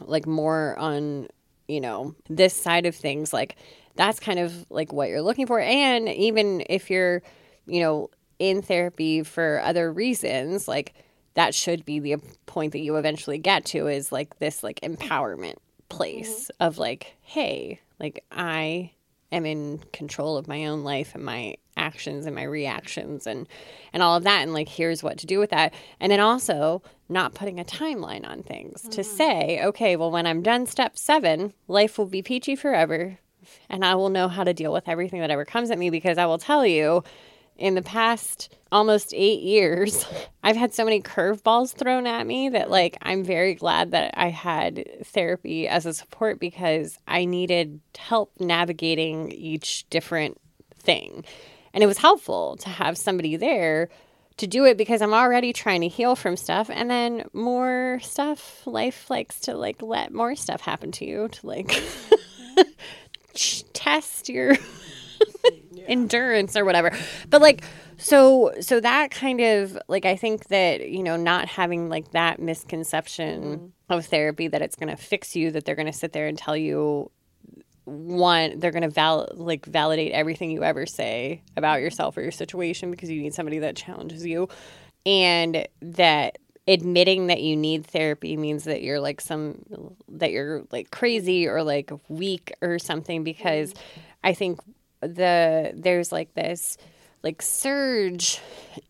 like 0.00 0.28
more 0.28 0.78
on 0.78 1.26
you 1.66 1.80
know 1.80 2.14
this 2.28 2.54
side 2.54 2.86
of 2.86 2.94
things 2.94 3.32
like 3.32 3.56
that's 3.96 4.20
kind 4.20 4.38
of 4.38 4.66
like 4.70 4.92
what 4.92 5.08
you're 5.08 5.22
looking 5.22 5.46
for. 5.46 5.60
And 5.60 6.08
even 6.08 6.64
if 6.68 6.90
you're 6.90 7.22
you 7.66 7.80
know 7.80 8.10
in 8.38 8.62
therapy 8.62 9.22
for 9.22 9.60
other 9.64 9.92
reasons 9.92 10.66
like 10.66 10.94
that 11.34 11.54
should 11.54 11.84
be 11.84 11.98
the 12.00 12.16
point 12.46 12.72
that 12.72 12.80
you 12.80 12.96
eventually 12.96 13.38
get 13.38 13.64
to 13.64 13.86
is 13.86 14.12
like 14.12 14.38
this 14.38 14.62
like 14.62 14.80
empowerment 14.80 15.54
place 15.88 16.44
mm-hmm. 16.44 16.62
of 16.64 16.76
like 16.76 17.14
hey 17.22 17.80
like 18.00 18.24
i 18.32 18.90
am 19.32 19.46
in 19.46 19.78
control 19.92 20.36
of 20.36 20.48
my 20.48 20.66
own 20.66 20.84
life 20.84 21.14
and 21.14 21.24
my 21.24 21.54
actions 21.76 22.26
and 22.26 22.34
my 22.34 22.44
reactions 22.44 23.26
and 23.26 23.48
and 23.92 24.02
all 24.02 24.16
of 24.16 24.24
that. 24.24 24.42
And 24.42 24.52
like 24.52 24.68
here's 24.68 25.02
what 25.02 25.18
to 25.18 25.26
do 25.26 25.38
with 25.38 25.50
that. 25.50 25.74
And 26.00 26.10
then 26.10 26.20
also 26.20 26.82
not 27.08 27.34
putting 27.34 27.60
a 27.60 27.64
timeline 27.64 28.26
on 28.28 28.42
things 28.42 28.82
to 28.82 29.02
mm-hmm. 29.02 29.16
say 29.16 29.60
okay 29.62 29.94
well 29.94 30.10
when 30.10 30.26
i'm 30.26 30.42
done 30.42 30.64
step 30.64 30.96
7 30.96 31.52
life 31.68 31.98
will 31.98 32.06
be 32.06 32.22
peachy 32.22 32.56
forever 32.56 33.18
and 33.68 33.84
i 33.84 33.94
will 33.94 34.10
know 34.10 34.28
how 34.28 34.44
to 34.44 34.54
deal 34.54 34.72
with 34.72 34.88
everything 34.88 35.20
that 35.20 35.30
ever 35.30 35.44
comes 35.44 35.70
at 35.70 35.78
me 35.78 35.90
because 35.90 36.18
i 36.18 36.26
will 36.26 36.38
tell 36.38 36.66
you 36.66 37.02
in 37.56 37.74
the 37.74 37.82
past 37.82 38.52
almost 38.72 39.14
8 39.14 39.40
years 39.40 40.06
i've 40.42 40.56
had 40.56 40.74
so 40.74 40.84
many 40.84 41.00
curveballs 41.00 41.72
thrown 41.72 42.06
at 42.06 42.26
me 42.26 42.48
that 42.48 42.70
like 42.70 42.96
i'm 43.02 43.24
very 43.24 43.54
glad 43.54 43.92
that 43.92 44.14
i 44.16 44.28
had 44.28 44.84
therapy 45.04 45.68
as 45.68 45.86
a 45.86 45.94
support 45.94 46.40
because 46.40 46.98
i 47.06 47.24
needed 47.24 47.80
help 47.96 48.32
navigating 48.40 49.30
each 49.30 49.88
different 49.90 50.38
thing. 50.84 51.24
And 51.72 51.82
it 51.82 51.86
was 51.86 51.98
helpful 51.98 52.56
to 52.58 52.68
have 52.68 52.96
somebody 52.96 53.36
there 53.36 53.88
to 54.36 54.46
do 54.46 54.64
it 54.64 54.76
because 54.76 55.00
I'm 55.00 55.14
already 55.14 55.52
trying 55.52 55.80
to 55.80 55.88
heal 55.88 56.14
from 56.14 56.36
stuff. 56.36 56.70
And 56.70 56.90
then 56.90 57.28
more 57.32 57.98
stuff 58.02 58.66
life 58.66 59.10
likes 59.10 59.40
to 59.40 59.56
like 59.56 59.82
let 59.82 60.12
more 60.12 60.36
stuff 60.36 60.60
happen 60.60 60.92
to 60.92 61.04
you 61.04 61.28
to 61.28 61.46
like 61.46 61.82
test 63.72 64.28
your 64.28 64.56
endurance 65.86 66.56
or 66.56 66.64
whatever. 66.64 66.90
But 67.30 67.42
like 67.42 67.64
so 67.96 68.52
so 68.60 68.80
that 68.80 69.10
kind 69.10 69.40
of 69.40 69.78
like 69.88 70.04
I 70.04 70.16
think 70.16 70.48
that 70.48 70.88
you 70.88 71.02
know 71.02 71.16
not 71.16 71.48
having 71.48 71.88
like 71.88 72.10
that 72.12 72.40
misconception 72.40 73.42
mm-hmm. 73.42 73.92
of 73.92 74.06
therapy 74.06 74.48
that 74.48 74.62
it's 74.62 74.76
going 74.76 74.94
to 74.94 74.96
fix 74.96 75.36
you 75.36 75.50
that 75.52 75.64
they're 75.64 75.74
going 75.76 75.86
to 75.86 75.92
sit 75.92 76.12
there 76.12 76.26
and 76.26 76.36
tell 76.36 76.56
you 76.56 77.10
one 77.84 78.58
they're 78.58 78.70
going 78.70 78.82
to 78.82 78.88
val- 78.88 79.28
like 79.34 79.66
validate 79.66 80.12
everything 80.12 80.50
you 80.50 80.64
ever 80.64 80.86
say 80.86 81.42
about 81.56 81.80
yourself 81.80 82.16
or 82.16 82.22
your 82.22 82.32
situation 82.32 82.90
because 82.90 83.10
you 83.10 83.20
need 83.20 83.34
somebody 83.34 83.58
that 83.58 83.76
challenges 83.76 84.24
you 84.24 84.48
and 85.04 85.66
that 85.82 86.38
admitting 86.66 87.26
that 87.26 87.42
you 87.42 87.56
need 87.56 87.86
therapy 87.86 88.36
means 88.36 88.64
that 88.64 88.82
you're 88.82 89.00
like 89.00 89.20
some 89.20 89.56
that 90.08 90.30
you're 90.30 90.64
like 90.72 90.90
crazy 90.90 91.46
or 91.46 91.62
like 91.62 91.90
weak 92.08 92.54
or 92.62 92.78
something 92.78 93.22
because 93.22 93.74
i 94.22 94.32
think 94.32 94.58
the 95.00 95.72
there's 95.74 96.10
like 96.10 96.32
this 96.34 96.78
like 97.22 97.42
surge 97.42 98.40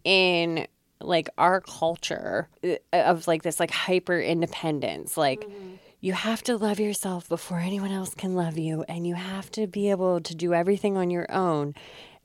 in 0.04 0.66
like 1.00 1.28
our 1.38 1.60
culture 1.60 2.48
uh, 2.64 2.76
of 2.92 3.26
like 3.26 3.42
this 3.42 3.60
like 3.60 3.70
hyper 3.70 4.20
independence. 4.20 5.16
Like 5.16 5.48
you 6.00 6.12
have 6.12 6.42
to 6.44 6.56
love 6.56 6.80
yourself 6.80 7.28
before 7.28 7.58
anyone 7.58 7.90
else 7.90 8.14
can 8.14 8.34
love 8.34 8.58
you 8.58 8.84
and 8.88 9.06
you 9.06 9.14
have 9.14 9.50
to 9.52 9.66
be 9.66 9.90
able 9.90 10.20
to 10.20 10.34
do 10.34 10.52
everything 10.54 10.96
on 10.96 11.10
your 11.10 11.30
own. 11.30 11.74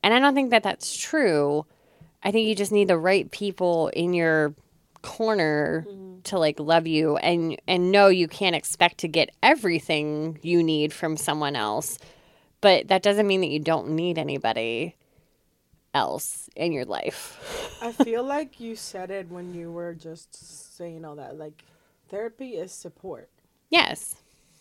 And 0.02 0.14
i 0.14 0.20
don't 0.20 0.34
think 0.34 0.52
that 0.52 0.64
that's 0.64 0.98
true. 0.98 1.66
I 2.24 2.32
think 2.32 2.48
you 2.48 2.56
just 2.56 2.72
need 2.72 2.88
the 2.88 2.98
right 2.98 3.30
people 3.32 3.90
in 3.90 4.14
your 4.14 4.54
corner 5.02 5.86
to 6.24 6.38
like 6.38 6.60
love 6.60 6.86
you 6.88 7.18
and 7.18 7.60
and 7.68 7.92
know 7.92 8.08
you 8.08 8.28
can't 8.28 8.56
expect 8.56 8.98
to 9.00 9.08
get 9.08 9.30
everything 9.42 10.38
you 10.42 10.62
need 10.64 10.92
from 10.94 11.16
someone 11.18 11.56
else 11.56 11.98
but 12.62 12.88
that 12.90 13.02
doesn't 13.02 13.28
mean 13.28 13.42
that 13.42 13.50
you 13.50 13.60
don't 13.60 13.90
need 13.90 14.18
anybody 14.18 14.96
else 15.94 16.50
in 16.56 16.72
your 16.72 16.86
life 16.86 17.78
I 17.82 17.92
feel 17.94 18.24
like 18.36 18.60
you 18.60 18.76
said 18.76 19.10
it 19.12 19.30
when 19.30 19.54
you 19.54 19.72
were 19.72 19.94
just 19.94 20.76
saying 20.76 21.04
all 21.06 21.16
that. 21.16 21.38
Like, 21.38 21.64
therapy 22.10 22.50
is 22.56 22.72
support. 22.72 23.30
yes 23.70 24.16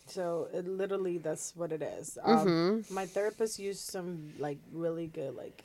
So 0.07 0.49
it 0.55 0.66
literally 0.66 1.18
that's 1.18 1.55
what 1.57 1.70
it 1.72 1.82
is. 1.82 2.16
Um, 2.22 2.84
My 2.91 3.05
therapist 3.07 3.59
used 3.59 3.80
some 3.80 4.32
like 4.39 4.59
really 4.72 5.07
good 5.09 5.34
like 5.34 5.64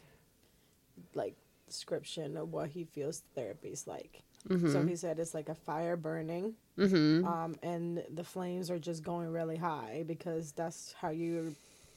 like 1.13 1.35
description 1.67 2.35
of 2.37 2.51
what 2.51 2.69
he 2.69 2.83
feels 2.83 3.23
therapy 3.35 3.69
is 3.69 3.87
like. 3.87 4.21
So 4.49 4.85
he 4.85 4.95
said 4.95 5.19
it's 5.19 5.33
like 5.33 5.49
a 5.49 5.55
fire 5.55 5.95
burning, 5.95 6.55
um, 7.25 7.55
and 7.63 8.03
the 8.13 8.23
flames 8.23 8.69
are 8.69 8.79
just 8.79 9.03
going 9.03 9.29
really 9.31 9.55
high 9.55 10.03
because 10.05 10.51
that's 10.51 10.93
how 10.99 11.09
you, 11.09 11.55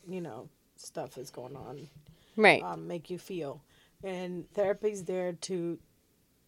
you 0.09 0.20
know, 0.20 0.49
stuff 0.76 1.18
is 1.18 1.30
going 1.30 1.57
on, 1.57 1.88
right. 2.36 2.62
um, 2.62 2.86
make 2.86 3.11
you 3.11 3.18
feel, 3.18 3.62
and 4.05 4.49
therapy's 4.55 5.03
there 5.05 5.32
to, 5.32 5.78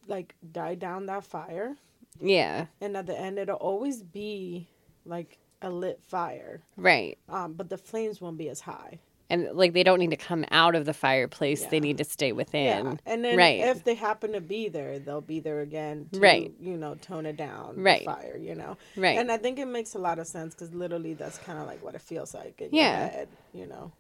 like, 0.07 0.35
die 0.53 0.77
down 0.77 1.07
that 1.07 1.25
fire, 1.25 1.77
yeah. 2.21 2.67
And 2.81 2.97
at 2.97 3.07
the 3.07 3.19
end 3.19 3.39
it'll 3.39 3.57
always 3.57 4.03
be 4.03 4.69
like 5.05 5.39
a 5.63 5.71
lit 5.71 6.01
fire, 6.03 6.61
right. 6.77 7.19
Um, 7.29 7.55
but 7.55 7.69
the 7.69 7.79
flames 7.79 8.21
won't 8.21 8.39
be 8.39 8.49
as 8.49 8.61
high. 8.61 9.01
And 9.31 9.49
like 9.53 9.73
they 9.75 9.83
don't 9.83 9.99
need 9.99 10.11
to 10.11 10.17
come 10.17 10.45
out 10.51 10.75
of 10.75 10.85
the 10.87 10.95
fireplace 10.95 11.65
they 11.67 11.81
need 11.81 11.99
to 11.99 12.05
stay 12.05 12.33
within 12.33 12.87
yeah. 12.87 12.95
and 13.07 13.25
then 13.25 13.37
right 13.37 13.61
if 13.61 13.85
they 13.85 13.95
happen 13.95 14.33
to 14.33 14.41
be 14.41 14.69
there, 14.69 14.99
they'll 14.99 15.21
be 15.21 15.41
there 15.41 15.61
again 15.61 16.09
to, 16.13 16.21
Right. 16.21 16.53
you 16.61 16.77
know, 16.77 16.95
tone 16.95 17.27
it 17.27 17.37
down, 17.37 17.77
the 17.77 17.83
Right. 17.83 18.05
fire, 18.05 18.37
you 18.37 18.55
know. 18.55 18.77
Right. 18.97 19.19
And 19.19 19.31
I 19.31 19.37
think 19.37 19.59
it 19.59 19.67
makes 19.67 19.95
a 19.95 19.99
lot 19.99 20.19
of 20.19 20.27
sense 20.27 20.55
because 20.55 20.73
literally 20.75 21.15
that's 21.15 21.39
kind 21.39 21.59
of 21.59 21.67
like 21.67 21.83
what 21.85 21.95
it 21.95 22.01
feels 22.01 22.35
like 22.35 22.61
in 22.61 22.71
Yeah. 22.73 23.01
your 23.01 23.09
head, 23.11 23.29
you 23.53 23.67
know. 23.67 23.93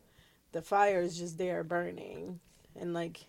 The 0.52 0.62
fire 0.62 1.00
is 1.00 1.18
just 1.18 1.36
there 1.38 1.62
burning, 1.62 2.40
and 2.80 2.94
like 2.94 3.26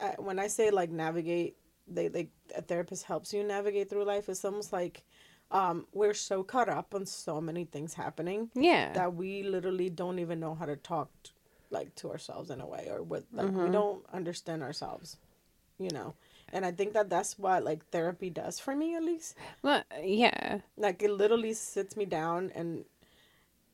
I, 0.00 0.14
when 0.18 0.38
I 0.40 0.48
say 0.48 0.70
like 0.70 0.90
navigate, 0.90 1.56
they 1.86 2.08
like 2.08 2.30
a 2.56 2.62
therapist 2.62 3.04
helps 3.04 3.32
you 3.32 3.44
navigate 3.44 3.88
through 3.88 4.04
life. 4.04 4.28
It's 4.28 4.44
almost 4.44 4.72
like 4.72 5.04
um, 5.50 5.86
we're 5.92 6.14
so 6.14 6.42
caught 6.42 6.68
up 6.68 6.94
on 6.94 7.06
so 7.06 7.40
many 7.40 7.64
things 7.64 7.94
happening 7.94 8.50
yeah. 8.54 8.92
that 8.92 9.14
we 9.14 9.42
literally 9.42 9.90
don't 9.90 10.18
even 10.18 10.40
know 10.40 10.54
how 10.54 10.66
to 10.66 10.76
talk 10.76 11.10
t- 11.22 11.30
like 11.70 11.94
to 11.96 12.10
ourselves 12.10 12.50
in 12.50 12.60
a 12.60 12.66
way 12.66 12.88
or 12.90 13.02
with 13.02 13.26
like 13.32 13.46
Mm-hmm. 13.46 13.64
we 13.64 13.70
don't 13.70 14.04
understand 14.12 14.62
ourselves 14.62 15.16
you 15.78 15.90
know? 15.90 16.14
And 16.52 16.64
i 16.64 16.70
think 16.70 16.92
that 16.92 17.10
that's 17.10 17.38
what 17.38 17.64
like 17.64 17.88
therapy 17.90 18.30
does 18.30 18.60
for 18.60 18.76
me 18.76 18.94
at 18.94 19.02
least. 19.02 19.34
Well, 19.62 19.82
yeah. 20.02 20.60
Like 20.76 21.02
it 21.02 21.10
literally 21.10 21.52
sits 21.52 21.96
me 21.96 22.04
down 22.04 22.52
and 22.54 22.84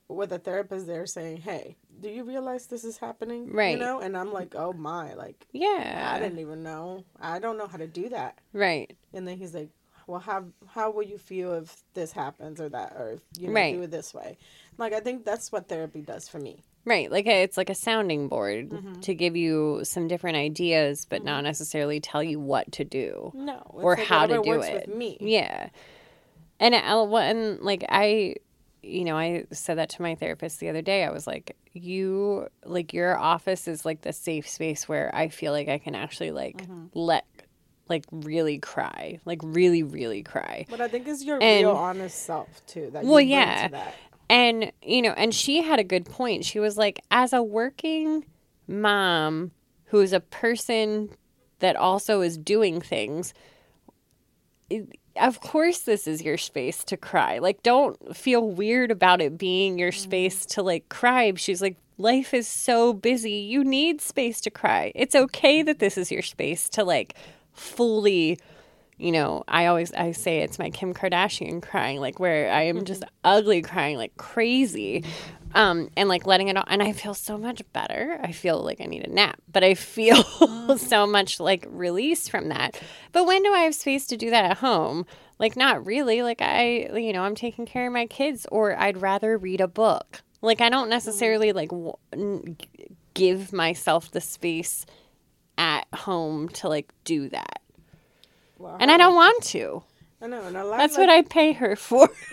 with 0.08 0.32
a 0.32 0.38
therapist 0.38 0.86
there 0.86 1.06
saying 1.06 1.36
hey 1.38 1.76
do 2.00 2.08
you 2.08 2.24
realize 2.24 2.66
this 2.66 2.84
is 2.84 2.96
happening? 2.98 3.52
Right. 3.52 3.72
you 3.72 3.78
know? 3.78 4.00
And 4.00 4.16
i'm 4.16 4.32
like 4.32 4.54
oh 4.56 4.72
my 4.72 5.14
like 5.14 5.46
yeah, 5.52 6.12
i 6.14 6.18
didn't 6.18 6.38
even 6.38 6.62
know. 6.62 7.04
I 7.20 7.38
don't 7.38 7.58
know 7.58 7.66
how 7.66 7.76
to 7.78 7.86
do 7.86 8.08
that. 8.08 8.38
Right. 8.52 8.96
And 9.12 9.26
then 9.28 9.36
he's 9.36 9.54
like 9.54 9.70
well 10.10 10.20
how 10.20 10.44
how 10.66 10.90
will 10.90 11.02
you 11.02 11.18
feel 11.18 11.54
if 11.54 11.82
this 11.94 12.12
happens 12.12 12.60
or 12.60 12.68
that 12.68 12.92
or 12.98 13.12
if 13.12 13.20
you 13.38 13.46
know 13.48 13.54
Right. 13.54 13.74
do 13.74 13.82
it 13.82 13.90
this 13.90 14.12
way 14.12 14.36
like 14.78 14.92
i 14.92 15.00
think 15.00 15.24
that's 15.24 15.50
what 15.52 15.68
therapy 15.68 16.02
does 16.02 16.28
for 16.28 16.38
me 16.38 16.62
Right. 16.86 17.12
Like 17.12 17.26
a, 17.26 17.42
it's 17.42 17.58
like 17.58 17.68
a 17.68 17.74
sounding 17.74 18.28
board 18.28 18.70
Mm-hmm. 18.70 19.00
to 19.00 19.14
give 19.14 19.36
you 19.36 19.80
some 19.84 20.08
different 20.08 20.38
ideas, 20.38 21.06
but 21.10 21.22
not 21.22 21.44
necessarily 21.44 22.00
tell 22.00 22.22
you 22.22 22.40
what 22.40 22.72
to 22.72 22.84
do. 22.84 23.32
No, 23.34 23.60
Or 23.68 23.96
like 23.96 24.06
how 24.06 24.24
to 24.26 24.40
do 24.42 24.62
it. 24.62 24.86
with 24.88 24.96
me. 24.96 25.18
Yeah. 25.20 25.68
And 26.58 26.74
I, 26.74 26.80
and 26.80 27.60
like 27.60 27.84
I, 27.90 28.36
you 28.82 29.04
know, 29.04 29.16
I 29.16 29.44
said 29.52 29.76
that 29.76 29.90
to 29.90 30.02
my 30.02 30.14
therapist 30.14 30.58
the 30.58 30.70
other 30.70 30.80
day. 30.80 31.04
I 31.04 31.10
was 31.10 31.26
like, 31.26 31.54
you, 31.74 32.48
like 32.64 32.94
your 32.94 33.18
office 33.18 33.68
is 33.68 33.84
like 33.84 34.00
the 34.00 34.14
safe 34.14 34.48
space 34.48 34.88
where 34.88 35.14
I 35.14 35.28
feel 35.28 35.52
like 35.52 35.68
I 35.68 35.76
can 35.76 35.94
actually 35.94 36.30
like 36.30 36.62
Mm-hmm. 36.62 36.86
let, 36.94 37.26
like 37.90 38.04
really 38.10 38.58
cry, 38.58 39.18
like 39.24 39.40
really, 39.42 39.82
really 39.82 40.22
cry. 40.22 40.64
But 40.70 40.80
I 40.80 40.88
think 40.88 41.06
it's 41.06 41.24
your 41.24 41.38
And- 41.42 41.66
real 41.66 41.76
honest 41.76 42.22
self 42.22 42.64
too. 42.66 42.90
That 42.92 43.04
Well, 43.04 43.20
yeah. 43.20 43.90
And, 44.30 44.72
you 44.80 45.02
know, 45.02 45.12
and 45.16 45.34
she 45.34 45.60
had 45.60 45.80
a 45.80 45.84
good 45.84 46.06
point. 46.06 46.44
She 46.44 46.60
was 46.60 46.78
like, 46.78 47.00
as 47.10 47.32
a 47.32 47.42
working 47.42 48.24
mom 48.68 49.50
who's 49.86 50.12
a 50.12 50.20
person 50.20 51.10
that 51.58 51.74
also 51.74 52.20
is 52.20 52.38
doing 52.38 52.80
things, 52.80 53.34
it- 54.70 54.88
of 55.16 55.40
course, 55.40 55.80
this 55.80 56.06
is 56.06 56.22
your 56.22 56.38
space 56.38 56.84
to 56.84 56.96
cry. 56.96 57.38
Like, 57.38 57.62
don't 57.64 58.16
feel 58.16 58.48
weird 58.48 58.92
about 58.92 59.20
it 59.20 59.36
being 59.36 59.78
your 59.78 59.90
mm-hmm. 59.90 60.00
space 60.00 60.46
to 60.46 60.62
like 60.62 60.88
cry. 60.88 61.32
She's 61.34 61.60
like, 61.60 61.76
life 61.98 62.32
is 62.32 62.48
so 62.48 62.92
busy. 62.92 63.32
You 63.32 63.64
need 63.64 64.00
space 64.00 64.40
to 64.42 64.50
cry. 64.50 64.92
It's 64.94 65.14
okay 65.14 65.62
that 65.62 65.78
this 65.80 65.98
is 65.98 66.10
your 66.10 66.22
space 66.22 66.68
to 66.70 66.84
like 66.84 67.14
fully 67.60 68.38
you 69.00 69.12
know, 69.12 69.44
I 69.48 69.66
always 69.66 69.92
I 69.94 70.12
say 70.12 70.40
it's 70.40 70.58
my 70.58 70.68
Kim 70.68 70.92
Kardashian 70.92 71.62
crying, 71.62 72.00
like 72.00 72.20
where 72.20 72.52
I 72.52 72.64
am 72.64 72.84
just 72.84 73.02
ugly 73.24 73.62
crying 73.62 73.96
like 73.96 74.16
crazy. 74.16 75.04
Um, 75.52 75.90
and 75.96 76.08
like 76.08 76.26
letting 76.26 76.46
it 76.46 76.56
all 76.56 76.64
and 76.68 76.80
I 76.80 76.92
feel 76.92 77.14
so 77.14 77.36
much 77.36 77.62
better. 77.72 78.20
I 78.22 78.30
feel 78.30 78.62
like 78.62 78.80
I 78.80 78.84
need 78.84 79.04
a 79.04 79.10
nap, 79.10 79.40
but 79.50 79.64
I 79.64 79.74
feel 79.74 80.22
so 80.76 81.06
much 81.06 81.40
like 81.40 81.66
release 81.70 82.28
from 82.28 82.50
that. 82.50 82.80
But 83.10 83.26
when 83.26 83.42
do 83.42 83.52
I 83.52 83.60
have 83.60 83.74
space 83.74 84.06
to 84.08 84.16
do 84.16 84.30
that 84.30 84.44
at 84.44 84.58
home? 84.58 85.06
Like 85.38 85.56
not 85.56 85.84
really. 85.86 86.22
Like 86.22 86.42
I 86.42 86.90
you 86.94 87.12
know, 87.12 87.22
I'm 87.22 87.34
taking 87.34 87.64
care 87.66 87.86
of 87.86 87.92
my 87.92 88.06
kids 88.06 88.46
or 88.52 88.78
I'd 88.78 89.00
rather 89.00 89.38
read 89.38 89.62
a 89.62 89.68
book. 89.68 90.22
Like 90.42 90.60
I 90.60 90.68
don't 90.68 90.90
necessarily 90.90 91.52
like 91.52 91.70
w- 91.70 92.54
give 93.14 93.52
myself 93.52 94.10
the 94.10 94.20
space 94.20 94.84
at 95.60 95.86
home 95.94 96.48
to 96.48 96.68
like 96.68 96.90
do 97.04 97.28
that. 97.28 97.60
Well, 98.58 98.78
And 98.80 98.90
I 98.90 98.96
don't 98.96 99.14
want 99.14 99.44
to. 99.44 99.82
I 100.22 100.26
know, 100.26 100.42
and 100.44 100.56
a 100.56 100.64
lot. 100.64 100.78
That's 100.78 100.96
like, 100.96 101.06
what 101.08 101.14
I 101.14 101.22
pay 101.22 101.52
her 101.52 101.76
for. 101.76 102.08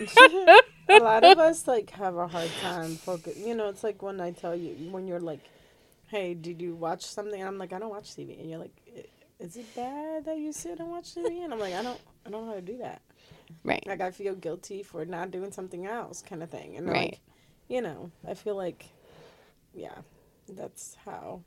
a 0.90 0.98
lot 0.98 1.24
of 1.24 1.38
us 1.48 1.68
like 1.68 1.90
have 1.90 2.16
a 2.16 2.26
hard 2.26 2.50
time 2.60 2.96
focus. 2.96 3.34
You 3.36 3.54
know, 3.54 3.68
it's 3.68 3.84
like 3.84 4.02
when 4.02 4.18
I 4.20 4.30
tell 4.30 4.56
you 4.56 4.70
when 4.90 5.06
you're 5.06 5.20
like, 5.20 5.40
"Hey, 6.06 6.32
did 6.32 6.60
you 6.62 6.74
watch 6.74 7.04
something?" 7.04 7.38
And 7.38 7.48
I'm 7.48 7.58
like, 7.58 7.74
"I 7.74 7.78
don't 7.78 7.90
watch 7.90 8.14
TV," 8.16 8.40
and 8.40 8.48
you're 8.48 8.58
like, 8.58 8.76
"Is 9.38 9.56
it 9.56 9.74
bad 9.74 10.24
that 10.24 10.38
you 10.38 10.52
sit 10.52 10.80
and 10.80 10.90
watch 10.90 11.14
TV?" 11.14 11.44
And 11.44 11.52
I'm 11.52 11.60
like, 11.60 11.74
"I 11.74 11.82
don't, 11.82 12.00
I 12.26 12.30
don't 12.30 12.44
know 12.46 12.48
how 12.52 12.54
to 12.56 12.62
do 12.62 12.78
that." 12.78 13.02
right. 13.62 13.86
Like 13.86 14.00
I 14.00 14.10
feel 14.10 14.34
guilty 14.34 14.82
for 14.82 15.04
not 15.04 15.30
doing 15.30 15.52
something 15.52 15.86
else, 15.86 16.22
kind 16.22 16.42
of 16.42 16.48
thing. 16.50 16.76
And 16.76 16.86
Right. 16.86 17.12
like, 17.12 17.20
you 17.68 17.82
know, 17.82 18.10
I 18.26 18.34
feel 18.34 18.56
like, 18.56 18.86
yeah, 19.74 19.96
that's 20.48 20.96
how 21.04 21.42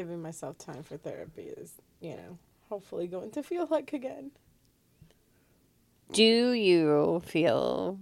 giving 0.00 0.22
myself 0.22 0.56
time 0.56 0.82
for 0.82 0.96
therapy 0.96 1.42
is. 1.42 1.74
You 2.00 2.16
know, 2.16 2.38
hopefully 2.70 3.06
going 3.06 3.30
to 3.32 3.42
feel 3.42 3.66
like 3.70 3.92
again. 3.92 4.30
Do 6.12 6.52
you 6.52 7.20
feel? 7.26 7.98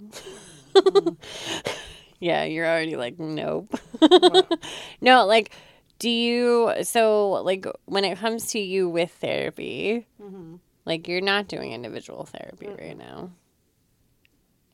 yeah, 2.21 2.45
you're 2.45 2.65
already 2.67 2.95
like, 2.95 3.19
nope. 3.19 3.75
no, 5.01 5.27
like, 5.27 5.51
do 5.99 6.09
you? 6.09 6.73
So, 6.85 7.31
like, 7.43 7.67
when 7.87 8.05
it 8.05 8.17
comes 8.19 8.47
to 8.53 8.61
you 8.61 8.89
with 8.89 9.11
therapy, 9.11 10.07
Mm-hmm. 10.23 10.55
like, 10.85 11.09
you're 11.09 11.21
not 11.21 11.49
doing 11.49 11.73
individual 11.73 12.25
therapy 12.27 12.69
right 12.69 12.97
now. 12.97 13.33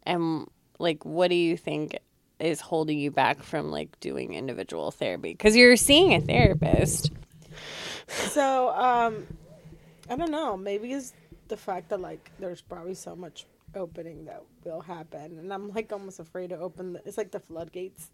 And, 0.03 0.47
like, 0.79 1.07
what 1.07 1.29
do 1.29 1.35
you 1.37 1.57
think 1.57 1.97
is 2.41 2.61
holding 2.61 2.99
you 2.99 3.11
back 3.11 3.43
from, 3.43 3.71
like, 3.71 3.99
doing 4.01 4.35
individual 4.35 4.91
therapy? 4.91 5.33
Because 5.33 5.57
you're 5.57 5.77
seeing 5.77 6.15
a 6.15 6.21
therapist. 6.21 7.11
So, 8.09 8.71
um, 8.71 9.27
I 10.11 10.17
don't 10.17 10.31
know. 10.31 10.57
Maybe 10.57 10.93
it's 10.93 11.13
the 11.49 11.57
fact 11.57 11.89
that 11.91 12.01
like 12.01 12.31
there's 12.39 12.61
probably 12.61 12.95
so 12.95 13.15
much 13.17 13.47
opening 13.75 14.25
that 14.27 14.43
will 14.65 14.81
happen, 14.81 15.39
and 15.39 15.53
I'm 15.53 15.73
like 15.73 15.93
almost 15.93 16.21
afraid 16.21 16.51
to 16.51 16.59
open. 16.59 16.95
The, 16.95 17.03
it's 17.07 17.17
like 17.19 17.31
the 17.31 17.41
floodgates. 17.41 18.11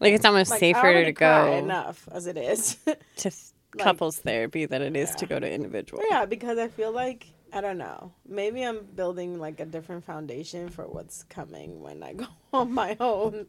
Like, 0.00 0.12
it's 0.14 0.24
almost 0.24 0.50
Like, 0.50 0.60
safer 0.60 1.04
to 1.04 1.12
go 1.12 1.52
enough 1.52 2.08
as 2.10 2.26
it 2.26 2.36
is. 2.36 2.74
to 2.84 2.94
th- 3.30 3.34
like- 3.76 3.84
couples 3.84 4.18
therapy 4.18 4.66
than 4.66 4.82
it 4.82 4.96
is 4.96 5.14
to 5.16 5.26
go 5.26 5.38
to 5.38 5.50
individual. 5.50 6.02
yeah, 6.10 6.24
because 6.26 6.58
I 6.58 6.68
feel 6.68 6.92
like 6.92 7.26
I 7.52 7.60
don't 7.60 7.78
know. 7.78 8.12
Maybe 8.28 8.62
I'm 8.62 8.84
building 8.94 9.38
like 9.38 9.60
a 9.60 9.64
different 9.66 10.04
foundation 10.04 10.68
for 10.70 10.86
what's 10.88 11.24
coming 11.24 11.80
when 11.80 12.02
I 12.02 12.12
go 12.22 12.26
on 12.52 12.72
my 12.72 12.96
own, 12.98 13.46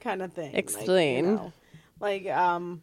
kind 0.00 0.22
of 0.22 0.32
thing. 0.32 0.46
Like, 0.46 0.54
you 0.54 0.58
Explain. 0.58 1.24
know, 1.36 1.52
like 2.00 2.26
um, 2.28 2.82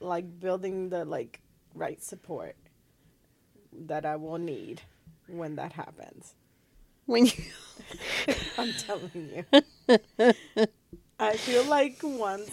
like 0.00 0.40
building 0.40 0.88
the 0.90 1.04
like 1.04 1.40
right 1.74 2.02
support 2.02 2.56
that 3.86 4.04
I 4.06 4.16
will 4.16 4.38
need 4.38 4.82
when 5.26 5.56
that 5.56 5.72
happens. 5.72 6.34
When 7.06 7.26
you 7.26 7.32
I'm 8.58 8.72
telling 8.74 9.10
you. 9.14 9.44
I 11.18 11.36
feel 11.36 11.64
like 11.64 11.98
once 12.02 12.50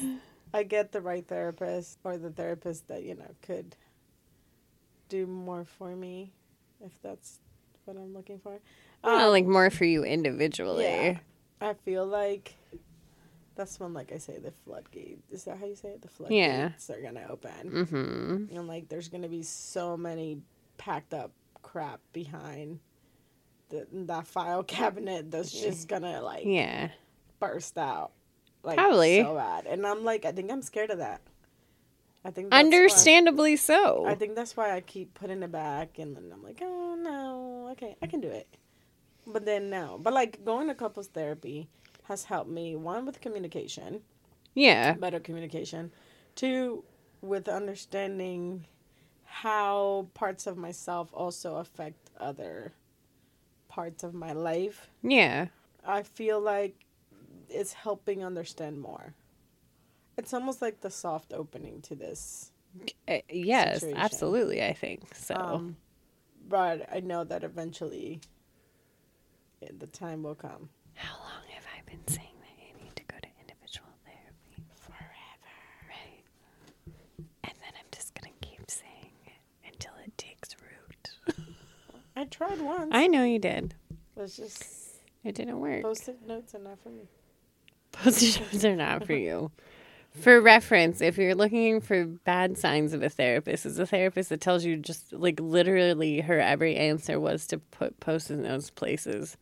I 0.53 0.63
get 0.63 0.91
the 0.91 1.01
right 1.01 1.25
therapist 1.27 1.97
or 2.03 2.17
the 2.17 2.29
therapist 2.29 2.87
that, 2.89 3.03
you 3.03 3.15
know, 3.15 3.31
could 3.41 3.75
do 5.09 5.25
more 5.25 5.63
for 5.65 5.95
me, 5.95 6.31
if 6.83 6.91
that's 7.01 7.39
what 7.85 7.97
I'm 7.97 8.13
looking 8.13 8.39
for. 8.39 8.59
Well, 9.03 9.25
Um, 9.25 9.31
like 9.31 9.45
more 9.45 9.69
for 9.69 9.85
you 9.85 10.03
individually. 10.03 10.83
yeah. 10.85 11.17
I 11.59 11.73
feel 11.73 12.05
like 12.05 12.55
that's 13.55 13.79
when, 13.79 13.93
like 13.93 14.11
I 14.11 14.17
say, 14.17 14.37
the 14.39 14.51
floodgates. 14.65 15.29
Is 15.31 15.43
that 15.45 15.57
how 15.57 15.65
you 15.65 15.75
say 15.75 15.89
it? 15.89 16.01
The 16.01 16.09
Yeah. 16.33 16.69
floodgates 16.77 16.89
are 16.89 17.01
going 17.01 17.15
to 17.15 17.29
open. 17.31 17.71
Mm-hmm. 17.71 18.57
And, 18.57 18.67
like, 18.67 18.87
there's 18.89 19.09
going 19.09 19.23
to 19.23 19.29
be 19.29 19.43
so 19.43 19.97
many 19.97 20.39
packed 20.77 21.13
up 21.13 21.31
crap 21.61 21.99
behind 22.13 22.79
the, 23.69 23.87
that 23.91 24.25
file 24.27 24.63
cabinet 24.79 25.29
that's 25.31 25.51
just 25.51 25.87
going 25.87 26.03
to, 26.03 26.21
like, 26.21 26.45
Yeah. 26.45 26.89
burst 27.39 27.77
out. 27.77 28.11
Like, 28.63 28.77
Probably. 28.77 29.21
so 29.21 29.35
bad. 29.35 29.65
And 29.65 29.85
I'm 29.85 30.03
like, 30.03 30.25
I 30.25 30.31
think 30.31 30.51
I'm 30.51 30.61
scared 30.61 30.91
of 30.91 30.99
that. 30.99 31.21
I 32.23 32.29
think 32.29 32.51
that's 32.51 32.55
why- 32.63 32.65
Understandably 32.65 33.55
so. 33.55 34.05
I 34.05 34.13
think 34.15 34.35
that's 34.35 34.55
why 34.55 34.75
I 34.75 34.81
keep 34.81 35.13
putting 35.15 35.41
it 35.41 35.51
back, 35.51 35.97
and 35.97 36.15
then 36.15 36.29
I'm 36.31 36.43
like, 36.43 36.59
oh 36.61 36.95
no, 36.95 37.69
okay, 37.71 37.95
I 38.01 38.05
can 38.05 38.21
do 38.21 38.27
it. 38.27 38.47
But 39.25 39.45
then 39.45 39.71
no, 39.71 39.97
but 39.99 40.13
like 40.13 40.45
going 40.45 40.67
to 40.67 40.75
couples 40.75 41.07
therapy 41.07 41.67
has 42.03 42.25
helped 42.25 42.49
me 42.49 42.75
one 42.75 43.05
with 43.05 43.21
communication, 43.21 44.01
yeah. 44.53 44.93
better 44.93 45.19
communication, 45.19 45.91
two 46.35 46.83
with 47.21 47.47
understanding 47.47 48.65
how 49.25 50.07
parts 50.13 50.47
of 50.47 50.57
myself 50.57 51.09
also 51.13 51.55
affect 51.57 52.09
other 52.19 52.73
parts 53.69 54.03
of 54.03 54.13
my 54.13 54.33
life. 54.33 54.89
Yeah. 55.03 55.47
I 55.85 56.03
feel 56.03 56.39
like 56.39 56.75
it's 57.49 57.73
helping 57.73 58.23
understand 58.25 58.79
more. 58.81 59.13
It's 60.17 60.33
almost 60.33 60.61
like 60.61 60.81
the 60.81 60.91
soft 60.91 61.31
opening 61.33 61.81
to 61.83 61.95
this. 61.95 62.51
Uh, 63.07 63.19
yes, 63.29 63.81
Situation. 63.81 63.97
absolutely, 63.99 64.63
I 64.63 64.73
think. 64.73 65.15
So 65.15 65.35
Um, 65.35 65.77
but 66.47 66.87
I 66.93 66.99
know 66.99 67.23
that 67.23 67.43
eventually 67.43 68.19
the 69.77 69.87
time 69.87 70.23
will 70.23 70.35
come. 70.35 70.69
how 70.95 71.17
long 71.17 71.30
been 71.91 72.07
saying 72.07 72.35
that 72.41 72.55
you 72.59 72.83
need 72.83 72.95
to 72.95 73.03
go 73.03 73.17
to 73.21 73.27
individual 73.41 73.89
therapy? 74.05 74.63
Forever. 74.79 75.53
Right. 75.89 76.23
And 77.43 77.53
then 77.61 77.73
I'm 77.77 77.85
just 77.91 78.13
gonna 78.15 78.33
keep 78.41 78.69
saying 78.69 79.11
it 79.25 79.71
until 79.73 79.91
it 80.05 80.17
takes 80.17 80.55
root. 80.61 81.35
I 82.15 82.25
tried 82.25 82.61
once. 82.61 82.89
I 82.91 83.07
know 83.07 83.23
you 83.23 83.39
did. 83.39 83.75
It's 84.17 84.37
just 84.37 84.63
It 85.23 85.35
didn't 85.35 85.59
work. 85.59 85.81
post-it 85.83 86.19
notes 86.27 86.53
are 86.55 86.59
not 86.59 86.79
for 86.81 86.89
me. 86.89 87.09
Post-it 87.91 88.39
notes 88.41 88.65
are 88.65 88.75
not 88.75 89.05
for 89.05 89.13
you. 89.13 89.51
For 90.13 90.41
reference, 90.41 90.99
if 91.01 91.17
you're 91.17 91.35
looking 91.35 91.79
for 91.79 92.03
bad 92.05 92.57
signs 92.57 92.91
of 92.93 93.01
a 93.01 93.09
therapist, 93.09 93.65
is 93.65 93.79
a 93.79 93.85
therapist 93.85 94.27
that 94.29 94.41
tells 94.41 94.65
you 94.65 94.75
just 94.75 95.13
like 95.13 95.39
literally 95.39 96.19
her 96.19 96.37
every 96.39 96.75
answer 96.75 97.17
was 97.19 97.47
to 97.47 97.57
put 97.59 97.99
post-it 98.01 98.39
notes 98.39 98.69
places. 98.69 99.37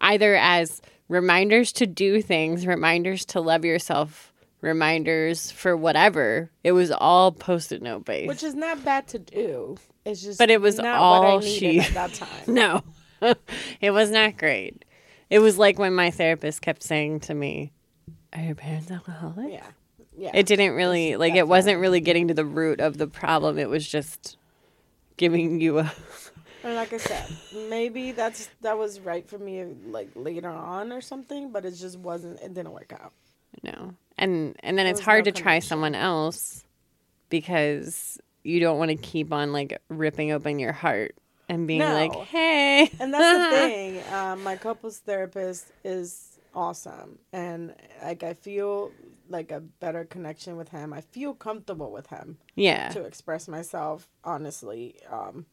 Either 0.00 0.34
as 0.36 0.80
reminders 1.08 1.72
to 1.72 1.86
do 1.86 2.22
things, 2.22 2.66
reminders 2.66 3.24
to 3.26 3.40
love 3.40 3.64
yourself, 3.64 4.32
reminders 4.60 5.50
for 5.50 5.76
whatever. 5.76 6.50
It 6.64 6.72
was 6.72 6.90
all 6.90 7.32
post-it 7.32 7.82
note 7.82 8.04
based. 8.04 8.28
Which 8.28 8.42
is 8.42 8.54
not 8.54 8.84
bad 8.84 9.08
to 9.08 9.18
do. 9.18 9.76
It's 10.04 10.22
just 10.22 10.38
But 10.38 10.50
it 10.50 10.60
was 10.60 10.78
all 10.80 11.40
she- 11.40 11.80
at 11.80 11.90
that 11.94 12.14
time. 12.14 12.28
No, 12.54 12.82
it 13.80 13.90
was 13.90 14.10
not 14.10 14.36
great. 14.38 14.84
It 15.28 15.38
was 15.40 15.58
like 15.58 15.78
when 15.78 15.94
my 15.94 16.10
therapist 16.10 16.62
kept 16.62 16.82
saying 16.82 17.20
to 17.20 17.34
me, 17.34 17.72
Are 18.32 18.42
your 18.42 18.54
parents 18.54 18.90
alcoholic? 18.90 19.52
Yeah. 19.52 19.66
Yeah. 20.16 20.30
It 20.34 20.46
didn't 20.46 20.72
really 20.74 21.16
like 21.16 21.34
it 21.34 21.46
wasn't 21.48 21.80
really 21.80 22.00
getting 22.00 22.28
to 22.28 22.34
the 22.34 22.44
root 22.44 22.80
of 22.80 22.98
the 22.98 23.06
problem. 23.06 23.58
It 23.58 23.68
was 23.70 23.86
just 23.88 24.36
giving 25.16 25.60
you 25.60 25.78
a 25.78 25.92
And 26.62 26.74
like 26.74 26.92
I 26.92 26.98
said, 26.98 27.24
maybe 27.68 28.12
that's 28.12 28.48
that 28.60 28.76
was 28.76 29.00
right 29.00 29.26
for 29.28 29.38
me 29.38 29.64
like 29.86 30.10
later 30.14 30.48
on 30.50 30.92
or 30.92 31.00
something, 31.00 31.50
but 31.52 31.64
it 31.64 31.72
just 31.72 31.98
wasn't. 31.98 32.40
It 32.40 32.52
didn't 32.54 32.72
work 32.72 32.92
out. 32.92 33.12
no. 33.62 33.94
And 34.18 34.54
and 34.62 34.76
then 34.76 34.84
There 34.84 34.92
it's 34.92 35.00
hard 35.00 35.24
no 35.24 35.30
to 35.30 35.40
try 35.42 35.58
someone 35.60 35.94
else 35.94 36.64
because 37.30 38.18
you 38.42 38.60
don't 38.60 38.78
want 38.78 38.90
to 38.90 38.96
keep 38.96 39.32
on 39.32 39.52
like 39.52 39.80
ripping 39.88 40.32
open 40.32 40.58
your 40.58 40.72
heart 40.72 41.14
and 41.48 41.66
being 41.66 41.80
like, 41.80 42.14
"Hey." 42.14 42.90
And 43.00 43.12
that's 43.14 43.50
the 43.50 43.56
thing. 43.56 44.12
Um, 44.12 44.42
my 44.42 44.56
couples 44.56 44.98
therapist 44.98 45.66
is 45.84 46.38
awesome, 46.54 47.18
and 47.32 47.74
like 48.02 48.22
I 48.22 48.34
feel 48.34 48.92
like 49.28 49.50
a 49.52 49.60
better 49.60 50.04
connection 50.04 50.56
with 50.56 50.68
him. 50.70 50.92
I 50.92 51.00
feel 51.00 51.32
comfortable 51.34 51.90
with 51.92 52.08
him 52.08 52.36
Yeah. 52.56 52.88
to 52.90 53.04
express 53.04 53.46
myself 53.48 54.08
honestly. 54.24 54.96
Um, 55.10 55.46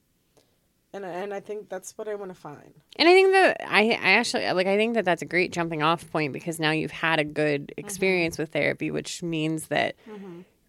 and 1.04 1.06
and 1.24 1.34
I 1.34 1.40
think 1.40 1.70
that's 1.70 1.98
what 1.98 2.08
I 2.08 2.16
want 2.16 2.32
to 2.34 2.40
find. 2.40 2.74
And 2.98 3.08
I 3.08 3.14
think 3.14 3.32
that 3.32 3.58
I, 3.68 3.92
I 3.92 4.12
actually 4.20 4.52
like 4.52 4.68
I 4.68 4.76
think 4.78 4.96
that 4.96 5.06
that's 5.06 5.22
a 5.22 5.26
great 5.26 5.52
jumping 5.52 5.82
off 5.84 6.10
point 6.12 6.34
because 6.34 6.60
now 6.60 6.72
you've 6.72 6.92
had 6.92 7.20
a 7.20 7.24
good 7.24 7.62
Mm-hmm. 7.68 7.80
experience 7.86 8.38
with 8.38 8.52
therapy, 8.52 8.92
which 8.92 9.24
means 9.24 9.68
that 9.68 9.96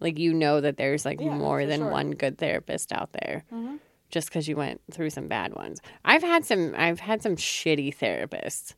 like 0.00 0.18
you 0.18 0.32
know 0.32 0.60
that 0.60 0.76
there's 0.76 1.04
like 1.04 1.20
Yeah, 1.20 1.34
more 1.34 1.66
than 1.66 1.80
sure. 1.80 1.90
one 1.90 2.12
good 2.12 2.38
therapist 2.38 2.92
out 2.92 3.10
there. 3.12 3.44
Mm-hmm. 3.52 3.76
Just 4.10 4.28
because 4.28 4.48
you 4.48 4.56
went 4.56 4.80
through 4.90 5.10
some 5.10 5.28
bad 5.28 5.54
ones, 5.54 5.82
I've 6.04 6.22
had 6.22 6.44
some. 6.46 6.74
I've 6.78 6.98
had 7.00 7.20
some 7.22 7.36
shitty 7.36 7.94
therapists, 7.94 8.74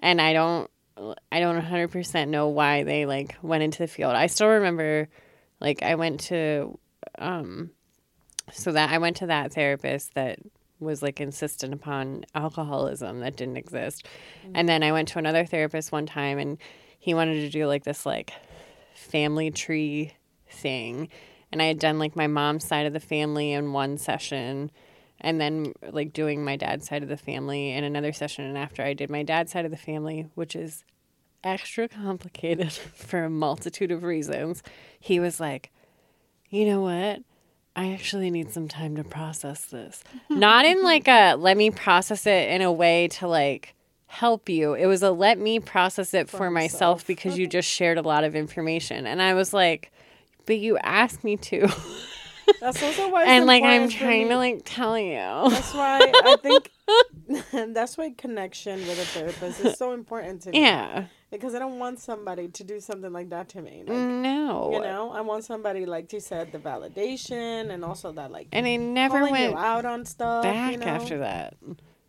and 0.00 0.18
I 0.20 0.32
don't. 0.32 0.70
I 1.30 1.40
don't 1.40 1.60
100% 1.62 2.28
know 2.28 2.48
why 2.48 2.82
they 2.82 3.04
like 3.04 3.36
went 3.42 3.62
into 3.64 3.78
the 3.80 3.86
field. 3.86 4.14
I 4.14 4.28
still 4.28 4.48
remember 4.48 5.08
like 5.60 5.82
I 5.82 5.94
went 5.96 6.20
to 6.20 6.78
um 7.18 7.70
so 8.52 8.72
that 8.72 8.90
I 8.90 8.96
went 8.98 9.16
to 9.18 9.26
that 9.26 9.52
therapist 9.52 10.14
that 10.14 10.38
was 10.78 11.02
like 11.02 11.20
insistent 11.20 11.72
upon 11.72 12.24
alcoholism 12.34 13.20
that 13.20 13.36
didn't 13.36 13.56
exist. 13.56 14.06
Mm-hmm. 14.42 14.52
And 14.54 14.68
then 14.68 14.82
I 14.82 14.92
went 14.92 15.08
to 15.08 15.18
another 15.18 15.46
therapist 15.46 15.92
one 15.92 16.06
time 16.06 16.38
and 16.38 16.58
he 16.98 17.14
wanted 17.14 17.40
to 17.40 17.50
do 17.50 17.66
like 17.66 17.84
this 17.84 18.04
like 18.04 18.32
family 18.94 19.50
tree 19.50 20.12
thing. 20.48 21.08
And 21.52 21.62
I 21.62 21.66
had 21.66 21.78
done 21.78 21.98
like 21.98 22.16
my 22.16 22.26
mom's 22.26 22.66
side 22.66 22.86
of 22.86 22.92
the 22.92 23.00
family 23.00 23.52
in 23.52 23.72
one 23.72 23.98
session 23.98 24.70
and 25.20 25.40
then 25.40 25.72
like 25.90 26.12
doing 26.12 26.44
my 26.44 26.56
dad's 26.56 26.86
side 26.86 27.02
of 27.02 27.08
the 27.08 27.16
family 27.16 27.70
in 27.70 27.84
another 27.84 28.12
session 28.12 28.44
and 28.44 28.58
after 28.58 28.82
I 28.82 28.92
did 28.92 29.10
my 29.10 29.22
dad's 29.22 29.52
side 29.52 29.64
of 29.64 29.70
the 29.70 29.76
family, 29.76 30.26
which 30.34 30.54
is 30.54 30.84
extra 31.42 31.88
complicated 31.88 32.72
for 32.94 33.24
a 33.24 33.30
multitude 33.30 33.90
of 33.90 34.02
reasons, 34.02 34.62
he 35.00 35.20
was 35.20 35.40
like, 35.40 35.70
"You 36.50 36.66
know 36.66 36.82
what? 36.82 37.22
I 37.76 37.92
actually 37.92 38.30
need 38.30 38.50
some 38.50 38.68
time 38.68 38.96
to 38.96 39.04
process 39.04 39.66
this. 39.66 40.02
Not 40.30 40.64
in 40.64 40.82
like 40.82 41.06
a 41.06 41.34
let 41.34 41.58
me 41.58 41.70
process 41.70 42.26
it 42.26 42.48
in 42.48 42.62
a 42.62 42.72
way 42.72 43.08
to 43.08 43.28
like 43.28 43.74
help 44.06 44.48
you. 44.48 44.72
It 44.72 44.86
was 44.86 45.02
a 45.02 45.10
let 45.10 45.38
me 45.38 45.60
process 45.60 46.14
it 46.14 46.30
for, 46.30 46.50
myself 46.50 47.00
myself. 47.00 47.06
because 47.06 47.38
you 47.38 47.46
just 47.46 47.68
shared 47.68 47.98
a 47.98 48.02
lot 48.02 48.24
of 48.24 48.34
information. 48.34 49.06
And 49.06 49.20
I 49.20 49.34
was 49.34 49.52
like, 49.52 49.92
but 50.46 50.58
you 50.58 50.78
asked 50.78 51.22
me 51.22 51.36
to. 51.36 51.68
That's 52.60 52.82
also 52.82 53.10
why. 53.10 53.24
And 53.26 53.44
like 53.44 53.62
I'm 53.62 53.90
trying 53.90 54.30
to 54.30 54.36
like 54.36 54.62
tell 54.64 54.98
you. 54.98 55.16
That's 55.16 55.74
why 55.74 56.00
I 56.24 56.36
think 56.42 56.70
that's 57.52 57.96
why 57.96 58.10
connection 58.16 58.78
with 58.86 58.98
a 58.98 59.04
therapist 59.06 59.60
is 59.60 59.76
so 59.76 59.92
important 59.92 60.42
to 60.42 60.50
me. 60.50 60.60
Yeah. 60.60 61.06
Because 61.30 61.54
I 61.54 61.58
don't 61.58 61.78
want 61.78 61.98
somebody 61.98 62.48
to 62.48 62.64
do 62.64 62.78
something 62.78 63.12
like 63.12 63.30
that 63.30 63.48
to 63.50 63.62
me. 63.62 63.82
Like, 63.86 63.96
No. 63.96 64.70
You 64.72 64.80
know, 64.80 65.10
I 65.10 65.20
want 65.22 65.44
somebody 65.44 65.86
like 65.86 66.12
you 66.12 66.20
said, 66.20 66.52
the 66.52 66.58
validation 66.58 67.70
and 67.70 67.84
also 67.84 68.12
that 68.12 68.30
like 68.30 68.48
And 68.52 68.66
I 68.66 68.76
never 68.76 69.22
went 69.28 69.56
out 69.56 69.84
on 69.84 70.04
stuff. 70.04 70.44
back 70.44 70.72
you 70.72 70.78
know, 70.78 70.86
after 70.86 71.18
that. 71.18 71.56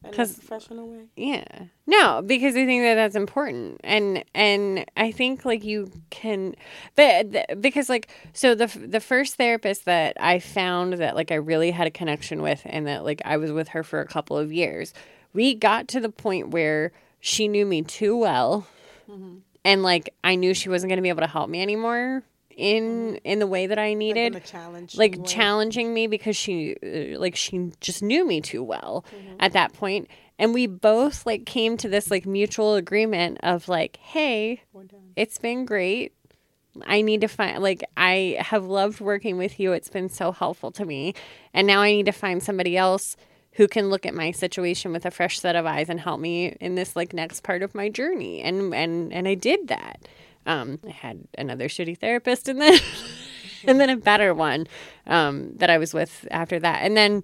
In 0.03 0.09
a 0.09 0.13
professional 0.13 0.87
way. 0.87 1.05
Yeah. 1.15 1.65
No, 1.85 2.21
because 2.21 2.55
I 2.55 2.65
think 2.65 2.83
that 2.83 2.95
that's 2.95 3.15
important. 3.15 3.81
And 3.83 4.23
and 4.33 4.85
I 4.95 5.11
think 5.11 5.45
like 5.45 5.63
you 5.63 5.91
can 6.09 6.55
but 6.95 7.31
th- 7.31 7.45
because 7.59 7.89
like 7.89 8.09
so 8.33 8.55
the 8.55 8.67
the 8.67 8.99
first 8.99 9.35
therapist 9.35 9.85
that 9.85 10.17
I 10.19 10.39
found 10.39 10.93
that 10.93 11.15
like 11.15 11.31
I 11.31 11.35
really 11.35 11.71
had 11.71 11.87
a 11.87 11.91
connection 11.91 12.41
with 12.41 12.61
and 12.65 12.87
that 12.87 13.03
like 13.03 13.21
I 13.25 13.37
was 13.37 13.51
with 13.51 13.69
her 13.69 13.83
for 13.83 13.99
a 13.99 14.07
couple 14.07 14.37
of 14.37 14.51
years. 14.51 14.93
We 15.33 15.55
got 15.55 15.87
to 15.89 15.99
the 15.99 16.09
point 16.09 16.49
where 16.49 16.91
she 17.19 17.47
knew 17.47 17.65
me 17.65 17.81
too 17.81 18.15
well 18.17 18.67
mm-hmm. 19.09 19.37
and 19.65 19.83
like 19.83 20.13
I 20.23 20.35
knew 20.35 20.53
she 20.53 20.69
wasn't 20.69 20.89
going 20.89 20.97
to 20.97 21.03
be 21.03 21.09
able 21.09 21.21
to 21.21 21.27
help 21.27 21.49
me 21.49 21.61
anymore 21.61 22.23
in 22.57 23.15
in 23.23 23.39
the 23.39 23.47
way 23.47 23.67
that 23.67 23.77
I 23.79 23.93
needed 23.93 24.35
a 24.35 24.39
challenge. 24.41 24.97
like 24.97 25.23
challenging 25.25 25.93
me 25.93 26.07
because 26.07 26.35
she 26.35 26.75
uh, 26.83 27.19
like 27.19 27.35
she 27.35 27.71
just 27.79 28.01
knew 28.03 28.27
me 28.27 28.41
too 28.41 28.63
well 28.63 29.05
Mm-hmm. 29.15 29.35
at 29.39 29.53
that 29.53 29.73
point. 29.73 30.09
And 30.39 30.53
we 30.53 30.67
both 30.67 31.25
like 31.25 31.45
came 31.45 31.77
to 31.77 31.87
this 31.87 32.11
like 32.11 32.25
mutual 32.25 32.75
agreement 32.75 33.37
of 33.43 33.69
like 33.69 33.97
hey 33.97 34.63
it's 35.15 35.37
been 35.37 35.65
great. 35.65 36.13
I 36.85 37.01
need 37.01 37.21
to 37.21 37.27
find 37.27 37.61
like 37.63 37.83
i 37.95 38.37
have 38.39 38.65
loved 38.65 38.99
working 38.99 39.37
with 39.37 39.59
you. 39.59 39.71
It's 39.73 39.89
been 39.89 40.09
so 40.09 40.31
helpful 40.31 40.71
to 40.71 40.85
me. 40.85 41.13
And 41.53 41.65
now 41.67 41.81
i 41.81 41.91
need 41.91 42.07
to 42.07 42.11
find 42.11 42.41
somebody 42.41 42.75
else 42.75 43.15
who 43.53 43.67
can 43.67 43.89
look 43.89 44.05
at 44.05 44.13
my 44.13 44.29
situation 44.31 44.91
with 44.91 45.03
a 45.05 45.09
fresh 45.11 45.39
set 45.39 45.55
of 45.55 45.65
eyes 45.65 45.89
and 45.89 45.99
help 45.99 46.19
me 46.19 46.55
in 46.61 46.75
this 46.75 46.95
like 46.95 47.13
next 47.13 47.41
part 47.43 47.61
of 47.63 47.73
my 47.75 47.89
journey. 47.89 48.41
And 48.41 48.73
and 48.73 49.13
and 49.13 49.27
i 49.27 49.33
did 49.35 49.67
that 49.69 50.07
um 50.47 50.79
i 50.87 50.89
had 50.89 51.19
another 51.37 51.67
shitty 51.67 51.97
therapist 51.97 52.47
and 52.47 52.59
then 52.59 52.79
and 53.67 53.79
then 53.79 53.89
a 53.89 53.97
better 53.97 54.33
one 54.33 54.65
um 55.05 55.51
that 55.57 55.69
i 55.69 55.77
was 55.77 55.93
with 55.93 56.27
after 56.31 56.59
that. 56.59 56.81
And 56.83 56.97
then 56.97 57.23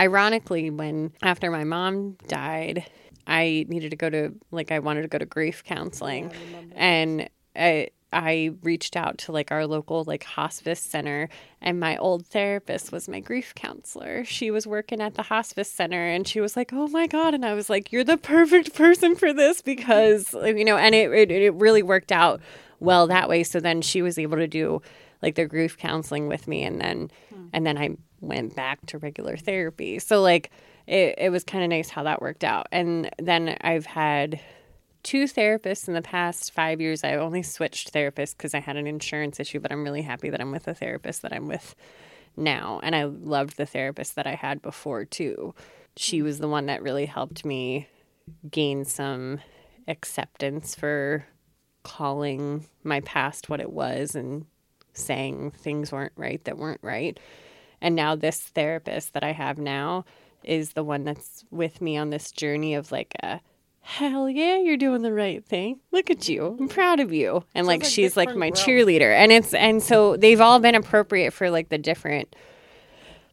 ironically 0.00 0.70
when 0.70 1.12
after 1.22 1.50
my 1.50 1.64
mom 1.64 2.16
died 2.26 2.84
i 3.26 3.64
needed 3.68 3.90
to 3.90 3.96
go 3.96 4.10
to 4.10 4.32
like 4.50 4.72
i 4.72 4.78
wanted 4.78 5.02
to 5.02 5.08
go 5.08 5.18
to 5.18 5.26
grief 5.26 5.62
counseling. 5.64 6.30
Yeah, 6.30 6.72
and 6.76 7.28
I, 7.54 7.88
I 8.12 8.50
reached 8.62 8.96
out 8.96 9.18
to 9.18 9.32
like 9.32 9.50
our 9.50 9.66
local 9.66 10.04
like 10.04 10.24
hospice 10.24 10.80
center 10.80 11.28
and 11.60 11.80
my 11.80 11.96
old 11.96 12.26
therapist 12.26 12.92
was 12.92 13.08
my 13.08 13.20
grief 13.20 13.54
counselor. 13.54 14.24
She 14.24 14.50
was 14.50 14.66
working 14.66 15.00
at 15.00 15.14
the 15.14 15.22
hospice 15.22 15.70
center 15.70 16.06
and 16.06 16.26
she 16.26 16.40
was 16.40 16.56
like, 16.56 16.72
"Oh 16.72 16.88
my 16.88 17.06
god." 17.06 17.34
And 17.34 17.44
I 17.44 17.54
was 17.54 17.70
like, 17.70 17.92
"You're 17.92 18.04
the 18.04 18.16
perfect 18.16 18.74
person 18.74 19.16
for 19.16 19.32
this 19.32 19.62
because 19.62 20.34
you 20.34 20.64
know, 20.64 20.76
and 20.76 20.94
it 20.94 21.10
it, 21.12 21.30
it 21.30 21.54
really 21.54 21.82
worked 21.82 22.12
out 22.12 22.40
well 22.80 23.06
that 23.06 23.28
way. 23.28 23.42
So 23.44 23.60
then 23.60 23.80
she 23.80 24.02
was 24.02 24.18
able 24.18 24.36
to 24.36 24.48
do 24.48 24.82
like 25.22 25.36
the 25.36 25.46
grief 25.46 25.78
counseling 25.78 26.26
with 26.26 26.48
me 26.48 26.64
and 26.64 26.80
then 26.80 27.10
hmm. 27.32 27.46
and 27.52 27.66
then 27.66 27.78
I 27.78 27.96
went 28.20 28.54
back 28.54 28.84
to 28.86 28.98
regular 28.98 29.36
therapy. 29.36 29.98
So 29.98 30.20
like 30.20 30.50
it, 30.86 31.14
it 31.18 31.30
was 31.30 31.44
kind 31.44 31.64
of 31.64 31.70
nice 31.70 31.88
how 31.88 32.02
that 32.04 32.20
worked 32.20 32.44
out. 32.44 32.66
And 32.72 33.10
then 33.18 33.56
I've 33.60 33.86
had 33.86 34.40
two 35.02 35.24
therapists 35.24 35.88
in 35.88 35.94
the 35.94 36.02
past 36.02 36.52
five 36.52 36.80
years. 36.80 37.04
I 37.04 37.16
only 37.16 37.42
switched 37.42 37.92
therapists 37.92 38.36
because 38.36 38.54
I 38.54 38.60
had 38.60 38.76
an 38.76 38.86
insurance 38.86 39.40
issue, 39.40 39.60
but 39.60 39.72
I'm 39.72 39.84
really 39.84 40.02
happy 40.02 40.30
that 40.30 40.40
I'm 40.40 40.52
with 40.52 40.64
the 40.64 40.74
therapist 40.74 41.22
that 41.22 41.32
I'm 41.32 41.48
with 41.48 41.74
now. 42.36 42.80
And 42.82 42.94
I 42.94 43.04
loved 43.04 43.56
the 43.56 43.66
therapist 43.66 44.14
that 44.16 44.26
I 44.26 44.34
had 44.34 44.62
before 44.62 45.04
too. 45.04 45.54
She 45.96 46.22
was 46.22 46.38
the 46.38 46.48
one 46.48 46.66
that 46.66 46.82
really 46.82 47.06
helped 47.06 47.44
me 47.44 47.88
gain 48.50 48.84
some 48.84 49.40
acceptance 49.88 50.74
for 50.74 51.26
calling 51.82 52.66
my 52.84 53.00
past 53.00 53.48
what 53.48 53.60
it 53.60 53.72
was 53.72 54.14
and 54.14 54.46
saying 54.92 55.50
things 55.50 55.90
weren't 55.90 56.12
right 56.16 56.42
that 56.44 56.58
weren't 56.58 56.82
right. 56.82 57.18
And 57.80 57.96
now 57.96 58.14
this 58.14 58.40
therapist 58.40 59.14
that 59.14 59.24
I 59.24 59.32
have 59.32 59.58
now 59.58 60.04
is 60.44 60.72
the 60.72 60.84
one 60.84 61.04
that's 61.04 61.44
with 61.50 61.80
me 61.80 61.96
on 61.96 62.10
this 62.10 62.30
journey 62.30 62.74
of 62.74 62.92
like 62.92 63.14
a 63.22 63.40
hell 63.82 64.30
yeah, 64.30 64.58
you're 64.58 64.76
doing 64.76 65.02
the 65.02 65.12
right 65.12 65.44
thing. 65.44 65.80
Look 65.90 66.08
at 66.08 66.28
you. 66.28 66.56
I'm 66.58 66.68
proud 66.68 67.00
of 67.00 67.12
you. 67.12 67.44
And 67.54 67.66
like 67.66 67.82
like 67.82 67.90
she's 67.90 68.16
like 68.16 68.34
my 68.34 68.50
cheerleader. 68.50 69.14
And 69.14 69.30
it's 69.30 69.52
and 69.52 69.82
so 69.82 70.16
they've 70.16 70.40
all 70.40 70.60
been 70.60 70.74
appropriate 70.74 71.32
for 71.32 71.50
like 71.50 71.68
the 71.68 71.78
different 71.78 72.34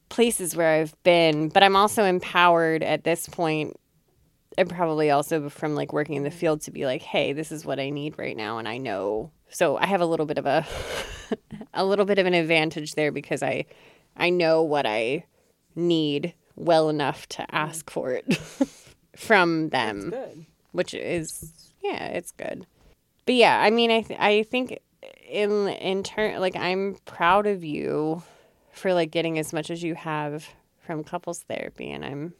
places 0.10 0.56
where 0.56 0.82
I've 0.82 1.02
been, 1.04 1.50
but 1.50 1.64
I'm 1.64 1.76
also 1.76 2.04
empowered 2.04 2.84
at 2.84 3.04
this 3.04 3.28
point 3.28 3.80
and 4.58 4.70
probably 4.70 5.12
also 5.12 5.50
from 5.50 5.76
like 5.76 5.94
working 5.94 6.16
in 6.16 6.24
the 6.24 6.32
field 6.32 6.62
to 6.62 6.72
be 6.72 6.86
like, 6.86 7.04
hey, 7.04 7.32
this 7.32 7.52
is 7.52 7.64
what 7.64 7.80
I 7.80 7.92
need 7.92 8.18
right 8.18 8.36
now 8.36 8.58
and 8.58 8.68
I 8.68 8.78
know. 8.78 9.32
So 9.50 9.78
I 9.78 9.86
have 9.86 10.02
a 10.02 10.06
little 10.06 10.26
bit 10.26 10.38
of 10.38 10.46
a 10.46 10.66
a 11.74 11.86
little 11.86 12.06
bit 12.06 12.20
of 12.20 12.26
an 12.26 12.34
advantage 12.34 12.96
there 12.96 13.12
because 13.12 13.44
I 13.44 13.66
I 14.18 14.32
know 14.32 14.64
what 14.64 14.86
I 14.86 15.26
need 15.76 16.34
well 16.56 16.90
enough 16.90 17.28
to 17.28 17.56
ask 17.56 17.90
for 17.90 18.12
it 18.12 18.40
from 19.20 19.70
them 19.70 20.10
Good. 20.12 20.46
which 20.72 20.94
is 20.94 21.72
yeah, 21.84 22.06
it's 22.08 22.32
good. 22.32 22.66
But 23.26 23.36
yeah, 23.36 23.60
I 23.62 23.70
mean, 23.70 23.92
I 23.92 24.02
th- 24.02 24.20
I 24.20 24.44
think 24.44 24.80
in 25.30 25.68
in 25.68 26.04
turn, 26.04 26.40
like 26.40 26.56
I'm 26.56 26.98
proud 27.06 27.46
of 27.48 27.64
you 27.64 28.24
for 28.72 28.94
like 28.94 29.12
getting 29.12 29.38
as 29.38 29.54
much 29.54 29.70
as 29.70 29.84
you 29.84 29.96
have 29.96 30.48
from 30.86 31.04
couples 31.04 31.40
therapy, 31.44 31.92
and 31.92 32.04
I'm 32.04 32.34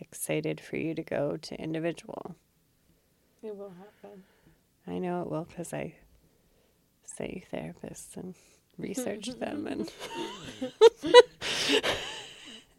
excited 0.00 0.60
for 0.60 0.76
you 0.76 0.94
to 0.94 1.02
go 1.02 1.36
to 1.36 1.60
individual. 1.60 2.34
It 3.42 3.56
will 3.56 3.70
happen. 3.78 4.22
I 4.86 4.98
know 4.98 5.22
it 5.22 5.30
will 5.30 5.44
because 5.44 5.72
I 5.74 5.94
say 7.04 7.44
therapists 7.52 8.16
and 8.16 8.34
researched 8.78 9.38
them 9.40 9.66
and 9.66 9.90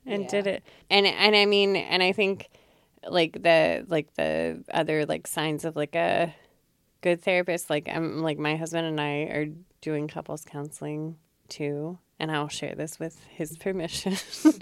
and 0.06 0.24
Yeah. 0.24 0.28
did 0.30 0.48
it. 0.48 0.64
And 0.90 1.06
and 1.06 1.36
I 1.36 1.46
mean, 1.46 1.76
and 1.76 2.02
I 2.02 2.12
think 2.12 2.50
like 3.10 3.42
the 3.44 3.86
like 3.88 4.14
the 4.16 4.64
other 4.72 5.06
like 5.06 5.28
signs 5.28 5.66
of 5.66 5.76
like 5.76 5.96
a 5.96 6.34
good 7.02 7.22
therapist 7.22 7.70
like 7.70 7.88
I'm 7.88 8.22
like 8.22 8.38
my 8.38 8.56
husband 8.56 8.88
and 8.88 9.00
I 9.00 9.14
are 9.34 9.48
doing 9.82 10.08
couples 10.08 10.46
counseling 10.46 11.18
too 11.48 12.00
and 12.20 12.32
I'll 12.32 12.48
share 12.48 12.76
this 12.76 13.00
with 13.00 13.24
his 13.26 13.58
permission. 13.60 14.16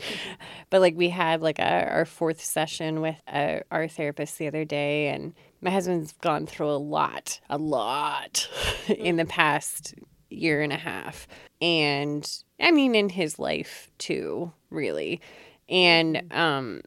but 0.70 0.82
like 0.82 0.96
we 0.96 1.10
had 1.10 1.42
like 1.42 1.60
a, 1.60 1.88
our 1.90 2.06
fourth 2.06 2.42
session 2.42 3.02
with 3.02 3.22
uh 3.28 3.60
our 3.72 3.88
therapist 3.88 4.38
the 4.38 4.48
other 4.48 4.66
day 4.66 5.08
and 5.08 5.34
my 5.62 5.72
husband's 5.72 6.14
gone 6.14 6.46
through 6.46 6.70
a 6.70 6.78
lot, 6.78 7.40
a 7.50 7.58
lot 7.58 8.48
in 8.88 9.16
the 9.16 9.26
past 9.26 9.96
year 10.30 10.62
and 10.62 10.74
a 10.74 10.78
half. 10.78 11.28
And 11.62 12.30
I 12.60 12.72
mean 12.72 12.96
in 12.96 13.10
his 13.10 13.40
life 13.40 13.90
too, 13.98 14.52
really. 14.70 15.22
And 15.70 16.32
um 16.32 16.82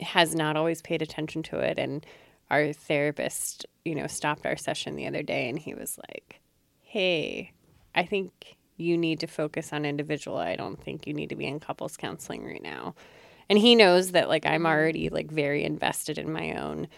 has 0.00 0.34
not 0.34 0.56
always 0.56 0.82
paid 0.82 1.02
attention 1.02 1.42
to 1.44 1.58
it 1.58 1.78
and 1.78 2.04
our 2.50 2.72
therapist, 2.72 3.66
you 3.84 3.94
know, 3.94 4.06
stopped 4.06 4.46
our 4.46 4.56
session 4.56 4.96
the 4.96 5.06
other 5.06 5.22
day 5.22 5.48
and 5.48 5.58
he 5.58 5.74
was 5.74 5.98
like, 6.08 6.40
"Hey, 6.82 7.52
I 7.94 8.04
think 8.04 8.56
you 8.76 8.96
need 8.96 9.20
to 9.20 9.26
focus 9.26 9.72
on 9.72 9.84
individual. 9.84 10.36
I 10.36 10.54
don't 10.54 10.80
think 10.80 11.06
you 11.06 11.14
need 11.14 11.30
to 11.30 11.36
be 11.36 11.46
in 11.46 11.60
couples 11.60 11.96
counseling 11.96 12.44
right 12.44 12.62
now." 12.62 12.94
And 13.48 13.58
he 13.58 13.74
knows 13.74 14.12
that 14.12 14.28
like 14.28 14.46
I'm 14.46 14.62
mm. 14.62 14.68
already 14.68 15.08
like 15.08 15.30
very 15.30 15.64
invested 15.64 16.18
in 16.18 16.32
my 16.32 16.54
own 16.54 16.88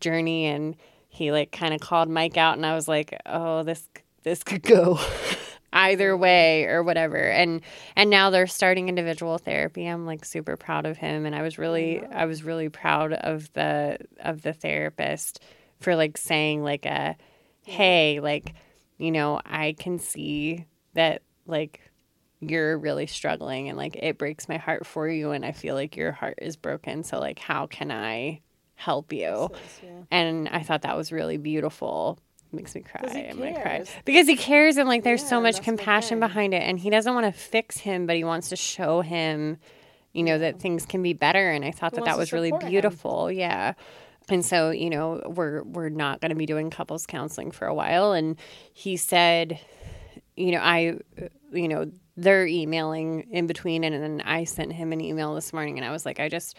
journey 0.00 0.46
and 0.46 0.76
he 1.08 1.32
like 1.32 1.52
kind 1.52 1.74
of 1.74 1.80
called 1.80 2.08
Mike 2.08 2.36
out 2.36 2.56
and 2.56 2.66
I 2.66 2.74
was 2.74 2.88
like, 2.88 3.18
"Oh, 3.26 3.62
this 3.62 3.88
this 4.22 4.42
could 4.42 4.62
go 4.62 4.98
either 5.72 6.16
way 6.16 6.64
or 6.64 6.82
whatever." 6.82 7.18
And 7.18 7.62
and 7.96 8.10
now 8.10 8.30
they're 8.30 8.46
starting 8.46 8.88
individual 8.88 9.38
therapy. 9.38 9.86
I'm 9.86 10.06
like 10.06 10.24
super 10.24 10.56
proud 10.56 10.86
of 10.86 10.96
him 10.96 11.26
and 11.26 11.34
I 11.34 11.42
was 11.42 11.58
really 11.58 12.04
I 12.06 12.26
was 12.26 12.42
really 12.42 12.68
proud 12.68 13.12
of 13.12 13.52
the 13.52 13.98
of 14.20 14.42
the 14.42 14.52
therapist 14.52 15.40
for 15.80 15.96
like 15.96 16.18
saying 16.18 16.62
like 16.62 16.86
a 16.86 17.16
hey, 17.64 18.20
like 18.20 18.54
you 18.98 19.10
know, 19.10 19.40
I 19.44 19.74
can 19.78 19.98
see 19.98 20.66
that 20.94 21.22
like 21.46 21.80
you're 22.40 22.78
really 22.78 23.06
struggling 23.06 23.68
and 23.68 23.76
like 23.76 23.96
it 23.96 24.18
breaks 24.18 24.48
my 24.48 24.56
heart 24.56 24.86
for 24.86 25.08
you 25.08 25.30
and 25.30 25.44
I 25.44 25.52
feel 25.52 25.74
like 25.74 25.96
your 25.96 26.12
heart 26.12 26.38
is 26.40 26.56
broken. 26.56 27.02
So 27.02 27.18
like 27.18 27.38
how 27.38 27.66
can 27.66 27.90
I 27.90 28.40
help 28.74 29.12
you? 29.12 29.50
Yeah. 29.82 30.02
And 30.10 30.48
I 30.48 30.62
thought 30.62 30.82
that 30.82 30.96
was 30.96 31.12
really 31.12 31.36
beautiful. 31.36 32.18
Makes 32.52 32.74
me 32.74 32.80
cry. 32.80 33.28
I'm 33.30 33.38
gonna 33.38 33.60
cry 33.62 33.84
because 34.04 34.26
he 34.26 34.36
cares 34.36 34.76
and 34.76 34.88
like 34.88 35.04
there's 35.04 35.26
so 35.26 35.40
much 35.40 35.62
compassion 35.62 36.18
behind 36.18 36.52
it, 36.52 36.62
and 36.62 36.78
he 36.78 36.90
doesn't 36.90 37.14
want 37.14 37.26
to 37.26 37.32
fix 37.32 37.78
him, 37.78 38.06
but 38.06 38.16
he 38.16 38.24
wants 38.24 38.48
to 38.48 38.56
show 38.56 39.02
him, 39.02 39.56
you 40.12 40.24
know, 40.24 40.36
that 40.38 40.60
things 40.60 40.84
can 40.84 41.02
be 41.02 41.12
better. 41.12 41.50
And 41.50 41.64
I 41.64 41.70
thought 41.70 41.92
He 41.92 41.96
that 41.98 42.06
that 42.06 42.18
was 42.18 42.32
really 42.32 42.48
support 42.48 42.64
him. 42.64 42.70
beautiful. 42.70 43.30
Yeah. 43.30 43.74
And 44.28 44.44
so, 44.44 44.70
you 44.70 44.90
know, 44.90 45.22
we're 45.26 45.62
we're 45.62 45.88
not 45.90 46.20
going 46.20 46.30
to 46.30 46.36
be 46.36 46.46
doing 46.46 46.70
couples 46.70 47.06
counseling 47.06 47.50
for 47.52 47.66
a 47.66 47.74
while. 47.74 48.12
And 48.12 48.36
he 48.72 48.96
said, 48.96 49.58
you 50.36 50.52
know, 50.52 50.58
I, 50.60 50.98
you 51.52 51.68
know, 51.68 51.90
they're 52.16 52.46
emailing 52.46 53.28
in 53.30 53.46
between, 53.46 53.82
and 53.84 54.02
then 54.02 54.22
I 54.26 54.44
sent 54.44 54.72
him 54.72 54.92
an 54.92 55.00
email 55.00 55.34
this 55.34 55.52
morning, 55.52 55.78
and 55.78 55.86
I 55.86 55.90
was 55.90 56.04
like, 56.04 56.20
I 56.20 56.28
just, 56.28 56.56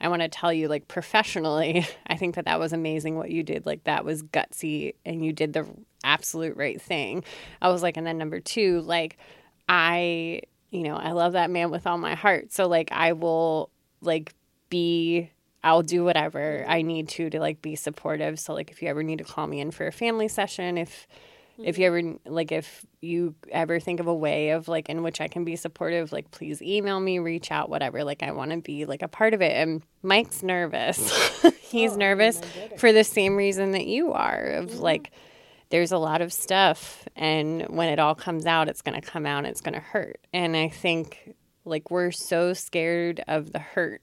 I 0.00 0.08
want 0.08 0.22
to 0.22 0.28
tell 0.28 0.52
you, 0.52 0.68
like 0.68 0.88
professionally, 0.88 1.86
I 2.06 2.16
think 2.16 2.34
that 2.34 2.44
that 2.46 2.58
was 2.58 2.72
amazing 2.72 3.16
what 3.16 3.30
you 3.30 3.42
did. 3.42 3.66
Like 3.66 3.84
that 3.84 4.04
was 4.04 4.22
gutsy, 4.22 4.94
and 5.04 5.24
you 5.24 5.32
did 5.32 5.52
the 5.52 5.66
absolute 6.02 6.56
right 6.56 6.80
thing. 6.80 7.24
I 7.62 7.68
was 7.68 7.82
like, 7.82 7.96
and 7.96 8.06
then 8.06 8.18
number 8.18 8.40
two, 8.40 8.80
like, 8.82 9.18
I, 9.68 10.42
you 10.70 10.82
know, 10.82 10.96
I 10.96 11.12
love 11.12 11.32
that 11.32 11.50
man 11.50 11.70
with 11.70 11.86
all 11.86 11.98
my 11.98 12.14
heart. 12.14 12.52
So 12.52 12.68
like, 12.68 12.90
I 12.92 13.12
will 13.12 13.70
like 14.00 14.34
be 14.68 15.30
I'll 15.64 15.82
do 15.82 16.04
whatever 16.04 16.64
I 16.68 16.82
need 16.82 17.08
to 17.10 17.30
to 17.30 17.40
like 17.40 17.62
be 17.62 17.74
supportive. 17.74 18.38
So 18.38 18.52
like 18.52 18.70
if 18.70 18.82
you 18.82 18.88
ever 18.88 19.02
need 19.02 19.18
to 19.18 19.24
call 19.24 19.46
me 19.46 19.60
in 19.60 19.70
for 19.70 19.86
a 19.86 19.92
family 19.92 20.28
session, 20.28 20.76
if 20.76 21.08
if 21.58 21.78
you 21.78 21.86
ever 21.86 22.02
like 22.26 22.50
if 22.52 22.84
you 23.00 23.34
ever 23.50 23.78
think 23.80 24.00
of 24.00 24.06
a 24.06 24.14
way 24.14 24.50
of 24.50 24.66
like 24.68 24.88
in 24.88 25.02
which 25.02 25.20
I 25.20 25.28
can 25.28 25.44
be 25.44 25.56
supportive, 25.56 26.12
like 26.12 26.30
please 26.30 26.60
email 26.62 26.98
me, 27.00 27.18
reach 27.18 27.50
out, 27.50 27.68
whatever. 27.70 28.02
Like 28.04 28.22
I 28.22 28.32
want 28.32 28.50
to 28.50 28.58
be 28.58 28.84
like 28.86 29.02
a 29.02 29.08
part 29.08 29.34
of 29.34 29.42
it. 29.42 29.52
And 29.52 29.82
Mike's 30.02 30.42
nervous. 30.42 30.98
He's 31.60 31.92
Oh, 31.92 31.96
nervous 31.96 32.38
I 32.38 32.40
get 32.40 32.72
it. 32.72 32.80
for 32.80 32.92
the 32.92 33.04
same 33.04 33.36
reason 33.36 33.72
that 33.72 33.86
you 33.86 34.12
are 34.12 34.44
of 34.46 34.80
like 34.80 35.10
there's 35.70 35.92
a 35.92 35.98
lot 35.98 36.20
of 36.22 36.32
stuff 36.32 37.08
and 37.16 37.62
when 37.68 37.88
it 37.88 37.98
all 37.98 38.14
comes 38.14 38.46
out 38.46 38.68
it's 38.68 38.82
going 38.82 39.00
to 39.00 39.06
come 39.06 39.26
out 39.26 39.38
and 39.38 39.46
it's 39.48 39.60
going 39.60 39.74
to 39.74 39.80
hurt. 39.80 40.20
And 40.32 40.56
I 40.56 40.68
think 40.68 41.34
like 41.64 41.90
we're 41.90 42.10
so 42.12 42.52
scared 42.52 43.22
of 43.26 43.52
the 43.52 43.58
hurt 43.58 44.02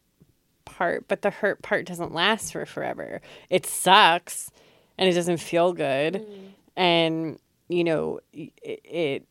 part, 0.66 1.08
but 1.08 1.22
the 1.22 1.30
hurt 1.30 1.62
part 1.62 1.86
doesn't 1.86 2.14
last 2.14 2.52
for 2.54 2.66
forever. 2.66 3.22
It 3.50 3.66
sucks 3.66 4.50
and 4.98 5.08
it 5.10 5.14
doesn't 5.14 5.38
feel 5.38 5.74
good. 5.74 6.16
Mm. 6.16 6.48
And, 6.76 7.40
you 7.68 7.84
know, 7.84 8.20
it, 8.34 8.52
it, 8.64 9.28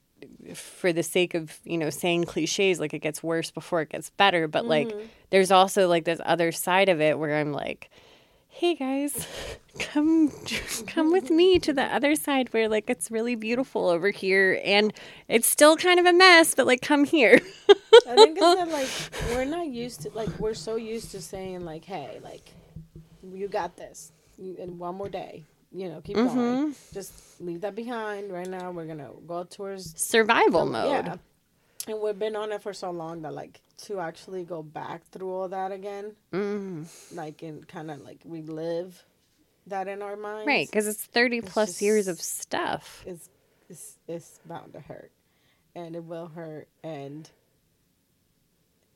for 0.56 0.92
the 0.92 1.02
sake 1.02 1.34
of, 1.34 1.58
you 1.64 1.78
know, 1.78 1.90
saying 1.90 2.24
cliches, 2.24 2.80
like 2.80 2.94
it 2.94 3.00
gets 3.00 3.22
worse 3.22 3.50
before 3.50 3.80
it 3.82 3.90
gets 3.90 4.10
better. 4.10 4.48
But 4.48 4.66
like, 4.66 4.88
mm-hmm. 4.88 5.06
there's 5.30 5.50
also 5.50 5.88
like 5.88 6.04
this 6.04 6.20
other 6.24 6.52
side 6.52 6.88
of 6.88 7.00
it 7.00 7.18
where 7.18 7.36
I'm 7.36 7.52
like, 7.52 7.90
hey 8.50 8.74
guys, 8.74 9.26
come 9.78 10.30
come 10.86 11.12
with 11.12 11.30
me 11.30 11.58
to 11.58 11.72
the 11.72 11.84
other 11.84 12.14
side 12.14 12.52
where 12.52 12.68
like 12.68 12.90
it's 12.90 13.10
really 13.10 13.34
beautiful 13.34 13.88
over 13.88 14.10
here 14.10 14.60
and 14.64 14.92
it's 15.28 15.48
still 15.48 15.76
kind 15.76 15.98
of 15.98 16.06
a 16.06 16.12
mess, 16.12 16.54
but 16.54 16.66
like 16.66 16.82
come 16.82 17.04
here. 17.04 17.40
I 18.06 18.14
think 18.16 18.38
it's 18.38 18.56
that 18.56 18.68
like 18.68 18.88
we're 19.30 19.44
not 19.44 19.68
used 19.68 20.02
to 20.02 20.10
like 20.10 20.28
we're 20.38 20.54
so 20.54 20.76
used 20.76 21.12
to 21.12 21.22
saying 21.22 21.64
like, 21.64 21.84
hey, 21.84 22.20
like 22.22 22.50
you 23.32 23.48
got 23.48 23.76
this, 23.76 24.12
and 24.38 24.78
one 24.78 24.96
more 24.96 25.08
day, 25.08 25.44
you 25.72 25.88
know, 25.88 26.00
keep 26.00 26.16
Mm-hmm. 26.16 26.34
going. 26.36 26.74
Just 26.92 27.40
leave 27.40 27.60
that 27.62 27.74
behind. 27.74 28.32
Right 28.32 28.48
now, 28.48 28.70
we're 28.70 28.86
gonna 28.86 29.10
go 29.26 29.44
towards 29.44 30.00
Survival 30.00 30.66
mode. 30.66 30.90
Yeah, 31.06 31.16
and 31.88 32.00
we've 32.00 32.18
been 32.18 32.36
on 32.36 32.52
it 32.52 32.62
for 32.62 32.72
so 32.72 32.90
long 32.90 33.22
that 33.22 33.32
like 33.34 33.60
to 33.86 34.00
actually 34.00 34.44
go 34.44 34.62
back 34.62 35.06
through 35.10 35.30
all 35.32 35.48
that 35.48 35.72
again, 35.72 36.14
Mm. 36.32 36.86
like 37.14 37.42
and 37.42 37.66
kind 37.66 37.90
of 37.90 38.00
like 38.02 38.20
relive 38.24 39.04
that 39.66 39.88
in 39.88 40.02
our 40.02 40.16
minds, 40.16 40.46
Right, 40.46 40.66
because 40.66 40.86
it's 40.86 41.04
30 41.04 41.40
plus 41.40 41.68
just- 41.70 41.82
years 41.82 42.08
of 42.08 42.20
stuff. 42.20 43.02
It's 43.06 43.28
it's 43.68 43.96
it's 44.08 44.40
bound 44.44 44.72
to 44.72 44.80
hurt, 44.80 45.12
and 45.74 45.94
it 45.94 46.04
will 46.04 46.26
hurt, 46.28 46.68
and 46.82 47.30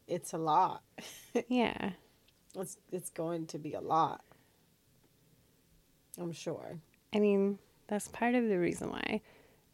it's 0.07 0.33
a 0.33 0.39
lot. 0.39 0.83
Yeah. 1.49 1.93
It's 2.57 2.77
it's 2.93 3.11
going 3.11 3.47
to 3.49 3.59
be 3.59 3.73
a 3.75 3.81
lot. 3.81 4.23
I'm 6.19 6.33
sure. 6.33 6.79
I 7.15 7.19
mean, 7.19 7.59
that's 7.89 8.09
part 8.09 8.35
of 8.35 8.49
the 8.49 8.59
reason 8.59 8.91
why 8.91 9.21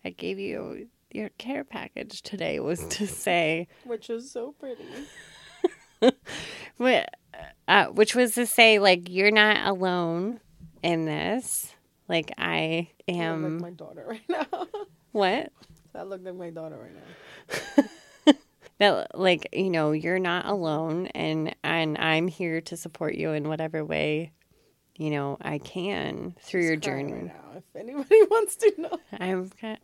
I 0.05 0.11
gave 0.11 0.38
you 0.38 0.88
your 1.12 1.28
care 1.38 1.64
package 1.64 2.22
today 2.22 2.61
was 2.61 2.86
to 2.88 3.07
say, 3.07 3.68
Which 3.84 4.09
was 4.09 4.30
so 4.30 4.53
pretty. 4.59 4.84
wh- 6.80 7.05
uh, 7.68 7.86
which 7.86 8.14
was 8.14 8.34
to 8.34 8.47
say, 8.47 8.78
like, 8.78 9.09
you're 9.09 9.30
not 9.30 9.66
alone 9.66 10.41
in 10.82 11.05
this. 11.05 11.74
Like, 12.09 12.32
I 12.38 12.88
I 13.09 13.12
look 13.12 13.20
am. 13.20 13.53
like 13.59 13.62
my 13.62 13.70
daughter 13.70 14.05
right 14.09 14.28
now. 14.28 14.66
what? 15.12 15.53
I 15.95 16.03
look 16.03 16.22
like 16.24 16.34
my 16.34 16.51
daughter 16.51 16.76
right 16.78 16.95
now. 16.95 17.84
that 18.78 19.18
like 19.18 19.49
you 19.53 19.68
know 19.68 19.93
you're 19.93 20.18
not 20.18 20.47
alone 20.47 21.07
and 21.09 21.55
and 21.62 21.99
i'm 21.99 22.28
here 22.28 22.62
to 22.62 22.76
support 22.78 23.14
you 23.14 23.32
in 23.32 23.47
whatever 23.47 23.84
way 23.84 24.32
you 25.01 25.11
know 25.11 25.39
i 25.41 25.57
can 25.59 26.35
through 26.41 26.61
your 26.63 26.75
She's 26.75 26.85
crying 26.85 27.09
journey. 27.09 27.23
Right 27.23 27.55
now, 27.55 27.59
if 27.59 27.65
anybody 27.75 28.23
wants 28.31 28.57
to 28.57 28.73
know, 28.77 28.99
i'm 29.19 29.49
ki- 29.61 29.77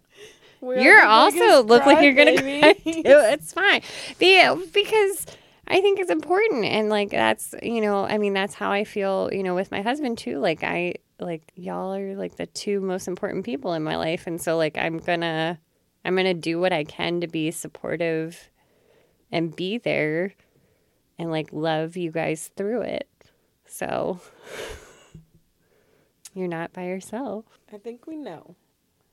We're 0.60 0.78
you're 0.78 1.02
also 1.04 1.62
look 1.62 1.86
like 1.86 2.02
you're 2.04 2.12
gonna 2.12 2.36
cry 2.38 2.72
too. 2.74 3.02
it's 3.04 3.52
fine. 3.52 3.80
Be- 4.18 4.66
because 4.72 5.26
i 5.68 5.80
think 5.80 5.98
it's 5.98 6.10
important 6.10 6.64
and 6.66 6.88
like 6.90 7.10
that's 7.10 7.54
you 7.62 7.80
know 7.80 8.04
i 8.04 8.18
mean 8.18 8.34
that's 8.34 8.54
how 8.54 8.70
i 8.70 8.84
feel 8.84 9.30
you 9.32 9.42
know 9.42 9.54
with 9.54 9.70
my 9.70 9.80
husband 9.82 10.18
too. 10.18 10.38
Like 10.38 10.62
i 10.62 10.94
like 11.18 11.50
y'all 11.56 11.94
are 11.94 12.14
like 12.14 12.36
the 12.36 12.46
two 12.46 12.80
most 12.82 13.08
important 13.08 13.44
people 13.46 13.72
in 13.72 13.82
my 13.82 13.96
life. 13.96 14.26
And 14.26 14.38
so 14.40 14.58
like 14.58 14.76
i'm 14.76 14.98
gonna 14.98 15.58
i'm 16.04 16.14
gonna 16.14 16.34
do 16.34 16.60
what 16.60 16.74
i 16.74 16.84
can 16.84 17.22
to 17.22 17.26
be 17.26 17.50
supportive 17.50 18.50
and 19.32 19.56
be 19.56 19.78
there 19.78 20.34
and 21.18 21.30
like 21.30 21.48
love 21.52 21.96
you 21.96 22.10
guys 22.12 22.50
through 22.54 22.82
it. 22.82 23.08
So 23.66 24.20
you're 26.36 26.46
not 26.46 26.72
by 26.72 26.84
yourself 26.84 27.44
I 27.72 27.78
think 27.78 28.06
we 28.06 28.16
know. 28.16 28.54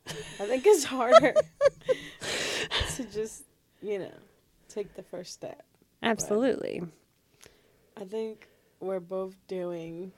I 0.08 0.46
think 0.46 0.64
it's 0.66 0.84
harder 0.84 1.34
to 2.96 3.04
just, 3.06 3.44
you 3.82 3.98
know, 4.00 4.14
take 4.68 4.94
the 4.96 5.04
first 5.04 5.34
step. 5.34 5.64
absolutely 6.04 6.84
I 8.00 8.04
think 8.04 8.48
we're 8.80 9.00
both 9.00 9.36
doing 9.48 10.12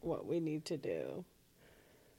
what 0.00 0.26
we 0.26 0.38
need 0.38 0.64
to 0.66 0.76
do 0.76 1.24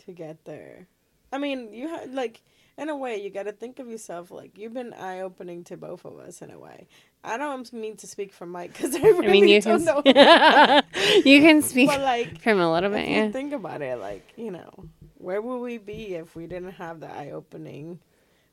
to 0.05 0.11
get 0.11 0.43
there. 0.45 0.87
I 1.31 1.37
mean, 1.37 1.73
you 1.73 1.87
had 1.87 2.13
like 2.13 2.41
in 2.77 2.89
a 2.89 2.95
way 2.95 3.21
you 3.21 3.29
got 3.29 3.43
to 3.43 3.51
think 3.51 3.79
of 3.79 3.87
yourself 3.87 4.31
like 4.31 4.57
you've 4.57 4.73
been 4.73 4.93
eye 4.93 5.19
opening 5.21 5.63
to 5.65 5.77
both 5.77 6.05
of 6.05 6.17
us 6.17 6.41
in 6.41 6.51
a 6.51 6.59
way. 6.59 6.87
I 7.25 7.37
don't 7.37 7.71
mean 7.73 7.97
to 7.97 8.07
speak 8.07 8.33
for 8.33 8.45
Mike 8.45 8.73
because 8.73 8.95
I 8.95 8.99
really 8.99 9.27
I 9.27 9.31
mean, 9.31 9.47
you 9.47 9.61
don't 9.61 9.85
can 9.85 10.03
know. 10.05 10.81
you 11.25 11.41
can 11.41 11.61
speak 11.61 11.89
but 11.89 12.01
like, 12.01 12.41
from 12.41 12.59
a 12.59 12.71
little 12.71 12.89
bit. 12.89 13.07
Yeah. 13.07 13.31
think 13.31 13.53
about 13.53 13.81
it, 13.81 13.99
like 13.99 14.33
you 14.37 14.51
know, 14.51 14.69
where 15.17 15.41
would 15.41 15.59
we 15.59 15.77
be 15.77 16.15
if 16.15 16.35
we 16.35 16.47
didn't 16.47 16.73
have 16.73 16.99
the 16.99 17.11
eye 17.11 17.31
opening 17.31 17.99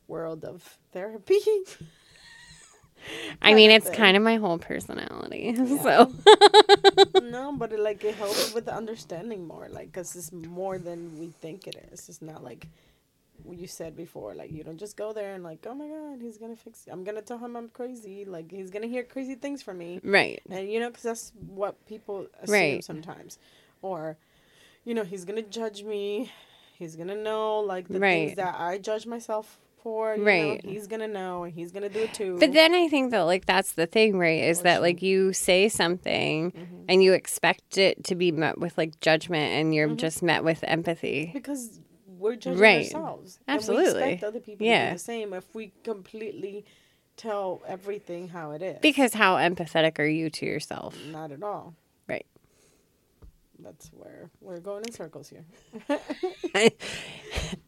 world 0.08 0.44
of 0.44 0.78
therapy? 0.92 1.38
I 3.42 3.54
mean, 3.54 3.70
it's 3.72 3.90
kind 3.90 4.16
of 4.16 4.22
my 4.22 4.36
whole 4.36 4.58
personality. 4.58 5.56
So 5.56 6.12
no, 7.20 7.52
but 7.56 7.72
it, 7.72 7.80
like 7.80 8.04
it 8.04 8.14
helps 8.14 8.54
with 8.54 8.66
the 8.66 8.74
understanding 8.74 9.46
more, 9.46 9.68
like 9.68 9.86
because 9.86 10.14
it's 10.14 10.32
more 10.32 10.78
than 10.78 11.18
we 11.18 11.28
think 11.40 11.66
it 11.66 11.76
is. 11.92 12.08
It's 12.08 12.22
not 12.22 12.44
like 12.44 12.68
you 13.50 13.66
said 13.66 13.96
before. 13.96 14.34
Like 14.34 14.52
you 14.52 14.62
don't 14.64 14.78
just 14.78 14.96
go 14.96 15.12
there 15.12 15.34
and 15.34 15.42
like, 15.44 15.64
oh 15.68 15.74
my 15.74 15.88
god, 15.88 16.20
he's 16.20 16.38
gonna 16.38 16.56
fix. 16.56 16.86
I'm 16.90 17.04
gonna 17.04 17.22
tell 17.22 17.38
him 17.38 17.56
I'm 17.56 17.68
crazy. 17.68 18.24
Like 18.24 18.50
he's 18.50 18.70
gonna 18.70 18.86
hear 18.86 19.02
crazy 19.04 19.34
things 19.34 19.62
from 19.62 19.78
me, 19.78 20.00
right. 20.04 20.40
and 20.50 20.70
you 20.70 20.80
know, 20.80 20.88
because 20.88 21.02
that's 21.02 21.32
what 21.46 21.84
people 21.86 22.26
assume 22.40 22.52
Right. 22.52 22.84
sometimes, 22.84 23.38
or 23.82 24.16
you 24.84 24.94
know, 24.94 25.04
he's 25.04 25.24
gonna 25.24 25.42
judge 25.42 25.82
me. 25.82 26.30
He's 26.78 26.96
gonna 26.96 27.14
know 27.14 27.60
like 27.60 27.88
the 27.88 28.00
Right. 28.00 28.26
things 28.26 28.36
that 28.36 28.56
I 28.58 28.78
judge 28.78 29.06
myself 29.06 29.58
for. 29.82 30.16
You 30.16 30.24
Right. 30.24 30.64
Know? 30.64 30.70
He's 30.70 30.86
gonna 30.86 31.08
know, 31.08 31.44
and 31.44 31.52
he's 31.52 31.70
gonna 31.72 31.88
do 31.88 32.00
it 32.00 32.12
too. 32.12 32.38
But 32.38 32.52
then 32.52 32.74
I 32.74 32.88
think 32.88 33.10
that 33.12 33.20
like 33.22 33.46
that's 33.46 33.72
the 33.72 33.86
thing, 33.86 34.18
right? 34.18 34.42
Is 34.44 34.62
that 34.62 34.80
like 34.82 35.02
you 35.02 35.32
say 35.32 35.68
something 35.68 36.50
Mhm. 36.52 36.84
and 36.88 37.02
you 37.02 37.12
expect 37.12 37.78
it 37.78 38.02
to 38.04 38.14
be 38.14 38.32
met 38.32 38.58
with 38.58 38.76
like 38.78 38.98
judgment 39.00 39.52
and 39.54 39.74
you're 39.74 39.88
Mhm. 39.88 39.96
just 39.98 40.22
met 40.22 40.42
with 40.44 40.64
empathy. 40.66 41.30
because 41.32 41.80
we're 42.22 42.36
judging 42.36 42.58
Right. 42.60 42.84
ourselves. 42.86 43.38
Absolutely. 43.48 43.86
And 43.86 43.94
we 43.96 44.12
expect 44.12 44.24
other 44.24 44.40
people 44.40 44.64
to 44.64 44.70
Yeah. 44.70 44.88
do 44.90 44.94
the 44.94 44.98
same 44.98 45.32
if 45.34 45.54
we 45.54 45.72
completely 45.84 46.64
tell 47.16 47.60
everything 47.66 48.28
how 48.28 48.52
it 48.52 48.62
is. 48.62 48.78
Because 48.80 49.12
how 49.14 49.36
empathetic 49.36 49.98
are 49.98 50.06
you 50.06 50.30
to 50.30 50.46
yourself? 50.46 50.96
not 51.06 51.32
at 51.32 51.42
all. 51.42 51.74
Right. 52.08 52.26
That's 53.58 53.88
where 53.92 54.30
we're 54.40 54.58
going 54.60 54.84
in 54.86 54.92
circles 54.92 55.28
here. 55.28 55.44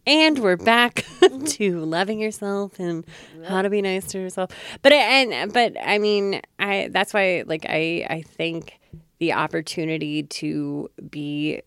and 0.06 0.38
we're 0.38 0.56
back 0.56 1.04
to 1.46 1.84
loving 1.84 2.18
yourself 2.20 2.78
and 2.78 3.04
how 3.44 3.62
to 3.62 3.70
be 3.70 3.80
nice 3.82 4.06
to 4.08 4.18
yourself. 4.18 4.50
But 4.82 4.92
uh, 4.92 4.96
and 4.96 5.52
but 5.52 5.74
I 5.80 5.98
mean, 5.98 6.40
I 6.58 6.88
that's 6.90 7.14
why 7.14 7.44
like 7.46 7.66
I 7.68 8.06
I 8.10 8.22
think 8.22 8.78
the 9.18 9.34
opportunity 9.34 10.24
to 10.24 10.90
be 11.10 11.60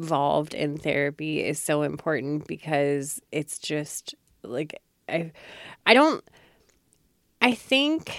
involved 0.00 0.54
in 0.54 0.78
therapy 0.78 1.44
is 1.44 1.58
so 1.58 1.82
important 1.82 2.46
because 2.46 3.20
it's 3.30 3.58
just 3.58 4.14
like 4.42 4.80
I 5.08 5.32
I 5.84 5.92
don't 5.92 6.24
I 7.42 7.52
think 7.52 8.16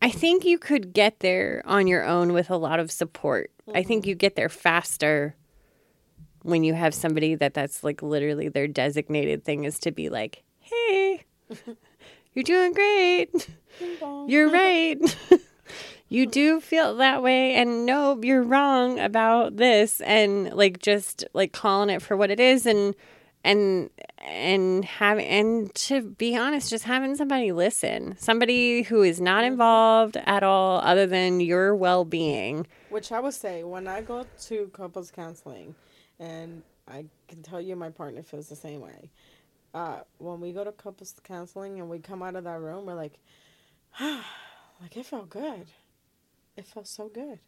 I 0.00 0.10
think 0.10 0.44
you 0.44 0.58
could 0.58 0.92
get 0.92 1.20
there 1.20 1.62
on 1.66 1.86
your 1.86 2.04
own 2.04 2.32
with 2.32 2.50
a 2.50 2.56
lot 2.56 2.80
of 2.80 2.90
support. 2.90 3.50
I 3.74 3.82
think 3.82 4.02
mm-hmm. 4.02 4.10
you 4.10 4.14
get 4.14 4.36
there 4.36 4.48
faster 4.48 5.34
when 6.42 6.62
you 6.62 6.74
have 6.74 6.94
somebody 6.94 7.34
that 7.34 7.54
that's 7.54 7.82
like 7.82 8.02
literally 8.02 8.48
their 8.48 8.68
designated 8.68 9.44
thing 9.44 9.64
is 9.64 9.78
to 9.80 9.90
be 9.90 10.08
like, 10.10 10.42
"Hey, 10.60 11.24
you're 12.34 12.42
doing 12.42 12.72
great. 12.72 13.48
You're 14.26 14.50
right. 14.62 14.98
you 16.08 16.26
do 16.26 16.60
feel 16.60 16.96
that 16.96 17.22
way 17.22 17.54
and 17.54 17.86
no, 17.86 18.20
you're 18.22 18.42
wrong 18.42 18.98
about 18.98 19.56
this 19.56 20.00
and 20.00 20.52
like 20.54 20.78
just 20.78 21.24
like 21.34 21.52
calling 21.52 21.90
it 21.90 22.02
for 22.02 22.16
what 22.16 22.30
it 22.30 22.40
is 22.40 22.66
and 22.66 22.94
and 23.42 23.90
and 24.24 24.84
having 24.86 25.26
and 25.26 25.74
to 25.74 26.00
be 26.00 26.34
honest 26.34 26.70
just 26.70 26.84
having 26.84 27.14
somebody 27.14 27.52
listen 27.52 28.16
somebody 28.18 28.80
who 28.82 29.02
is 29.02 29.20
not 29.20 29.44
involved 29.44 30.16
at 30.24 30.42
all 30.42 30.80
other 30.80 31.06
than 31.06 31.40
your 31.40 31.76
well-being 31.76 32.66
Which 32.88 33.12
I 33.12 33.20
would 33.20 33.34
say 33.34 33.62
when 33.64 33.86
I 33.86 34.00
go 34.00 34.24
to 34.44 34.70
couples 34.72 35.10
counseling, 35.10 35.74
and 36.20 36.62
I 36.86 37.06
can 37.26 37.42
tell 37.42 37.60
you 37.60 37.74
my 37.74 37.90
partner 37.90 38.22
feels 38.22 38.48
the 38.48 38.54
same 38.56 38.80
way. 38.80 39.10
Uh, 39.74 39.98
when 40.18 40.40
we 40.40 40.52
go 40.52 40.62
to 40.62 40.70
couples 40.70 41.12
counseling 41.24 41.80
and 41.80 41.90
we 41.90 41.98
come 41.98 42.22
out 42.22 42.36
of 42.36 42.44
that 42.44 42.60
room, 42.60 42.86
we're 42.86 42.94
like, 42.94 43.18
like 44.80 44.96
it 44.96 45.06
felt 45.06 45.30
good. 45.30 45.66
It 46.56 46.66
felt 46.66 46.86
so 46.86 47.08
good. 47.08 47.40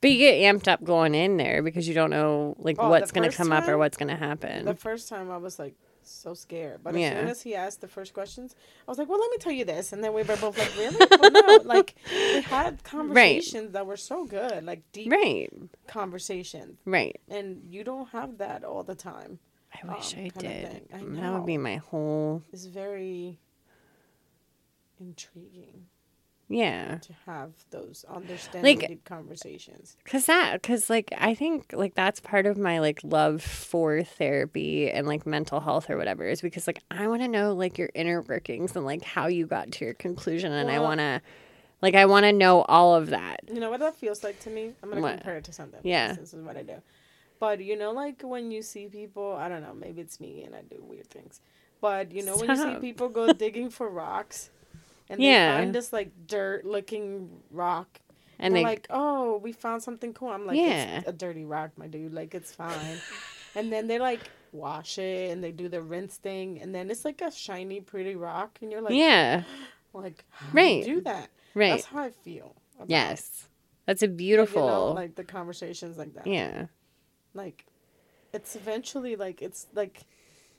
But 0.00 0.10
you 0.10 0.18
get 0.18 0.34
amped 0.54 0.68
up 0.68 0.84
going 0.84 1.14
in 1.14 1.38
there 1.38 1.62
because 1.62 1.88
you 1.88 1.94
don't 1.94 2.10
know 2.10 2.54
like 2.58 2.76
Oh, 2.78 2.90
what's 2.90 3.10
going 3.10 3.24
to 3.24 3.30
first 3.30 3.38
come 3.38 3.52
up 3.52 3.66
or 3.66 3.78
what's 3.78 3.96
going 3.96 4.10
to 4.10 4.16
happen. 4.16 4.66
The 4.66 4.74
first 4.74 5.08
time 5.08 5.30
I 5.30 5.38
was 5.38 5.58
like 5.58 5.74
so 6.02 6.34
scared, 6.34 6.80
but 6.84 6.94
as 6.94 7.00
Yeah. 7.00 7.18
soon 7.20 7.28
as 7.28 7.40
he 7.40 7.54
asked 7.54 7.80
the 7.80 7.88
first 7.88 8.12
questions, 8.12 8.54
I 8.86 8.90
was 8.90 8.98
like, 8.98 9.08
"Well, 9.08 9.18
let 9.18 9.30
me 9.30 9.38
tell 9.38 9.52
you 9.52 9.64
this," 9.64 9.94
and 9.94 10.04
then 10.04 10.12
we 10.12 10.22
were 10.22 10.36
both 10.36 10.58
like, 10.58 10.76
"Really?" 10.76 10.98
But 11.08 11.32
no, 11.32 11.62
like 11.64 11.94
we 12.10 12.42
had 12.42 12.84
conversations 12.84 13.72
that 13.72 13.86
were 13.86 13.96
so 13.96 14.26
good, 14.26 14.64
like 14.64 14.82
deep 14.92 15.10
right. 15.10 15.50
conversations, 15.86 16.78
Right. 16.84 17.18
and 17.30 17.62
you 17.70 17.82
don't 17.84 18.10
have 18.10 18.36
that 18.38 18.62
all 18.64 18.82
the 18.82 18.94
time. 18.94 19.38
I 19.72 19.94
wish 19.94 20.12
um, 20.12 20.20
I 20.20 20.28
did. 20.38 20.82
I 20.92 20.98
That 20.98 21.32
would 21.32 21.46
be 21.46 21.56
my 21.56 21.76
whole 21.76 22.42
It's 22.52 22.66
very 22.66 23.40
intriguing 25.00 25.86
yeah. 26.48 26.98
to 26.98 27.12
have 27.26 27.52
those 27.70 28.04
understanding 28.08 28.78
Like- 28.78 28.88
deep 28.88 29.04
conversations. 29.04 29.96
Cause 30.04 30.26
that, 30.26 30.62
cause 30.62 30.88
like 30.90 31.12
I 31.18 31.34
think 31.34 31.72
like 31.72 31.94
that's 31.94 32.20
part 32.20 32.46
of 32.46 32.58
my 32.58 32.78
like 32.80 33.00
love 33.02 33.42
for 33.42 34.02
therapy 34.02 34.90
and 34.90 35.06
like 35.06 35.26
mental 35.26 35.60
health 35.60 35.88
or 35.90 35.96
whatever 35.96 36.26
is 36.28 36.40
because 36.40 36.66
like 36.66 36.80
I 36.90 37.08
want 37.08 37.22
to 37.22 37.28
know 37.28 37.52
like 37.54 37.78
your 37.78 37.90
inner 37.94 38.22
workings 38.22 38.76
and 38.76 38.84
like 38.84 39.02
how 39.02 39.26
you 39.26 39.46
got 39.46 39.72
to 39.72 39.84
your 39.84 39.94
conclusion 39.94 40.52
and 40.52 40.70
I 40.70 40.78
want 40.80 41.00
to, 41.00 41.20
like 41.82 41.94
I 41.94 42.06
want 42.06 42.24
to 42.24 42.32
know 42.32 42.62
all 42.62 42.94
of 42.94 43.08
that. 43.10 43.40
You 43.52 43.60
know 43.60 43.70
what 43.70 43.80
that 43.80 43.96
feels 43.96 44.22
like 44.24 44.40
to 44.40 44.50
me? 44.50 44.72
I'm 44.82 44.88
gonna 44.90 45.00
What? 45.02 45.16
compare 45.16 45.36
it 45.38 45.44
to 45.44 45.52
something. 45.52 45.80
Yeah. 45.82 46.12
This 46.14 46.32
is 46.32 46.42
what 46.44 46.56
I 46.56 46.62
do. 46.62 46.76
But 47.40 47.60
you 47.60 47.76
know, 47.76 47.90
like 47.92 48.22
when 48.22 48.50
you 48.50 48.62
see 48.62 48.86
people, 48.86 49.34
I 49.34 49.48
don't 49.48 49.60
know, 49.62 49.74
maybe 49.74 50.00
it's 50.00 50.20
me 50.20 50.44
and 50.44 50.54
I 50.54 50.62
do 50.62 50.82
weird 50.82 51.08
things. 51.08 51.40
But 51.80 52.12
you 52.12 52.24
know, 52.24 52.36
when 52.36 52.48
you 52.48 52.56
see 52.56 52.76
people 52.80 53.08
go 53.08 53.32
digging 53.44 53.68
for 53.68 53.88
rocks, 53.90 54.50
and 55.08 55.20
Yeah. 55.20 55.52
they 55.56 55.58
find 55.62 55.74
this 55.74 55.92
like 55.92 56.10
dirt-looking 56.26 57.42
rock, 57.50 58.00
And 58.38 58.46
and 58.46 58.54
they 58.54 58.60
they're 58.60 58.70
like, 58.70 58.86
"Oh, 58.90 59.38
we 59.38 59.52
found 59.52 59.82
something 59.82 60.12
cool." 60.14 60.28
I'm 60.28 60.46
like, 60.46 60.56
Yeah. 60.58 60.98
"It's 61.00 61.08
a 61.08 61.12
dirty 61.12 61.44
rock, 61.44 61.72
my 61.76 61.86
dude. 61.86 62.12
Like 62.14 62.34
it's 62.34 62.52
fine." 62.54 63.00
and 63.54 63.72
then 63.72 63.86
they 63.86 63.98
like 63.98 64.30
wash 64.52 64.98
it 64.98 65.30
and 65.30 65.42
they 65.42 65.50
do 65.52 65.68
the 65.68 65.82
rinse 65.82 66.16
thing, 66.16 66.60
and 66.60 66.74
then 66.74 66.90
it's 66.90 67.04
like 67.04 67.20
a 67.20 67.30
shiny, 67.30 67.80
pretty 67.80 68.14
rock, 68.16 68.58
and 68.62 68.70
you're 68.72 68.80
like, 68.82 68.94
yeah, 68.94 69.42
like 69.92 70.24
how 70.30 70.46
Right. 70.52 70.84
do 70.84 70.90
you 70.90 70.96
do 70.96 71.00
that?" 71.02 71.28
right. 71.54 71.70
That's 71.70 71.84
how 71.86 72.02
I 72.02 72.10
feel. 72.10 72.54
Yes, 72.86 73.48
that's 73.86 74.02
a 74.02 74.06
like, 74.06 74.16
beautiful. 74.16 74.62
You 74.62 74.66
know, 74.68 74.92
like 74.92 75.14
the 75.14 75.24
conversations 75.24 75.96
like 75.98 76.14
that. 76.14 76.26
yeah, 76.26 76.66
Like, 77.34 77.66
it's 78.32 78.56
eventually 78.56 79.14
like 79.16 79.40
it's 79.42 79.66
like 79.74 80.02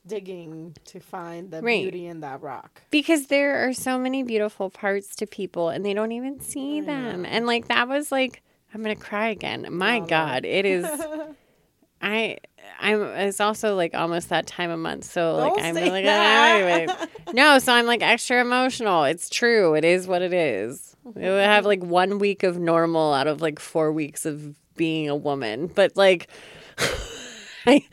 digging 0.07 0.75
to 0.85 0.99
find 0.99 1.51
the 1.51 1.61
Right. 1.61 1.81
beauty 1.83 2.05
in 2.05 2.19
that 2.21 2.41
rock. 2.41 2.81
because 2.91 3.27
there 3.27 3.67
are 3.67 3.73
so 3.73 3.97
many 3.97 4.23
beautiful 4.23 4.69
parts 4.69 5.15
to 5.17 5.25
people 5.27 5.69
and 5.69 5.85
they 5.85 5.93
don't 5.93 6.11
even 6.11 6.39
see 6.39 6.79
I 6.79 6.81
them. 6.81 7.21
know. 7.23 7.29
And 7.29 7.45
like 7.47 7.67
that 7.67 7.87
was 7.87 8.11
like 8.11 8.41
I'm 8.73 8.81
gonna 8.81 8.95
cry 8.95 9.29
again. 9.29 9.65
My 9.71 9.99
Oh. 10.01 10.05
God, 10.05 10.43
it 10.45 10.65
is. 10.65 10.85
I 12.01 12.37
I'm 12.79 13.01
it's 13.03 13.39
also 13.39 13.75
like 13.75 13.93
almost 13.95 14.29
that 14.29 14.47
time 14.47 14.69
of 14.69 14.79
month, 14.79 15.05
so 15.05 15.35
like 15.37 15.53
Don't 15.55 15.65
I'm 15.65 15.75
say 15.75 15.89
like 15.89 16.05
anyway. 16.05 16.87
no, 17.33 17.57
so 17.59 17.71
I'm 17.73 17.85
like 17.85 18.01
extra 18.01 18.41
emotional. 18.41 19.05
It's 19.05 19.29
true. 19.29 19.75
It 19.75 19.85
is 19.85 20.05
what 20.07 20.21
it 20.21 20.33
is. 20.33 20.95
It 21.05 21.13
would 21.29 21.45
have 21.45 21.65
like 21.65 21.83
one 21.83 22.19
week 22.19 22.43
of 22.43 22.57
normal 22.59 23.13
out 23.13 23.27
of 23.27 23.41
like 23.41 23.59
four 23.59 23.91
weeks 23.91 24.25
of 24.25 24.55
being 24.75 25.09
a 25.09 25.15
woman, 25.15 25.67
but 25.67 25.95
like. 25.95 26.27
I, 27.67 27.83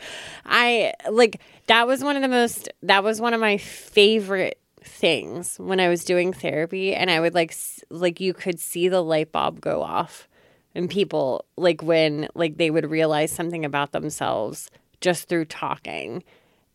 I 0.45 0.93
like 1.11 1.41
that 1.67 1.87
was 1.87 2.03
one 2.03 2.17
of 2.17 2.23
the 2.23 2.29
most 2.29 2.69
that 2.83 3.05
was 3.05 3.21
one 3.21 3.35
of 3.35 3.41
my 3.41 3.57
favorite 3.57 4.59
things 4.85 5.59
when 5.59 5.81
I 5.81 5.89
was 5.89 6.05
doing 6.05 6.33
therapy, 6.33 6.95
and 6.95 7.11
I 7.11 7.21
would 7.21 7.35
like 7.35 7.55
like 7.91 8.21
you 8.21 8.35
could 8.35 8.59
see 8.61 8.89
the 8.89 9.03
light 9.03 9.33
bulb 9.33 9.61
go 9.61 9.83
off, 9.83 10.29
and 10.75 10.91
people 10.91 11.45
like 11.57 11.83
when 11.83 12.29
like 12.35 12.57
they 12.57 12.71
would 12.71 12.91
realize 12.91 13.31
something 13.33 13.65
about 13.65 13.93
themselves 13.93 14.71
just 15.01 15.29
through 15.29 15.47
talking, 15.47 16.23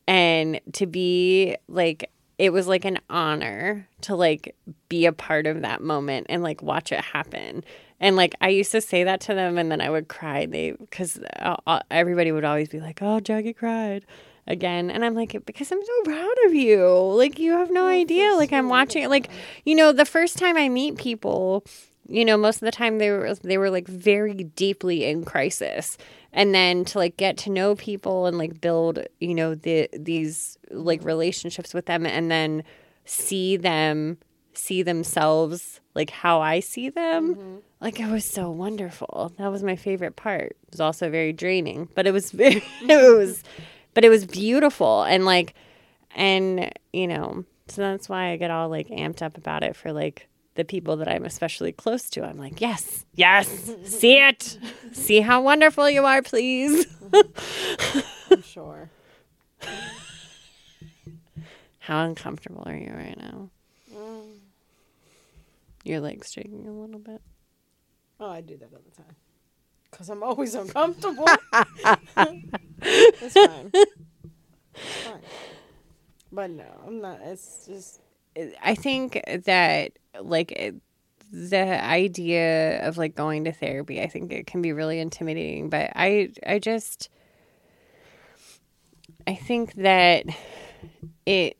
and 0.07 0.59
to 0.73 0.85
be 0.85 1.55
like 1.67 2.11
it 2.37 2.53
was 2.53 2.67
like 2.67 2.85
an 2.85 2.99
honor 3.09 3.87
to 4.01 4.15
like 4.15 4.55
be 4.89 5.05
a 5.05 5.11
part 5.11 5.47
of 5.47 5.61
that 5.61 5.81
moment 5.81 6.27
and 6.29 6.43
like 6.43 6.61
watch 6.61 6.91
it 6.91 7.01
happen. 7.01 7.63
And 7.99 8.15
like 8.15 8.35
i 8.41 8.49
used 8.49 8.71
to 8.73 8.81
say 8.81 9.03
that 9.05 9.21
to 9.21 9.33
them 9.33 9.57
and 9.57 9.71
then 9.71 9.81
i 9.81 9.89
would 9.89 10.07
cry. 10.07 10.45
They 10.45 10.71
because 10.71 11.19
uh, 11.39 11.55
uh, 11.65 11.79
everybody 11.89 12.31
would 12.31 12.45
always 12.45 12.69
be 12.69 12.79
like 12.79 12.99
oh 13.01 13.19
jackie 13.19 13.53
cried 13.53 14.05
again 14.47 14.89
and 14.89 15.03
i'm 15.03 15.13
like 15.13 15.35
because 15.45 15.71
i'm 15.71 15.83
so 15.83 16.01
proud 16.03 16.35
of 16.45 16.53
you 16.53 16.87
like 17.15 17.37
you 17.37 17.51
have 17.51 17.69
no 17.69 17.85
idea 17.85 18.33
like 18.33 18.53
i'm 18.53 18.69
watching 18.69 19.03
it 19.03 19.09
like 19.09 19.29
you 19.65 19.75
know 19.75 19.91
the 19.91 20.05
first 20.05 20.37
time 20.37 20.57
i 20.57 20.69
meet 20.69 20.97
people 20.97 21.65
you 22.09 22.23
know, 22.23 22.37
most 22.37 22.57
of 22.57 22.65
the 22.65 22.71
time 22.71 22.97
they 22.97 23.11
were 23.11 23.35
they 23.35 23.57
were 23.57 23.69
like 23.69 23.87
very 23.87 24.33
deeply 24.33 25.05
in 25.05 25.25
crisis. 25.25 25.97
And 26.33 26.53
then 26.53 26.85
to 26.85 26.97
like 26.97 27.17
get 27.17 27.37
to 27.39 27.49
know 27.49 27.75
people 27.75 28.25
and 28.27 28.37
like 28.37 28.61
build, 28.61 28.99
you 29.19 29.33
know, 29.33 29.55
the 29.55 29.89
these 29.93 30.57
like 30.71 31.03
relationships 31.03 31.73
with 31.73 31.85
them 31.85 32.05
and 32.05 32.31
then 32.31 32.63
see 33.05 33.57
them 33.57 34.17
see 34.53 34.81
themselves 34.81 35.81
like 35.95 36.09
how 36.09 36.41
I 36.41 36.59
see 36.61 36.89
them. 36.89 37.35
Mm-hmm. 37.35 37.55
Like 37.81 37.99
it 37.99 38.09
was 38.09 38.25
so 38.25 38.49
wonderful. 38.49 39.33
That 39.37 39.51
was 39.51 39.63
my 39.63 39.75
favorite 39.75 40.15
part. 40.15 40.51
It 40.51 40.71
was 40.71 40.79
also 40.79 41.09
very 41.09 41.33
draining, 41.33 41.89
but 41.93 42.07
it 42.07 42.11
was 42.11 42.31
very, 42.31 42.63
it 42.81 43.17
was 43.17 43.43
but 43.97 44.05
it 44.05 44.09
was 44.09 44.27
beautiful 44.27 45.01
and 45.01 45.25
like 45.25 45.55
and 46.15 46.71
you 46.93 47.07
know, 47.07 47.45
so 47.67 47.81
that's 47.81 48.07
why 48.07 48.29
I 48.29 48.37
get 48.37 48.51
all 48.51 48.69
like 48.69 48.89
amped 48.89 49.23
up 49.23 49.39
about 49.39 49.63
it 49.63 49.75
for 49.75 49.91
like 49.91 50.27
the 50.53 50.63
people 50.63 50.97
that 50.97 51.07
I'm 51.07 51.25
especially 51.25 51.71
close 51.71 52.07
to. 52.11 52.23
I'm 52.23 52.37
like, 52.37 52.61
yes, 52.61 53.07
yes, 53.15 53.47
see 53.85 54.19
it. 54.19 54.59
See 54.91 55.21
how 55.21 55.41
wonderful 55.41 55.89
you 55.89 56.05
are, 56.05 56.21
please. 56.21 56.85
I'm 57.11 58.41
sure. 58.43 58.91
How 61.79 62.05
uncomfortable 62.05 62.61
are 62.67 62.75
you 62.75 62.93
right 62.93 63.17
now? 63.17 63.49
Mm. 63.91 64.21
Your 65.83 66.01
legs 66.01 66.31
shaking 66.31 66.67
a 66.67 66.71
little 66.71 66.99
bit. 66.99 67.23
Oh, 68.19 68.29
I 68.29 68.41
do 68.41 68.57
that 68.57 68.69
all 68.71 68.81
the 68.87 68.95
time. 68.95 69.15
Because 69.89 70.09
I'm 70.09 70.23
always 70.23 70.55
uncomfortable. 70.55 71.25
it's 71.53 72.11
fine. 72.13 72.51
It's 72.81 73.33
fine. 73.33 75.21
But 76.31 76.51
no, 76.51 76.65
I'm 76.85 77.01
not. 77.01 77.19
It's 77.23 77.65
just. 77.65 78.01
I 78.61 78.75
think 78.75 79.19
that, 79.45 79.93
like, 80.21 80.75
the 81.31 81.83
idea 81.83 82.87
of 82.87 82.97
like 82.97 83.15
going 83.15 83.45
to 83.45 83.51
therapy, 83.51 84.01
I 84.01 84.07
think 84.07 84.31
it 84.31 84.47
can 84.47 84.61
be 84.61 84.73
really 84.73 84.99
intimidating. 84.99 85.69
But 85.69 85.91
I, 85.95 86.29
I 86.45 86.59
just, 86.59 87.09
I 89.25 89.35
think 89.35 89.73
that 89.75 90.25
it 91.25 91.57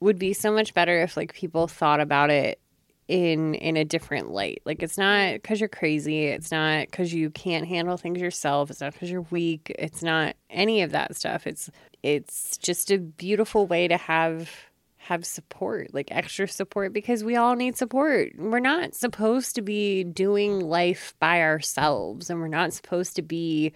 would 0.00 0.18
be 0.18 0.32
so 0.32 0.52
much 0.52 0.74
better 0.74 1.02
if 1.02 1.16
like 1.16 1.34
people 1.34 1.66
thought 1.66 2.00
about 2.00 2.30
it 2.30 2.60
in 3.08 3.54
in 3.54 3.76
a 3.76 3.84
different 3.84 4.30
light. 4.30 4.62
Like 4.64 4.82
it's 4.82 4.98
not 4.98 5.42
cuz 5.42 5.60
you're 5.60 5.68
crazy, 5.68 6.26
it's 6.26 6.50
not 6.50 6.90
cuz 6.90 7.12
you 7.12 7.30
can't 7.30 7.66
handle 7.66 7.96
things 7.96 8.20
yourself, 8.20 8.70
it's 8.70 8.80
not 8.80 8.94
cuz 8.94 9.10
you're 9.10 9.26
weak, 9.30 9.74
it's 9.78 10.02
not 10.02 10.36
any 10.50 10.82
of 10.82 10.92
that 10.92 11.16
stuff. 11.16 11.46
It's 11.46 11.70
it's 12.02 12.56
just 12.58 12.90
a 12.90 12.98
beautiful 12.98 13.66
way 13.66 13.88
to 13.88 13.96
have 13.96 14.50
have 14.96 15.26
support, 15.26 15.92
like 15.92 16.08
extra 16.10 16.48
support 16.48 16.94
because 16.94 17.22
we 17.22 17.36
all 17.36 17.56
need 17.56 17.76
support. 17.76 18.32
We're 18.38 18.58
not 18.58 18.94
supposed 18.94 19.54
to 19.56 19.62
be 19.62 20.02
doing 20.02 20.60
life 20.60 21.14
by 21.18 21.42
ourselves 21.42 22.30
and 22.30 22.40
we're 22.40 22.48
not 22.48 22.72
supposed 22.72 23.14
to 23.16 23.22
be 23.22 23.74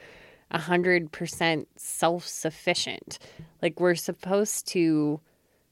100% 0.52 1.66
self-sufficient. 1.76 3.18
Like 3.60 3.78
we're 3.78 3.94
supposed 3.94 4.68
to 4.68 5.20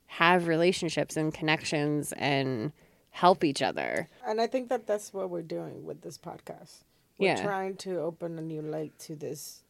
have 0.06 0.46
relationships 0.46 1.16
and 1.16 1.32
connections 1.32 2.12
and 2.18 2.72
help 3.16 3.42
each 3.42 3.62
other. 3.62 4.08
And 4.26 4.42
I 4.42 4.46
think 4.46 4.68
that 4.68 4.86
that's 4.86 5.14
what 5.14 5.30
we're 5.30 5.40
doing 5.40 5.86
with 5.86 6.02
this 6.02 6.18
podcast. 6.18 6.84
We're 7.16 7.34
yeah. 7.34 7.42
trying 7.42 7.76
to 7.76 7.98
open 8.00 8.38
a 8.38 8.42
new 8.42 8.60
light 8.60 8.98
to 9.00 9.16
this, 9.16 9.62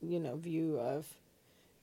you 0.00 0.18
know, 0.18 0.36
view 0.36 0.78
of 0.78 1.06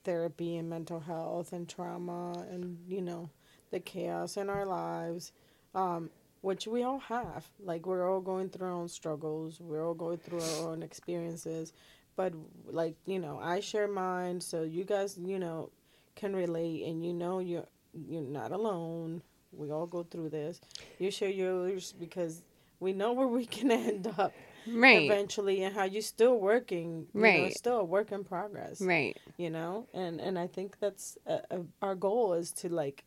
therapy 0.02 0.56
and 0.56 0.68
mental 0.68 0.98
health 0.98 1.52
and 1.52 1.68
trauma 1.68 2.44
and, 2.50 2.76
you 2.88 3.00
know, 3.00 3.30
the 3.70 3.78
chaos 3.78 4.36
in 4.36 4.50
our 4.50 4.66
lives, 4.66 5.30
um, 5.76 6.10
which 6.40 6.66
we 6.66 6.82
all 6.82 6.98
have. 6.98 7.46
Like, 7.60 7.86
we're 7.86 8.10
all 8.10 8.20
going 8.20 8.48
through 8.48 8.66
our 8.66 8.72
own 8.72 8.88
struggles, 8.88 9.60
we're 9.60 9.86
all 9.86 9.94
going 9.94 10.18
through 10.18 10.42
our 10.42 10.70
own 10.70 10.82
experiences. 10.82 11.72
But, 12.16 12.34
like, 12.66 12.96
you 13.06 13.20
know, 13.20 13.38
I 13.40 13.60
share 13.60 13.86
mine, 13.86 14.40
so 14.40 14.64
you 14.64 14.82
guys, 14.82 15.16
you 15.16 15.38
know, 15.38 15.70
can 16.16 16.34
relate 16.34 16.84
and 16.84 17.04
you 17.04 17.14
know 17.14 17.38
you're 17.38 17.68
you're 17.94 18.22
not 18.22 18.52
alone. 18.52 19.22
We 19.52 19.70
all 19.70 19.86
go 19.86 20.02
through 20.02 20.30
this. 20.30 20.60
You 20.98 21.10
share 21.10 21.28
yours 21.28 21.92
because 21.98 22.42
we 22.80 22.92
know 22.92 23.12
where 23.12 23.28
we 23.28 23.46
can 23.46 23.70
end 23.70 24.12
up 24.18 24.32
right. 24.66 25.02
eventually 25.02 25.62
and 25.62 25.74
how 25.74 25.84
you're 25.84 26.02
still 26.02 26.38
working 26.38 27.06
you 27.14 27.20
right. 27.20 27.42
know, 27.44 27.50
still 27.50 27.78
a 27.78 27.84
work 27.84 28.12
in 28.12 28.24
progress 28.24 28.80
right. 28.80 29.16
you 29.36 29.50
know? 29.50 29.86
And 29.94 30.20
and 30.20 30.38
i 30.38 30.46
think 30.46 30.78
that's 30.80 31.16
a, 31.26 31.40
a, 31.50 31.60
our 31.80 31.94
goal 31.94 32.34
is 32.34 32.52
to 32.52 32.68
like 32.68 33.04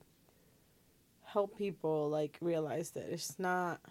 help 1.24 1.58
people 1.58 2.10
like 2.10 2.38
realize 2.42 2.92
that 2.92 3.10
it's 3.12 3.38
not 3.38 3.82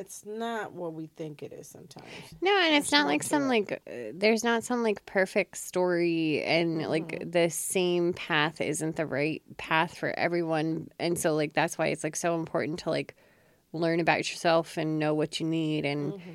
it's 0.00 0.24
not 0.24 0.72
what 0.72 0.94
we 0.94 1.06
think 1.06 1.42
it 1.42 1.52
is 1.52 1.68
sometimes. 1.68 2.06
No, 2.40 2.58
and 2.58 2.74
it's, 2.74 2.86
it's 2.86 2.92
not 2.92 3.06
like 3.06 3.22
some 3.22 3.48
like 3.48 3.82
uh, 3.86 4.12
there's 4.14 4.42
not 4.42 4.64
some 4.64 4.82
like 4.82 5.04
perfect 5.04 5.58
story 5.58 6.42
and 6.42 6.80
mm-hmm. 6.80 6.90
like 6.90 7.30
the 7.30 7.50
same 7.50 8.14
path 8.14 8.62
isn't 8.62 8.96
the 8.96 9.04
right 9.04 9.42
path 9.58 9.96
for 9.96 10.18
everyone. 10.18 10.88
And 10.98 11.18
so 11.18 11.34
like 11.34 11.52
that's 11.52 11.76
why 11.76 11.88
it's 11.88 12.02
like 12.02 12.16
so 12.16 12.34
important 12.34 12.80
to 12.80 12.90
like 12.90 13.14
learn 13.74 14.00
about 14.00 14.30
yourself 14.30 14.78
and 14.78 14.98
know 14.98 15.14
what 15.14 15.38
you 15.38 15.46
need 15.46 15.84
and 15.84 16.14
mm-hmm. 16.14 16.30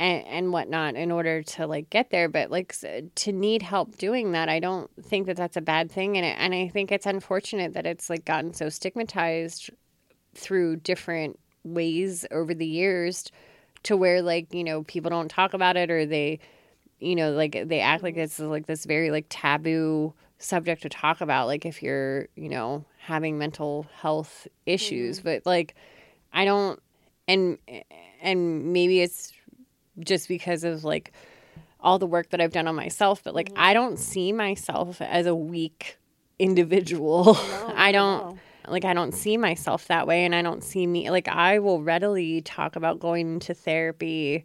and 0.00 0.26
and 0.26 0.52
whatnot 0.52 0.96
in 0.96 1.12
order 1.12 1.44
to 1.44 1.68
like 1.68 1.88
get 1.90 2.10
there. 2.10 2.28
But 2.28 2.50
like 2.50 2.74
to 3.14 3.32
need 3.32 3.62
help 3.62 3.96
doing 3.96 4.32
that, 4.32 4.48
I 4.48 4.58
don't 4.58 4.90
think 5.00 5.28
that 5.28 5.36
that's 5.36 5.56
a 5.56 5.62
bad 5.62 5.88
thing. 5.92 6.16
And 6.16 6.26
it, 6.26 6.36
and 6.36 6.52
I 6.52 6.66
think 6.66 6.90
it's 6.90 7.06
unfortunate 7.06 7.74
that 7.74 7.86
it's 7.86 8.10
like 8.10 8.24
gotten 8.24 8.52
so 8.54 8.68
stigmatized 8.68 9.70
through 10.34 10.76
different 10.76 11.38
ways 11.64 12.24
over 12.30 12.54
the 12.54 12.66
years 12.66 13.30
to 13.84 13.96
where 13.96 14.22
like 14.22 14.52
you 14.52 14.64
know 14.64 14.82
people 14.84 15.10
don't 15.10 15.30
talk 15.30 15.54
about 15.54 15.76
it 15.76 15.90
or 15.90 16.06
they 16.06 16.38
you 17.00 17.14
know 17.14 17.32
like 17.32 17.56
they 17.66 17.80
act 17.80 18.02
like 18.02 18.16
it's 18.16 18.38
like 18.38 18.66
this 18.66 18.84
very 18.84 19.10
like 19.10 19.26
taboo 19.28 20.12
subject 20.38 20.82
to 20.82 20.88
talk 20.88 21.20
about 21.20 21.46
like 21.46 21.66
if 21.66 21.82
you're 21.82 22.28
you 22.36 22.48
know 22.48 22.84
having 22.98 23.38
mental 23.38 23.86
health 24.00 24.46
issues 24.66 25.18
mm-hmm. 25.18 25.28
but 25.28 25.46
like 25.46 25.74
i 26.32 26.44
don't 26.44 26.80
and 27.26 27.58
and 28.20 28.72
maybe 28.72 29.00
it's 29.00 29.32
just 30.00 30.28
because 30.28 30.64
of 30.64 30.84
like 30.84 31.12
all 31.80 31.98
the 31.98 32.06
work 32.06 32.30
that 32.30 32.40
i've 32.40 32.52
done 32.52 32.68
on 32.68 32.74
myself 32.74 33.22
but 33.24 33.34
like 33.34 33.48
mm-hmm. 33.50 33.62
i 33.62 33.72
don't 33.72 33.98
see 33.98 34.32
myself 34.32 35.00
as 35.00 35.26
a 35.26 35.34
weak 35.34 35.96
individual 36.38 37.34
no, 37.34 37.72
i 37.76 37.90
don't 37.90 38.34
no 38.34 38.38
like 38.70 38.84
I 38.84 38.94
don't 38.94 39.12
see 39.12 39.36
myself 39.36 39.86
that 39.88 40.06
way 40.06 40.24
and 40.24 40.34
I 40.34 40.42
don't 40.42 40.62
see 40.62 40.86
me 40.86 41.10
like 41.10 41.28
I 41.28 41.58
will 41.58 41.82
readily 41.82 42.40
talk 42.42 42.76
about 42.76 43.00
going 43.00 43.40
to 43.40 43.54
therapy 43.54 44.44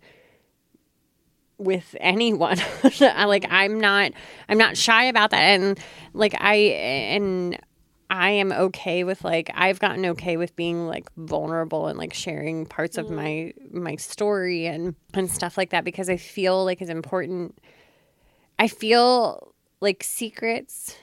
with 1.57 1.95
anyone. 1.99 2.57
like 2.99 3.45
I'm 3.49 3.79
not 3.79 4.11
I'm 4.49 4.57
not 4.57 4.77
shy 4.77 5.05
about 5.05 5.31
that 5.31 5.41
and 5.41 5.79
like 6.13 6.35
I 6.39 6.55
and 6.55 7.57
I 8.09 8.29
am 8.29 8.51
okay 8.51 9.03
with 9.03 9.23
like 9.23 9.49
I've 9.55 9.79
gotten 9.79 10.05
okay 10.07 10.37
with 10.37 10.55
being 10.55 10.87
like 10.87 11.09
vulnerable 11.17 11.87
and 11.87 11.97
like 11.97 12.13
sharing 12.13 12.65
parts 12.65 12.97
mm. 12.97 13.01
of 13.01 13.09
my 13.09 13.53
my 13.71 13.95
story 13.95 14.67
and 14.67 14.95
and 15.13 15.31
stuff 15.31 15.57
like 15.57 15.71
that 15.71 15.83
because 15.83 16.09
I 16.09 16.17
feel 16.17 16.63
like 16.63 16.81
it's 16.81 16.91
important 16.91 17.57
I 18.59 18.67
feel 18.67 19.53
like 19.81 20.03
secrets 20.03 20.95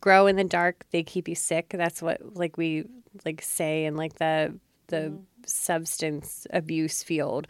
grow 0.00 0.26
in 0.26 0.36
the 0.36 0.44
dark 0.44 0.84
they 0.90 1.02
keep 1.02 1.28
you 1.28 1.34
sick 1.34 1.68
that's 1.70 2.02
what 2.02 2.20
like 2.36 2.56
we 2.56 2.84
like 3.24 3.42
say 3.42 3.84
in 3.84 3.96
like 3.96 4.14
the 4.14 4.54
the 4.88 4.96
mm-hmm. 4.96 5.16
substance 5.46 6.46
abuse 6.50 7.02
field 7.02 7.46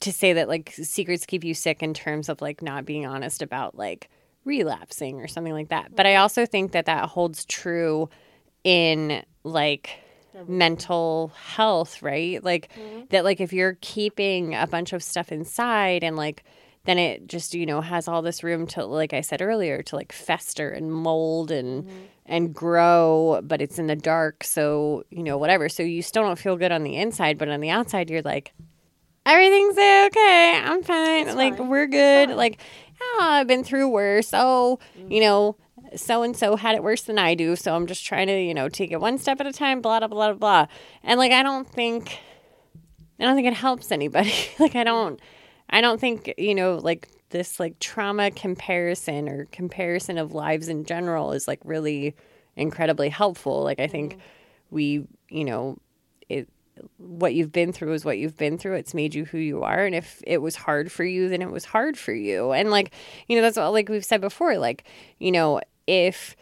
to 0.00 0.12
say 0.12 0.34
that 0.34 0.48
like 0.48 0.72
secrets 0.72 1.26
keep 1.26 1.44
you 1.44 1.54
sick 1.54 1.82
in 1.82 1.94
terms 1.94 2.28
of 2.28 2.40
like 2.40 2.62
not 2.62 2.84
being 2.84 3.06
honest 3.06 3.42
about 3.42 3.76
like 3.76 4.10
relapsing 4.44 5.20
or 5.20 5.26
something 5.26 5.52
like 5.52 5.68
that 5.68 5.94
but 5.96 6.06
i 6.06 6.16
also 6.16 6.46
think 6.46 6.72
that 6.72 6.86
that 6.86 7.08
holds 7.08 7.44
true 7.44 8.08
in 8.64 9.24
like 9.44 9.90
mental 10.48 11.32
health 11.34 12.02
right 12.02 12.44
like 12.44 12.70
mm-hmm. 12.74 13.00
that 13.08 13.24
like 13.24 13.40
if 13.40 13.52
you're 13.52 13.78
keeping 13.80 14.54
a 14.54 14.66
bunch 14.66 14.92
of 14.92 15.02
stuff 15.02 15.32
inside 15.32 16.04
and 16.04 16.16
like 16.16 16.44
then 16.86 16.98
it 16.98 17.26
just 17.26 17.54
you 17.54 17.66
know 17.66 17.80
has 17.80 18.08
all 18.08 18.22
this 18.22 18.42
room 18.42 18.66
to 18.66 18.84
like 18.84 19.12
i 19.12 19.20
said 19.20 19.42
earlier 19.42 19.82
to 19.82 19.96
like 19.96 20.12
fester 20.12 20.70
and 20.70 20.92
mold 20.92 21.50
and 21.50 21.84
mm-hmm. 21.84 21.98
and 22.26 22.54
grow 22.54 23.40
but 23.44 23.60
it's 23.60 23.78
in 23.78 23.86
the 23.86 23.96
dark 23.96 24.42
so 24.42 25.04
you 25.10 25.22
know 25.22 25.36
whatever. 25.36 25.68
So 25.68 25.82
you 25.82 26.02
still 26.02 26.22
don't 26.22 26.38
feel 26.38 26.56
good 26.56 26.72
on 26.72 26.82
the 26.84 26.96
inside 26.96 27.38
but 27.38 27.48
on 27.48 27.60
the 27.60 27.70
outside 27.70 28.08
you're 28.08 28.22
like 28.22 28.52
everything's 29.26 29.76
okay. 29.76 30.60
I'm 30.64 30.82
fine. 30.82 31.26
It's 31.26 31.36
like 31.36 31.58
fine. 31.58 31.68
we're 31.68 31.86
good. 31.86 32.30
like 32.30 32.60
oh, 33.00 33.20
i've 33.22 33.46
been 33.46 33.64
through 33.64 33.88
worse. 33.88 34.30
Oh 34.32 34.78
mm-hmm. 34.98 35.12
you 35.12 35.20
know 35.20 35.56
so 35.94 36.22
and 36.22 36.36
so 36.36 36.56
had 36.56 36.74
it 36.74 36.82
worse 36.82 37.02
than 37.02 37.16
i 37.16 37.34
do 37.34 37.54
so 37.54 37.74
i'm 37.74 37.86
just 37.86 38.04
trying 38.04 38.26
to 38.26 38.38
you 38.38 38.52
know 38.52 38.68
take 38.68 38.90
it 38.90 39.00
one 39.00 39.18
step 39.18 39.40
at 39.40 39.46
a 39.46 39.52
time 39.52 39.80
blah 39.80 39.98
blah 40.00 40.08
blah 40.08 40.32
blah. 40.32 40.66
And 41.02 41.18
like 41.18 41.32
i 41.32 41.42
don't 41.42 41.68
think 41.68 42.18
i 43.18 43.24
don't 43.24 43.34
think 43.34 43.46
it 43.46 43.54
helps 43.54 43.90
anybody. 43.92 44.32
Like 44.58 44.74
i 44.74 44.84
don't 44.84 45.20
I 45.70 45.80
don't 45.80 46.00
think, 46.00 46.32
you 46.38 46.54
know, 46.54 46.76
like 46.76 47.08
this 47.30 47.58
like 47.58 47.78
trauma 47.80 48.30
comparison 48.30 49.28
or 49.28 49.46
comparison 49.46 50.18
of 50.18 50.32
lives 50.32 50.68
in 50.68 50.84
general 50.84 51.32
is 51.32 51.48
like 51.48 51.60
really 51.64 52.14
incredibly 52.56 53.08
helpful. 53.08 53.62
Like 53.62 53.80
I 53.80 53.86
think 53.86 54.14
mm-hmm. 54.14 54.20
we, 54.70 55.06
you 55.28 55.44
know, 55.44 55.78
it 56.28 56.48
what 56.98 57.34
you've 57.34 57.52
been 57.52 57.72
through 57.72 57.94
is 57.94 58.04
what 58.04 58.18
you've 58.18 58.36
been 58.36 58.58
through. 58.58 58.74
It's 58.74 58.94
made 58.94 59.14
you 59.14 59.24
who 59.24 59.38
you 59.38 59.62
are. 59.62 59.84
And 59.84 59.94
if 59.94 60.22
it 60.26 60.42
was 60.42 60.56
hard 60.56 60.92
for 60.92 61.04
you, 61.04 61.28
then 61.28 61.42
it 61.42 61.50
was 61.50 61.64
hard 61.64 61.98
for 61.98 62.12
you. 62.12 62.52
And 62.52 62.70
like, 62.70 62.92
you 63.28 63.36
know, 63.36 63.42
that's 63.42 63.56
what, 63.56 63.72
like 63.72 63.88
we've 63.88 64.04
said 64.04 64.20
before, 64.20 64.58
like, 64.58 64.84
you 65.18 65.32
know, 65.32 65.60
if 65.86 66.36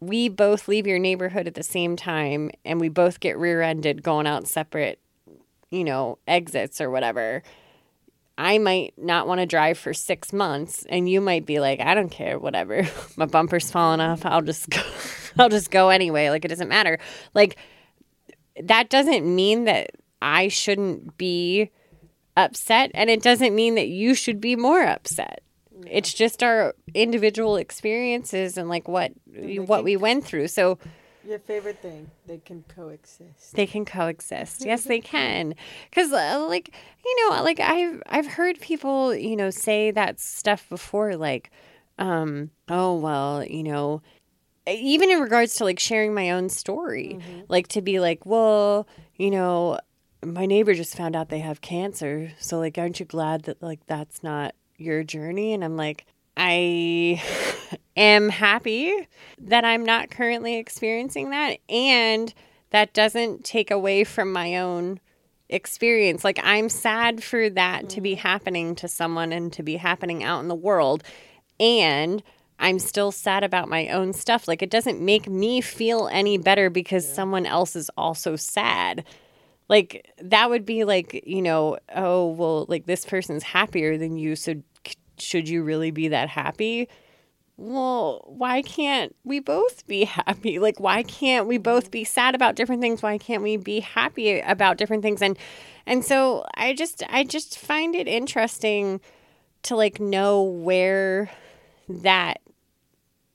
we 0.00 0.28
both 0.28 0.66
leave 0.66 0.86
your 0.86 0.98
neighborhood 0.98 1.46
at 1.46 1.54
the 1.54 1.62
same 1.62 1.94
time 1.94 2.50
and 2.64 2.80
we 2.80 2.88
both 2.88 3.20
get 3.20 3.36
rear 3.36 3.60
ended 3.60 4.02
going 4.02 4.26
out 4.26 4.48
separate, 4.48 4.98
you 5.70 5.84
know, 5.84 6.18
exits 6.26 6.80
or 6.80 6.90
whatever, 6.90 7.42
I 8.40 8.56
might 8.56 8.94
not 8.96 9.26
want 9.26 9.40
to 9.40 9.46
drive 9.46 9.76
for 9.76 9.92
six 9.92 10.32
months 10.32 10.86
and 10.88 11.06
you 11.06 11.20
might 11.20 11.44
be 11.44 11.60
like, 11.60 11.78
I 11.78 11.94
don't 11.94 12.08
care, 12.08 12.38
whatever. 12.38 12.88
My 13.18 13.26
bumper's 13.26 13.70
falling 13.70 14.00
off. 14.00 14.24
I'll 14.24 14.40
just 14.40 14.70
go. 14.70 14.80
I'll 15.38 15.50
just 15.50 15.70
go 15.70 15.90
anyway. 15.90 16.30
Like 16.30 16.46
it 16.46 16.48
doesn't 16.48 16.70
matter. 16.70 16.98
Like 17.34 17.56
that 18.62 18.88
doesn't 18.88 19.26
mean 19.26 19.64
that 19.64 19.90
I 20.22 20.48
shouldn't 20.48 21.18
be 21.18 21.70
upset 22.34 22.90
and 22.94 23.10
it 23.10 23.22
doesn't 23.22 23.54
mean 23.54 23.74
that 23.74 23.88
you 23.88 24.14
should 24.14 24.40
be 24.40 24.56
more 24.56 24.84
upset. 24.84 25.42
It's 25.86 26.14
just 26.14 26.42
our 26.42 26.74
individual 26.94 27.56
experiences 27.56 28.56
and 28.56 28.70
like 28.70 28.88
what 28.88 29.12
what 29.26 29.84
we 29.84 29.98
went 29.98 30.24
through. 30.24 30.48
So 30.48 30.78
your 31.26 31.38
favorite 31.38 31.80
thing, 31.80 32.10
they 32.26 32.38
can 32.38 32.64
coexist. 32.68 33.54
They 33.54 33.66
can 33.66 33.84
coexist. 33.84 34.64
yes, 34.64 34.84
they 34.84 35.00
can. 35.00 35.54
Cuz 35.92 36.12
uh, 36.12 36.46
like, 36.48 36.74
you 37.04 37.30
know, 37.30 37.42
like 37.42 37.60
I've 37.60 38.02
I've 38.06 38.26
heard 38.26 38.60
people, 38.60 39.14
you 39.14 39.36
know, 39.36 39.50
say 39.50 39.90
that 39.90 40.20
stuff 40.20 40.68
before 40.68 41.16
like 41.16 41.50
um, 41.98 42.50
oh 42.68 42.96
well, 42.96 43.44
you 43.44 43.62
know, 43.62 44.02
even 44.66 45.10
in 45.10 45.20
regards 45.20 45.56
to 45.56 45.64
like 45.64 45.78
sharing 45.78 46.14
my 46.14 46.30
own 46.30 46.48
story, 46.48 47.18
mm-hmm. 47.20 47.40
like 47.48 47.68
to 47.68 47.82
be 47.82 48.00
like, 48.00 48.24
well, 48.24 48.88
you 49.16 49.30
know, 49.30 49.78
my 50.24 50.46
neighbor 50.46 50.74
just 50.74 50.96
found 50.96 51.16
out 51.16 51.28
they 51.28 51.40
have 51.40 51.60
cancer. 51.60 52.32
So 52.38 52.58
like, 52.58 52.78
aren't 52.78 53.00
you 53.00 53.06
glad 53.06 53.44
that 53.44 53.62
like 53.62 53.84
that's 53.86 54.22
not 54.22 54.54
your 54.76 55.04
journey? 55.04 55.52
And 55.52 55.62
I'm 55.62 55.76
like, 55.76 56.06
I 56.36 57.22
am 58.00 58.28
happy 58.28 59.08
that 59.38 59.64
I'm 59.64 59.84
not 59.84 60.10
currently 60.10 60.56
experiencing 60.56 61.30
that. 61.30 61.58
And 61.68 62.32
that 62.70 62.94
doesn't 62.94 63.44
take 63.44 63.70
away 63.70 64.04
from 64.04 64.32
my 64.32 64.56
own 64.56 65.00
experience. 65.48 66.24
Like, 66.24 66.38
I'm 66.42 66.68
sad 66.68 67.22
for 67.22 67.50
that 67.50 67.88
to 67.90 68.00
be 68.00 68.12
mm-hmm. 68.12 68.20
happening 68.20 68.74
to 68.76 68.88
someone 68.88 69.32
and 69.32 69.52
to 69.52 69.62
be 69.62 69.76
happening 69.76 70.22
out 70.22 70.40
in 70.40 70.48
the 70.48 70.54
world. 70.54 71.02
And 71.58 72.22
I'm 72.60 72.78
still 72.78 73.10
sad 73.10 73.42
about 73.42 73.68
my 73.68 73.88
own 73.88 74.12
stuff. 74.12 74.46
Like 74.46 74.62
it 74.62 74.70
doesn't 74.70 75.00
make 75.00 75.28
me 75.28 75.60
feel 75.60 76.08
any 76.12 76.36
better 76.36 76.68
because 76.70 77.08
yeah. 77.08 77.14
someone 77.14 77.46
else 77.46 77.74
is 77.74 77.90
also 77.96 78.36
sad. 78.36 79.04
Like 79.68 80.12
that 80.22 80.50
would 80.50 80.66
be 80.66 80.84
like, 80.84 81.24
you 81.26 81.40
know, 81.40 81.78
oh, 81.96 82.28
well, 82.28 82.66
like 82.68 82.86
this 82.86 83.06
person's 83.06 83.42
happier 83.42 83.96
than 83.96 84.18
you, 84.18 84.36
so 84.36 84.62
should 85.18 85.48
you 85.48 85.62
really 85.62 85.90
be 85.90 86.08
that 86.08 86.28
happy? 86.28 86.88
Well, 87.62 88.24
why 88.26 88.62
can't 88.62 89.14
we 89.22 89.38
both 89.38 89.86
be 89.86 90.04
happy? 90.04 90.58
Like 90.58 90.80
why 90.80 91.02
can't 91.02 91.46
we 91.46 91.58
both 91.58 91.90
be 91.90 92.04
sad 92.04 92.34
about 92.34 92.56
different 92.56 92.80
things? 92.80 93.02
Why 93.02 93.18
can't 93.18 93.42
we 93.42 93.58
be 93.58 93.80
happy 93.80 94.40
about 94.40 94.78
different 94.78 95.02
things? 95.02 95.20
And 95.20 95.36
and 95.84 96.02
so 96.02 96.46
I 96.54 96.72
just 96.72 97.02
I 97.10 97.22
just 97.22 97.58
find 97.58 97.94
it 97.94 98.08
interesting 98.08 99.02
to 99.64 99.76
like 99.76 100.00
know 100.00 100.42
where 100.42 101.30
that 101.86 102.40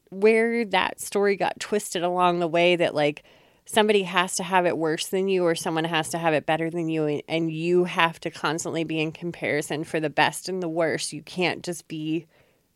where 0.09 0.65
that 0.65 0.99
story 0.99 1.35
got 1.35 1.59
twisted 1.59 2.01
along 2.01 2.39
the 2.39 2.47
way 2.47 2.75
that 2.77 2.95
like 2.95 3.21
somebody 3.65 4.01
has 4.03 4.35
to 4.37 4.43
have 4.43 4.65
it 4.65 4.75
worse 4.75 5.05
than 5.05 5.27
you 5.27 5.45
or 5.45 5.53
someone 5.53 5.83
has 5.83 6.09
to 6.09 6.17
have 6.17 6.33
it 6.33 6.47
better 6.47 6.71
than 6.71 6.89
you 6.89 7.05
and 7.05 7.21
and 7.27 7.51
you 7.51 7.83
have 7.83 8.19
to 8.21 8.31
constantly 8.31 8.83
be 8.83 8.99
in 8.99 9.11
comparison 9.11 9.83
for 9.83 9.99
the 9.99 10.09
best 10.09 10.49
and 10.49 10.63
the 10.63 10.67
worst 10.67 11.13
you 11.13 11.21
can't 11.21 11.63
just 11.63 11.87
be 11.87 12.25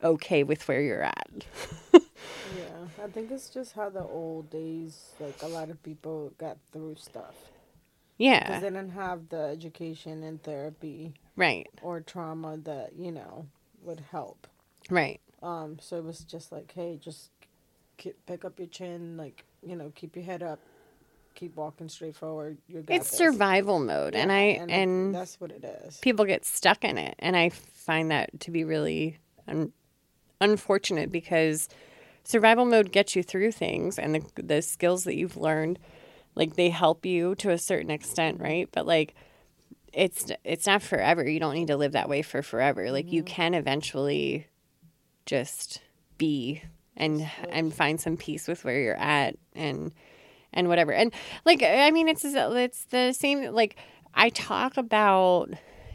okay 0.03 0.43
with 0.43 0.67
where 0.67 0.81
you're 0.81 1.03
at 1.03 1.45
yeah 1.93 3.03
i 3.03 3.07
think 3.07 3.31
it's 3.31 3.49
just 3.49 3.73
how 3.73 3.89
the 3.89 4.03
old 4.03 4.49
days 4.49 5.11
like 5.19 5.41
a 5.41 5.47
lot 5.47 5.69
of 5.69 5.81
people 5.83 6.31
got 6.37 6.57
through 6.71 6.95
stuff 6.95 7.35
yeah 8.17 8.45
because 8.45 8.61
they 8.61 8.69
didn't 8.69 8.91
have 8.91 9.29
the 9.29 9.41
education 9.41 10.23
and 10.23 10.41
therapy 10.43 11.13
right 11.35 11.69
or 11.81 11.99
trauma 11.99 12.57
that 12.57 12.91
you 12.97 13.11
know 13.11 13.45
would 13.83 14.03
help 14.11 14.47
right 14.89 15.19
um, 15.41 15.77
so 15.79 15.97
it 15.97 16.03
was 16.03 16.19
just 16.19 16.51
like, 16.51 16.73
hey, 16.73 16.99
just 17.01 17.31
keep, 17.97 18.15
pick 18.25 18.43
up 18.43 18.59
your 18.59 18.67
chin, 18.67 19.17
like 19.17 19.45
you 19.61 19.75
know, 19.75 19.91
keep 19.95 20.15
your 20.15 20.25
head 20.25 20.43
up, 20.43 20.59
keep 21.35 21.55
walking 21.55 21.89
straight 21.89 22.15
forward. 22.15 22.57
You 22.67 22.81
got 22.81 22.95
it's 22.95 23.09
this. 23.09 23.17
survival 23.17 23.79
mode, 23.79 24.13
yeah, 24.13 24.21
and 24.21 24.31
I 24.31 24.41
and, 24.41 24.71
and, 24.71 25.15
that's 25.15 25.39
what 25.39 25.51
it 25.51 25.63
is. 25.63 25.97
People 25.97 26.25
get 26.25 26.45
stuck 26.45 26.83
in 26.83 26.97
it, 26.97 27.15
and 27.19 27.37
I 27.37 27.49
find 27.49 28.11
that 28.11 28.41
to 28.41 28.51
be 28.51 28.63
really 28.63 29.17
un- 29.47 29.71
unfortunate 30.41 31.11
because 31.11 31.67
survival 32.23 32.65
mode 32.65 32.91
gets 32.91 33.15
you 33.15 33.23
through 33.23 33.51
things, 33.51 33.97
and 33.97 34.15
the 34.15 34.41
the 34.41 34.61
skills 34.61 35.03
that 35.05 35.15
you've 35.15 35.37
learned, 35.37 35.79
like 36.35 36.55
they 36.55 36.69
help 36.69 37.05
you 37.05 37.35
to 37.35 37.51
a 37.51 37.57
certain 37.57 37.91
extent, 37.91 38.39
right? 38.39 38.69
But 38.71 38.85
like 38.85 39.15
it's 39.93 40.31
it's 40.43 40.67
not 40.67 40.81
forever. 40.81 41.27
You 41.27 41.39
don't 41.39 41.55
need 41.55 41.67
to 41.67 41.77
live 41.77 41.93
that 41.93 42.09
way 42.09 42.21
for 42.21 42.41
forever. 42.41 42.91
Like 42.91 43.05
mm-hmm. 43.05 43.15
you 43.15 43.23
can 43.23 43.53
eventually 43.53 44.47
just 45.25 45.81
be 46.17 46.61
and 46.95 47.29
and 47.49 47.73
find 47.73 47.99
some 47.99 48.17
peace 48.17 48.47
with 48.47 48.63
where 48.63 48.79
you're 48.79 48.95
at 48.95 49.35
and 49.55 49.91
and 50.53 50.67
whatever. 50.67 50.91
And 50.91 51.13
like 51.45 51.63
I 51.63 51.91
mean 51.91 52.07
it's 52.07 52.23
it's 52.25 52.85
the 52.85 53.13
same 53.13 53.53
like 53.53 53.75
I 54.13 54.29
talk 54.29 54.77
about 54.77 55.49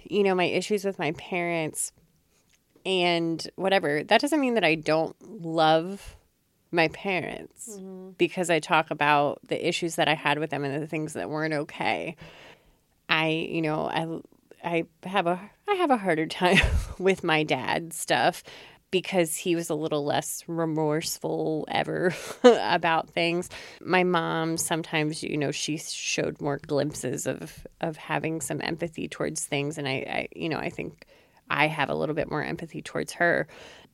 you 0.09 0.22
know 0.22 0.34
my 0.34 0.45
issues 0.45 0.84
with 0.84 0.99
my 0.99 1.12
parents 1.12 1.92
and 2.85 3.47
whatever. 3.57 4.03
That 4.03 4.20
doesn't 4.20 4.41
mean 4.41 4.55
that 4.55 4.64
I 4.64 4.74
don't 4.74 5.16
love 5.43 6.16
my 6.70 6.89
parents 6.89 7.70
mm-hmm. 7.70 8.11
because 8.18 8.51
I 8.51 8.59
talk 8.59 8.91
about 8.91 9.41
the 9.47 9.66
issues 9.66 9.97
that 9.97 10.09
I 10.09 10.14
had 10.14 10.39
with 10.39 10.51
them 10.51 10.64
and 10.64 10.82
the 10.82 10.87
things 10.87 11.14
that 11.14 11.30
weren't 11.30 11.55
okay. 11.55 12.16
I, 13.09 13.28
you 13.28 13.62
know, 13.62 13.89
I 13.89 14.20
I 14.64 14.85
have 15.07 15.26
a 15.26 15.39
I 15.68 15.74
have 15.74 15.91
a 15.91 15.97
harder 15.97 16.26
time 16.26 16.59
with 16.99 17.24
my 17.24 17.43
dad 17.43 17.93
stuff 17.93 18.43
because 18.91 19.35
he 19.35 19.57
was 19.57 19.70
a 19.70 19.74
little 19.74 20.05
less 20.05 20.45
remorseful 20.47 21.66
ever 21.68 22.14
about 22.45 23.11
things. 23.11 23.51
My 23.80 24.05
mom 24.05 24.57
sometimes, 24.57 25.20
you 25.20 25.37
know, 25.37 25.51
she 25.51 25.78
showed 25.78 26.41
more 26.41 26.59
glimpses 26.59 27.26
of 27.26 27.66
of 27.80 27.97
having 27.97 28.41
some 28.41 28.61
empathy 28.62 29.09
towards 29.09 29.45
things, 29.45 29.78
and 29.78 29.89
I, 29.89 29.93
I 29.93 30.28
you 30.35 30.49
know, 30.49 30.59
I 30.59 30.70
think 30.70 31.07
I 31.51 31.66
have 31.66 31.90
a 31.90 31.95
little 31.95 32.14
bit 32.14 32.30
more 32.30 32.42
empathy 32.42 32.82
towards 32.82 33.14
her. 33.14 33.47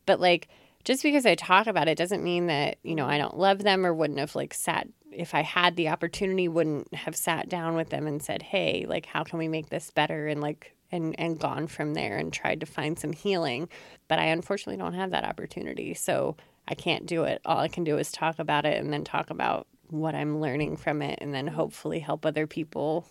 But 0.06 0.20
like, 0.20 0.48
just 0.84 1.02
because 1.02 1.26
I 1.26 1.34
talk 1.34 1.66
about 1.66 1.88
it 1.88 1.98
doesn't 1.98 2.24
mean 2.24 2.46
that 2.46 2.78
you 2.82 2.94
know 2.94 3.06
I 3.06 3.18
don't 3.18 3.38
love 3.38 3.62
them 3.62 3.84
or 3.84 3.92
wouldn't 3.92 4.18
have 4.18 4.34
like 4.34 4.54
sat 4.54 4.88
if 5.12 5.34
I 5.34 5.42
had 5.42 5.76
the 5.76 5.88
opportunity 5.88 6.48
wouldn't 6.48 6.94
have 6.94 7.16
sat 7.16 7.48
down 7.48 7.76
with 7.76 7.90
them 7.90 8.06
and 8.06 8.22
said, 8.22 8.42
"Hey, 8.42 8.86
like 8.88 9.06
how 9.06 9.24
can 9.24 9.38
we 9.38 9.48
make 9.48 9.68
this 9.68 9.90
better?" 9.90 10.26
and 10.26 10.40
like 10.40 10.74
and 10.92 11.14
and 11.18 11.38
gone 11.38 11.66
from 11.66 11.94
there 11.94 12.16
and 12.16 12.32
tried 12.32 12.60
to 12.60 12.66
find 12.66 12.98
some 12.98 13.12
healing. 13.12 13.68
But 14.08 14.18
i 14.18 14.24
unfortunately 14.26 14.78
don't 14.78 14.94
have 14.94 15.10
that 15.10 15.24
opportunity. 15.24 15.94
So 15.94 16.36
i 16.68 16.74
can't 16.74 17.06
do 17.06 17.24
it. 17.24 17.40
All 17.44 17.58
i 17.58 17.68
can 17.68 17.84
do 17.84 17.98
is 17.98 18.10
talk 18.10 18.38
about 18.38 18.64
it 18.64 18.82
and 18.82 18.92
then 18.92 19.04
talk 19.04 19.30
about 19.30 19.66
what 19.90 20.14
i'm 20.14 20.40
learning 20.40 20.76
from 20.76 21.02
it 21.02 21.18
and 21.20 21.34
then 21.34 21.46
hopefully 21.46 21.98
help 21.98 22.24
other 22.24 22.46
people 22.46 23.06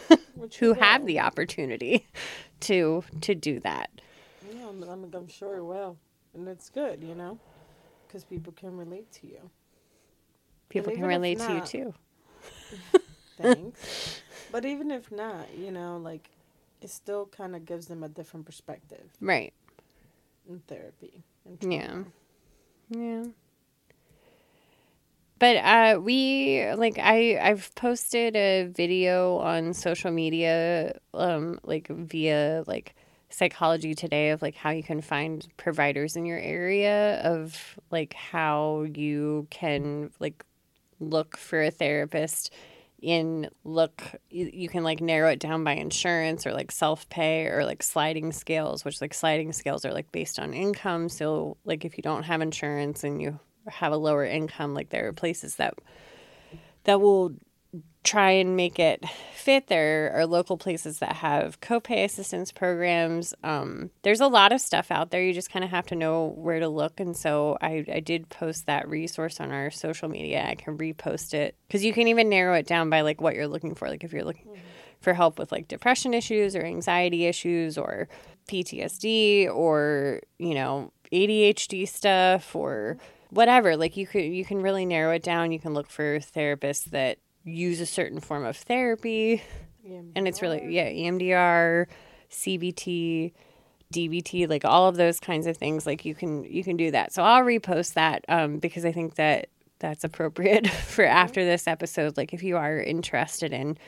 who 0.58 0.74
have 0.74 1.06
the 1.06 1.20
opportunity 1.20 2.06
to 2.60 3.04
to 3.20 3.34
do 3.34 3.60
that 3.60 3.90
yeah 4.52 4.68
i'm, 4.68 4.82
I'm, 4.82 5.10
I'm 5.12 5.28
sure 5.28 5.56
it 5.56 5.64
will 5.64 5.96
and 6.34 6.48
it's 6.48 6.68
good 6.68 7.02
you 7.02 7.14
know 7.14 7.38
because 8.06 8.24
people 8.24 8.52
can 8.52 8.76
relate 8.76 9.10
to 9.12 9.26
you 9.26 9.50
people 10.68 10.92
can 10.92 11.04
relate 11.04 11.38
not, 11.38 11.66
to 11.66 11.78
you 11.78 11.84
too 11.84 11.94
thanks 13.38 14.22
but 14.52 14.64
even 14.64 14.90
if 14.90 15.10
not 15.10 15.46
you 15.56 15.70
know 15.70 15.96
like 15.96 16.30
it 16.82 16.90
still 16.90 17.26
kind 17.26 17.54
of 17.54 17.64
gives 17.64 17.86
them 17.86 18.02
a 18.02 18.08
different 18.08 18.46
perspective. 18.46 19.10
Right. 19.20 19.52
In 20.48 20.60
therapy. 20.60 21.22
yeah. 21.60 22.02
Yeah. 22.88 23.24
But 25.40 25.56
uh, 25.56 26.00
we 26.00 26.70
like 26.76 26.98
I 26.98 27.38
I've 27.40 27.74
posted 27.74 28.36
a 28.36 28.64
video 28.66 29.38
on 29.38 29.72
social 29.72 30.10
media, 30.10 31.00
um, 31.14 31.58
like 31.64 31.88
via 31.88 32.62
like 32.66 32.94
psychology 33.30 33.94
today 33.94 34.30
of 34.30 34.42
like 34.42 34.54
how 34.54 34.68
you 34.68 34.82
can 34.82 35.00
find 35.00 35.48
providers 35.56 36.14
in 36.14 36.26
your 36.26 36.38
area 36.38 37.22
of 37.22 37.78
like 37.90 38.12
how 38.12 38.86
you 38.94 39.46
can 39.48 40.10
like 40.20 40.44
look 40.98 41.38
for 41.38 41.62
a 41.62 41.70
therapist 41.70 42.52
in 43.00 43.48
look 43.64 44.02
you, 44.28 44.68
can 44.68 44.84
like 44.84 45.00
narrow 45.00 45.30
it 45.30 45.38
down 45.38 45.64
by 45.64 45.72
insurance 45.72 46.46
or 46.46 46.52
like 46.52 46.70
self-pay 46.70 47.46
or 47.46 47.64
like 47.64 47.82
sliding 47.82 48.30
scales 48.30 48.84
which 48.84 49.00
like 49.00 49.14
sliding 49.14 49.52
scales 49.52 49.86
are 49.86 49.92
like 49.94 50.12
based 50.12 50.38
on 50.38 50.52
income. 50.52 51.08
So 51.08 51.56
like 51.64 51.86
if 51.86 51.96
you 51.96 52.02
don't 52.02 52.24
have 52.24 52.42
insurance 52.42 53.04
and 53.04 53.22
you 53.22 53.38
have 53.68 53.92
a 53.92 53.96
lower 53.96 54.24
income 54.24 54.74
like 54.74 54.90
there 54.90 55.08
are 55.08 55.12
places 55.12 55.56
that 55.56 55.74
that 56.84 57.00
will 57.00 57.34
try 58.02 58.30
and 58.30 58.56
make 58.56 58.78
it 58.78 59.04
fit. 59.34 59.66
There 59.66 60.12
are 60.14 60.26
local 60.26 60.56
places 60.56 61.00
that 61.00 61.16
have 61.16 61.60
copay 61.60 62.04
assistance 62.04 62.50
programs. 62.50 63.34
Um, 63.44 63.90
there's 64.02 64.20
a 64.20 64.26
lot 64.26 64.52
of 64.52 64.60
stuff 64.60 64.90
out 64.90 65.10
there. 65.10 65.22
You 65.22 65.34
just 65.34 65.52
kind 65.52 65.64
of 65.64 65.70
have 65.70 65.86
to 65.88 65.94
know 65.94 66.32
where 66.36 66.60
to 66.60 66.68
look. 66.68 66.98
And 66.98 67.14
so 67.16 67.58
I, 67.60 67.84
I 67.92 68.00
did 68.00 68.30
post 68.30 68.66
that 68.66 68.88
resource 68.88 69.38
on 69.38 69.52
our 69.52 69.70
social 69.70 70.08
media. 70.08 70.46
I 70.48 70.54
can 70.54 70.78
repost 70.78 71.34
it 71.34 71.56
because 71.68 71.84
you 71.84 71.92
can 71.92 72.08
even 72.08 72.30
narrow 72.30 72.54
it 72.54 72.66
down 72.66 72.88
by 72.88 73.02
like 73.02 73.20
what 73.20 73.34
you're 73.34 73.48
looking 73.48 73.74
for. 73.74 73.88
Like 73.88 74.02
if 74.02 74.12
you're 74.12 74.24
looking 74.24 74.58
for 75.00 75.12
help 75.12 75.38
with 75.38 75.52
like 75.52 75.68
depression 75.68 76.14
issues 76.14 76.56
or 76.56 76.62
anxiety 76.62 77.26
issues 77.26 77.76
or 77.76 78.08
PTSD 78.48 79.48
or, 79.54 80.20
you 80.38 80.54
know, 80.54 80.92
ADHD 81.12 81.86
stuff 81.86 82.54
or 82.54 82.96
whatever 83.30 83.76
like 83.76 83.96
you 83.96 84.06
could 84.06 84.24
you 84.24 84.44
can 84.44 84.60
really 84.60 84.84
narrow 84.84 85.12
it 85.12 85.22
down. 85.22 85.52
You 85.52 85.60
can 85.60 85.74
look 85.74 85.90
for 85.90 86.18
therapists 86.18 86.84
that 86.86 87.18
use 87.44 87.80
a 87.80 87.86
certain 87.86 88.20
form 88.20 88.44
of 88.44 88.56
therapy. 88.56 89.42
And 90.14 90.28
it's 90.28 90.42
really 90.42 90.74
yeah 90.74 90.88
emdr 90.88 91.86
cbt 92.30 93.32
dbt 93.92 94.48
like 94.48 94.64
all 94.64 94.86
of 94.86 94.96
those 94.96 95.18
kinds 95.18 95.48
of 95.48 95.56
things 95.56 95.84
like 95.84 96.04
you 96.04 96.14
can 96.14 96.44
you 96.44 96.62
can 96.62 96.76
do 96.76 96.90
that. 96.90 97.12
So 97.12 97.22
i'll 97.22 97.42
repost 97.42 97.94
that 97.94 98.24
um, 98.28 98.58
because 98.58 98.84
i 98.84 98.92
think 98.92 99.16
that 99.16 99.48
that's 99.78 100.04
appropriate 100.04 100.68
for 100.70 101.04
after 101.04 101.44
this 101.44 101.66
episode 101.66 102.16
like 102.16 102.32
if 102.32 102.42
you 102.42 102.56
are 102.56 102.78
interested 102.78 103.52
in 103.52 103.78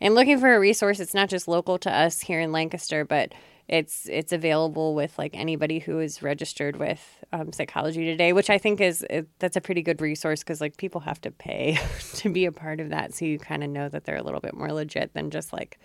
and 0.00 0.16
looking 0.16 0.40
for 0.40 0.52
a 0.52 0.58
resource. 0.58 0.98
It's 0.98 1.14
not 1.14 1.28
just 1.28 1.46
local 1.46 1.78
to 1.78 1.94
us 1.94 2.20
here 2.20 2.40
in 2.40 2.50
lancaster 2.50 3.04
but 3.04 3.32
it's 3.68 4.08
it's 4.10 4.32
available 4.32 4.94
with 4.94 5.16
like 5.18 5.34
anybody 5.34 5.78
who 5.78 6.00
is 6.00 6.22
registered 6.22 6.76
with 6.76 7.24
um, 7.32 7.52
psychology 7.52 8.04
today 8.04 8.32
which 8.32 8.50
i 8.50 8.58
think 8.58 8.80
is 8.80 9.06
it, 9.08 9.28
that's 9.38 9.56
a 9.56 9.60
pretty 9.60 9.82
good 9.82 10.00
resource 10.00 10.40
because 10.40 10.60
like 10.60 10.76
people 10.76 11.00
have 11.00 11.20
to 11.20 11.30
pay 11.30 11.78
to 12.14 12.28
be 12.28 12.44
a 12.44 12.52
part 12.52 12.80
of 12.80 12.90
that. 12.90 13.14
So 13.14 13.24
you 13.24 13.38
kind 13.38 13.62
of 13.64 13.70
know 13.70 13.88
that 13.88 14.04
they're 14.04 14.16
a 14.16 14.22
little 14.22 14.40
bit 14.40 14.54
more 14.54 14.72
legit 14.72 15.14
than 15.14 15.30
just 15.30 15.52
like 15.52 15.78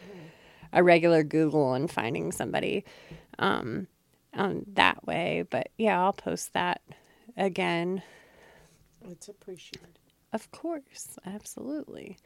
a 0.74 0.84
regular 0.84 1.24
google 1.24 1.74
and 1.74 1.90
finding 1.90 2.32
somebody 2.32 2.84
um, 3.40 3.88
um 4.34 4.64
that 4.74 5.06
way. 5.06 5.44
But 5.50 5.70
yeah 5.78 6.02
i'll 6.02 6.14
post 6.14 6.54
that 6.54 6.82
again. 7.36 8.02
It's 9.10 9.28
appreciated. 9.28 10.00
of 10.34 10.52
course. 10.52 11.18
Absolutely. 11.26 12.18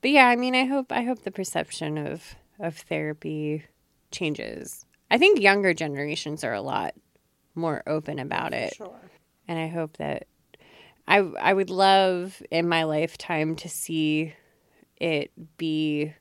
But 0.00 0.10
yeah 0.12 0.28
i 0.28 0.36
mean 0.36 0.54
i 0.54 0.64
hope 0.64 0.92
i 0.92 1.02
hope 1.02 1.22
the 1.22 1.32
perception 1.32 1.98
of 1.98 2.36
of 2.60 2.76
therapy 2.76 3.64
changes 4.10 4.84
I 5.10 5.18
think 5.18 5.40
younger 5.40 5.74
generations 5.74 6.44
are 6.44 6.54
a 6.54 6.60
lot 6.60 6.94
more 7.54 7.82
open 7.86 8.18
about 8.18 8.54
it. 8.54 8.74
Sure. 8.74 9.00
And 9.46 9.58
I 9.58 9.68
hope 9.68 9.96
that 9.96 10.26
I 11.06 11.18
I 11.18 11.52
would 11.52 11.70
love 11.70 12.42
in 12.50 12.68
my 12.68 12.84
lifetime 12.84 13.56
to 13.56 13.68
see 13.68 14.34
it 14.96 15.30
be 15.56 16.12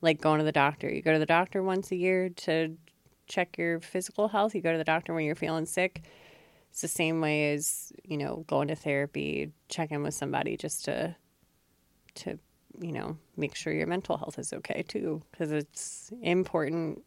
like 0.00 0.20
going 0.20 0.38
to 0.38 0.44
the 0.44 0.52
doctor. 0.52 0.92
You 0.92 1.02
go 1.02 1.12
to 1.12 1.18
the 1.18 1.26
doctor 1.26 1.62
once 1.62 1.90
a 1.90 1.96
year 1.96 2.28
to 2.28 2.76
check 3.26 3.58
your 3.58 3.80
physical 3.80 4.28
health. 4.28 4.54
You 4.54 4.60
go 4.60 4.72
to 4.72 4.78
the 4.78 4.84
doctor 4.84 5.14
when 5.14 5.24
you're 5.24 5.34
feeling 5.34 5.66
sick. 5.66 6.02
It's 6.70 6.82
the 6.82 6.88
same 6.88 7.20
way 7.20 7.52
as, 7.54 7.92
you 8.04 8.18
know, 8.18 8.44
going 8.46 8.68
to 8.68 8.76
therapy, 8.76 9.52
check 9.68 9.90
in 9.90 10.02
with 10.02 10.14
somebody 10.14 10.56
just 10.56 10.84
to 10.84 11.16
to, 12.16 12.38
you 12.80 12.92
know, 12.92 13.16
make 13.36 13.54
sure 13.54 13.72
your 13.72 13.86
mental 13.86 14.16
health 14.16 14.38
is 14.38 14.52
okay 14.52 14.84
too 14.86 15.22
because 15.30 15.52
it's 15.52 16.12
important 16.20 17.02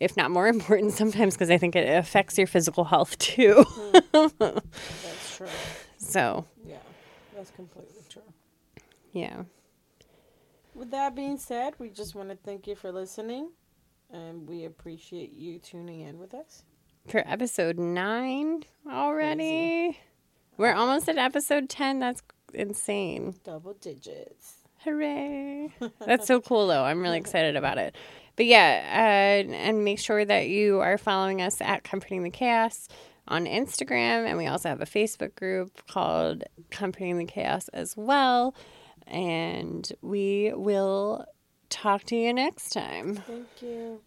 if 0.00 0.16
not 0.16 0.30
more 0.30 0.48
important 0.56 0.92
sometimes 0.92 1.34
because 1.34 1.50
I 1.50 1.58
think 1.58 1.76
it 1.76 1.88
affects 1.88 2.36
your 2.38 2.46
physical 2.46 2.84
health 2.84 3.16
too. 3.18 3.64
That's 4.12 5.36
true. 5.36 5.46
so, 5.98 6.46
Yeah, 6.66 6.78
that's 7.36 7.50
completely 7.50 8.02
true. 8.08 8.22
yeah. 9.12 9.44
With 10.74 10.90
that 10.92 11.14
being 11.14 11.36
said, 11.36 11.74
we 11.78 11.90
just 11.90 12.14
want 12.14 12.30
to 12.30 12.36
thank 12.36 12.66
you 12.66 12.74
for 12.74 12.90
listening, 12.90 13.50
and 14.10 14.48
we 14.48 14.64
appreciate 14.64 15.32
you 15.32 15.58
tuning 15.58 16.00
in 16.00 16.18
with 16.18 16.32
us. 16.32 16.64
For 17.08 17.22
episode 17.26 17.78
9 17.78 18.64
already. 18.90 19.98
We're 20.56 20.72
uh-huh. 20.72 20.80
almost 20.80 21.08
at 21.08 21.18
episode 21.18 21.68
10. 21.68 21.98
That's 21.98 22.22
insane. 22.54 23.34
Double 23.44 23.74
digits. 23.74 24.58
Hooray. 24.84 25.70
That's 26.06 26.26
so 26.26 26.40
cool, 26.40 26.66
though. 26.66 26.84
I'm 26.84 27.02
really 27.02 27.18
excited 27.18 27.56
about 27.56 27.78
it. 27.78 27.96
But 28.40 28.46
yeah, 28.46 29.44
uh, 29.44 29.52
and 29.52 29.84
make 29.84 29.98
sure 29.98 30.24
that 30.24 30.48
you 30.48 30.80
are 30.80 30.96
following 30.96 31.42
us 31.42 31.60
at 31.60 31.84
Comforting 31.84 32.22
the 32.22 32.30
Chaos 32.30 32.88
on 33.28 33.44
Instagram. 33.44 34.26
And 34.26 34.38
we 34.38 34.46
also 34.46 34.70
have 34.70 34.80
a 34.80 34.86
Facebook 34.86 35.34
group 35.34 35.86
called 35.86 36.44
Comforting 36.70 37.18
the 37.18 37.26
Chaos 37.26 37.68
as 37.74 37.98
well. 37.98 38.54
And 39.06 39.86
we 40.00 40.54
will 40.54 41.26
talk 41.68 42.04
to 42.04 42.16
you 42.16 42.32
next 42.32 42.70
time. 42.70 43.16
Thank 43.16 43.46
you. 43.60 44.00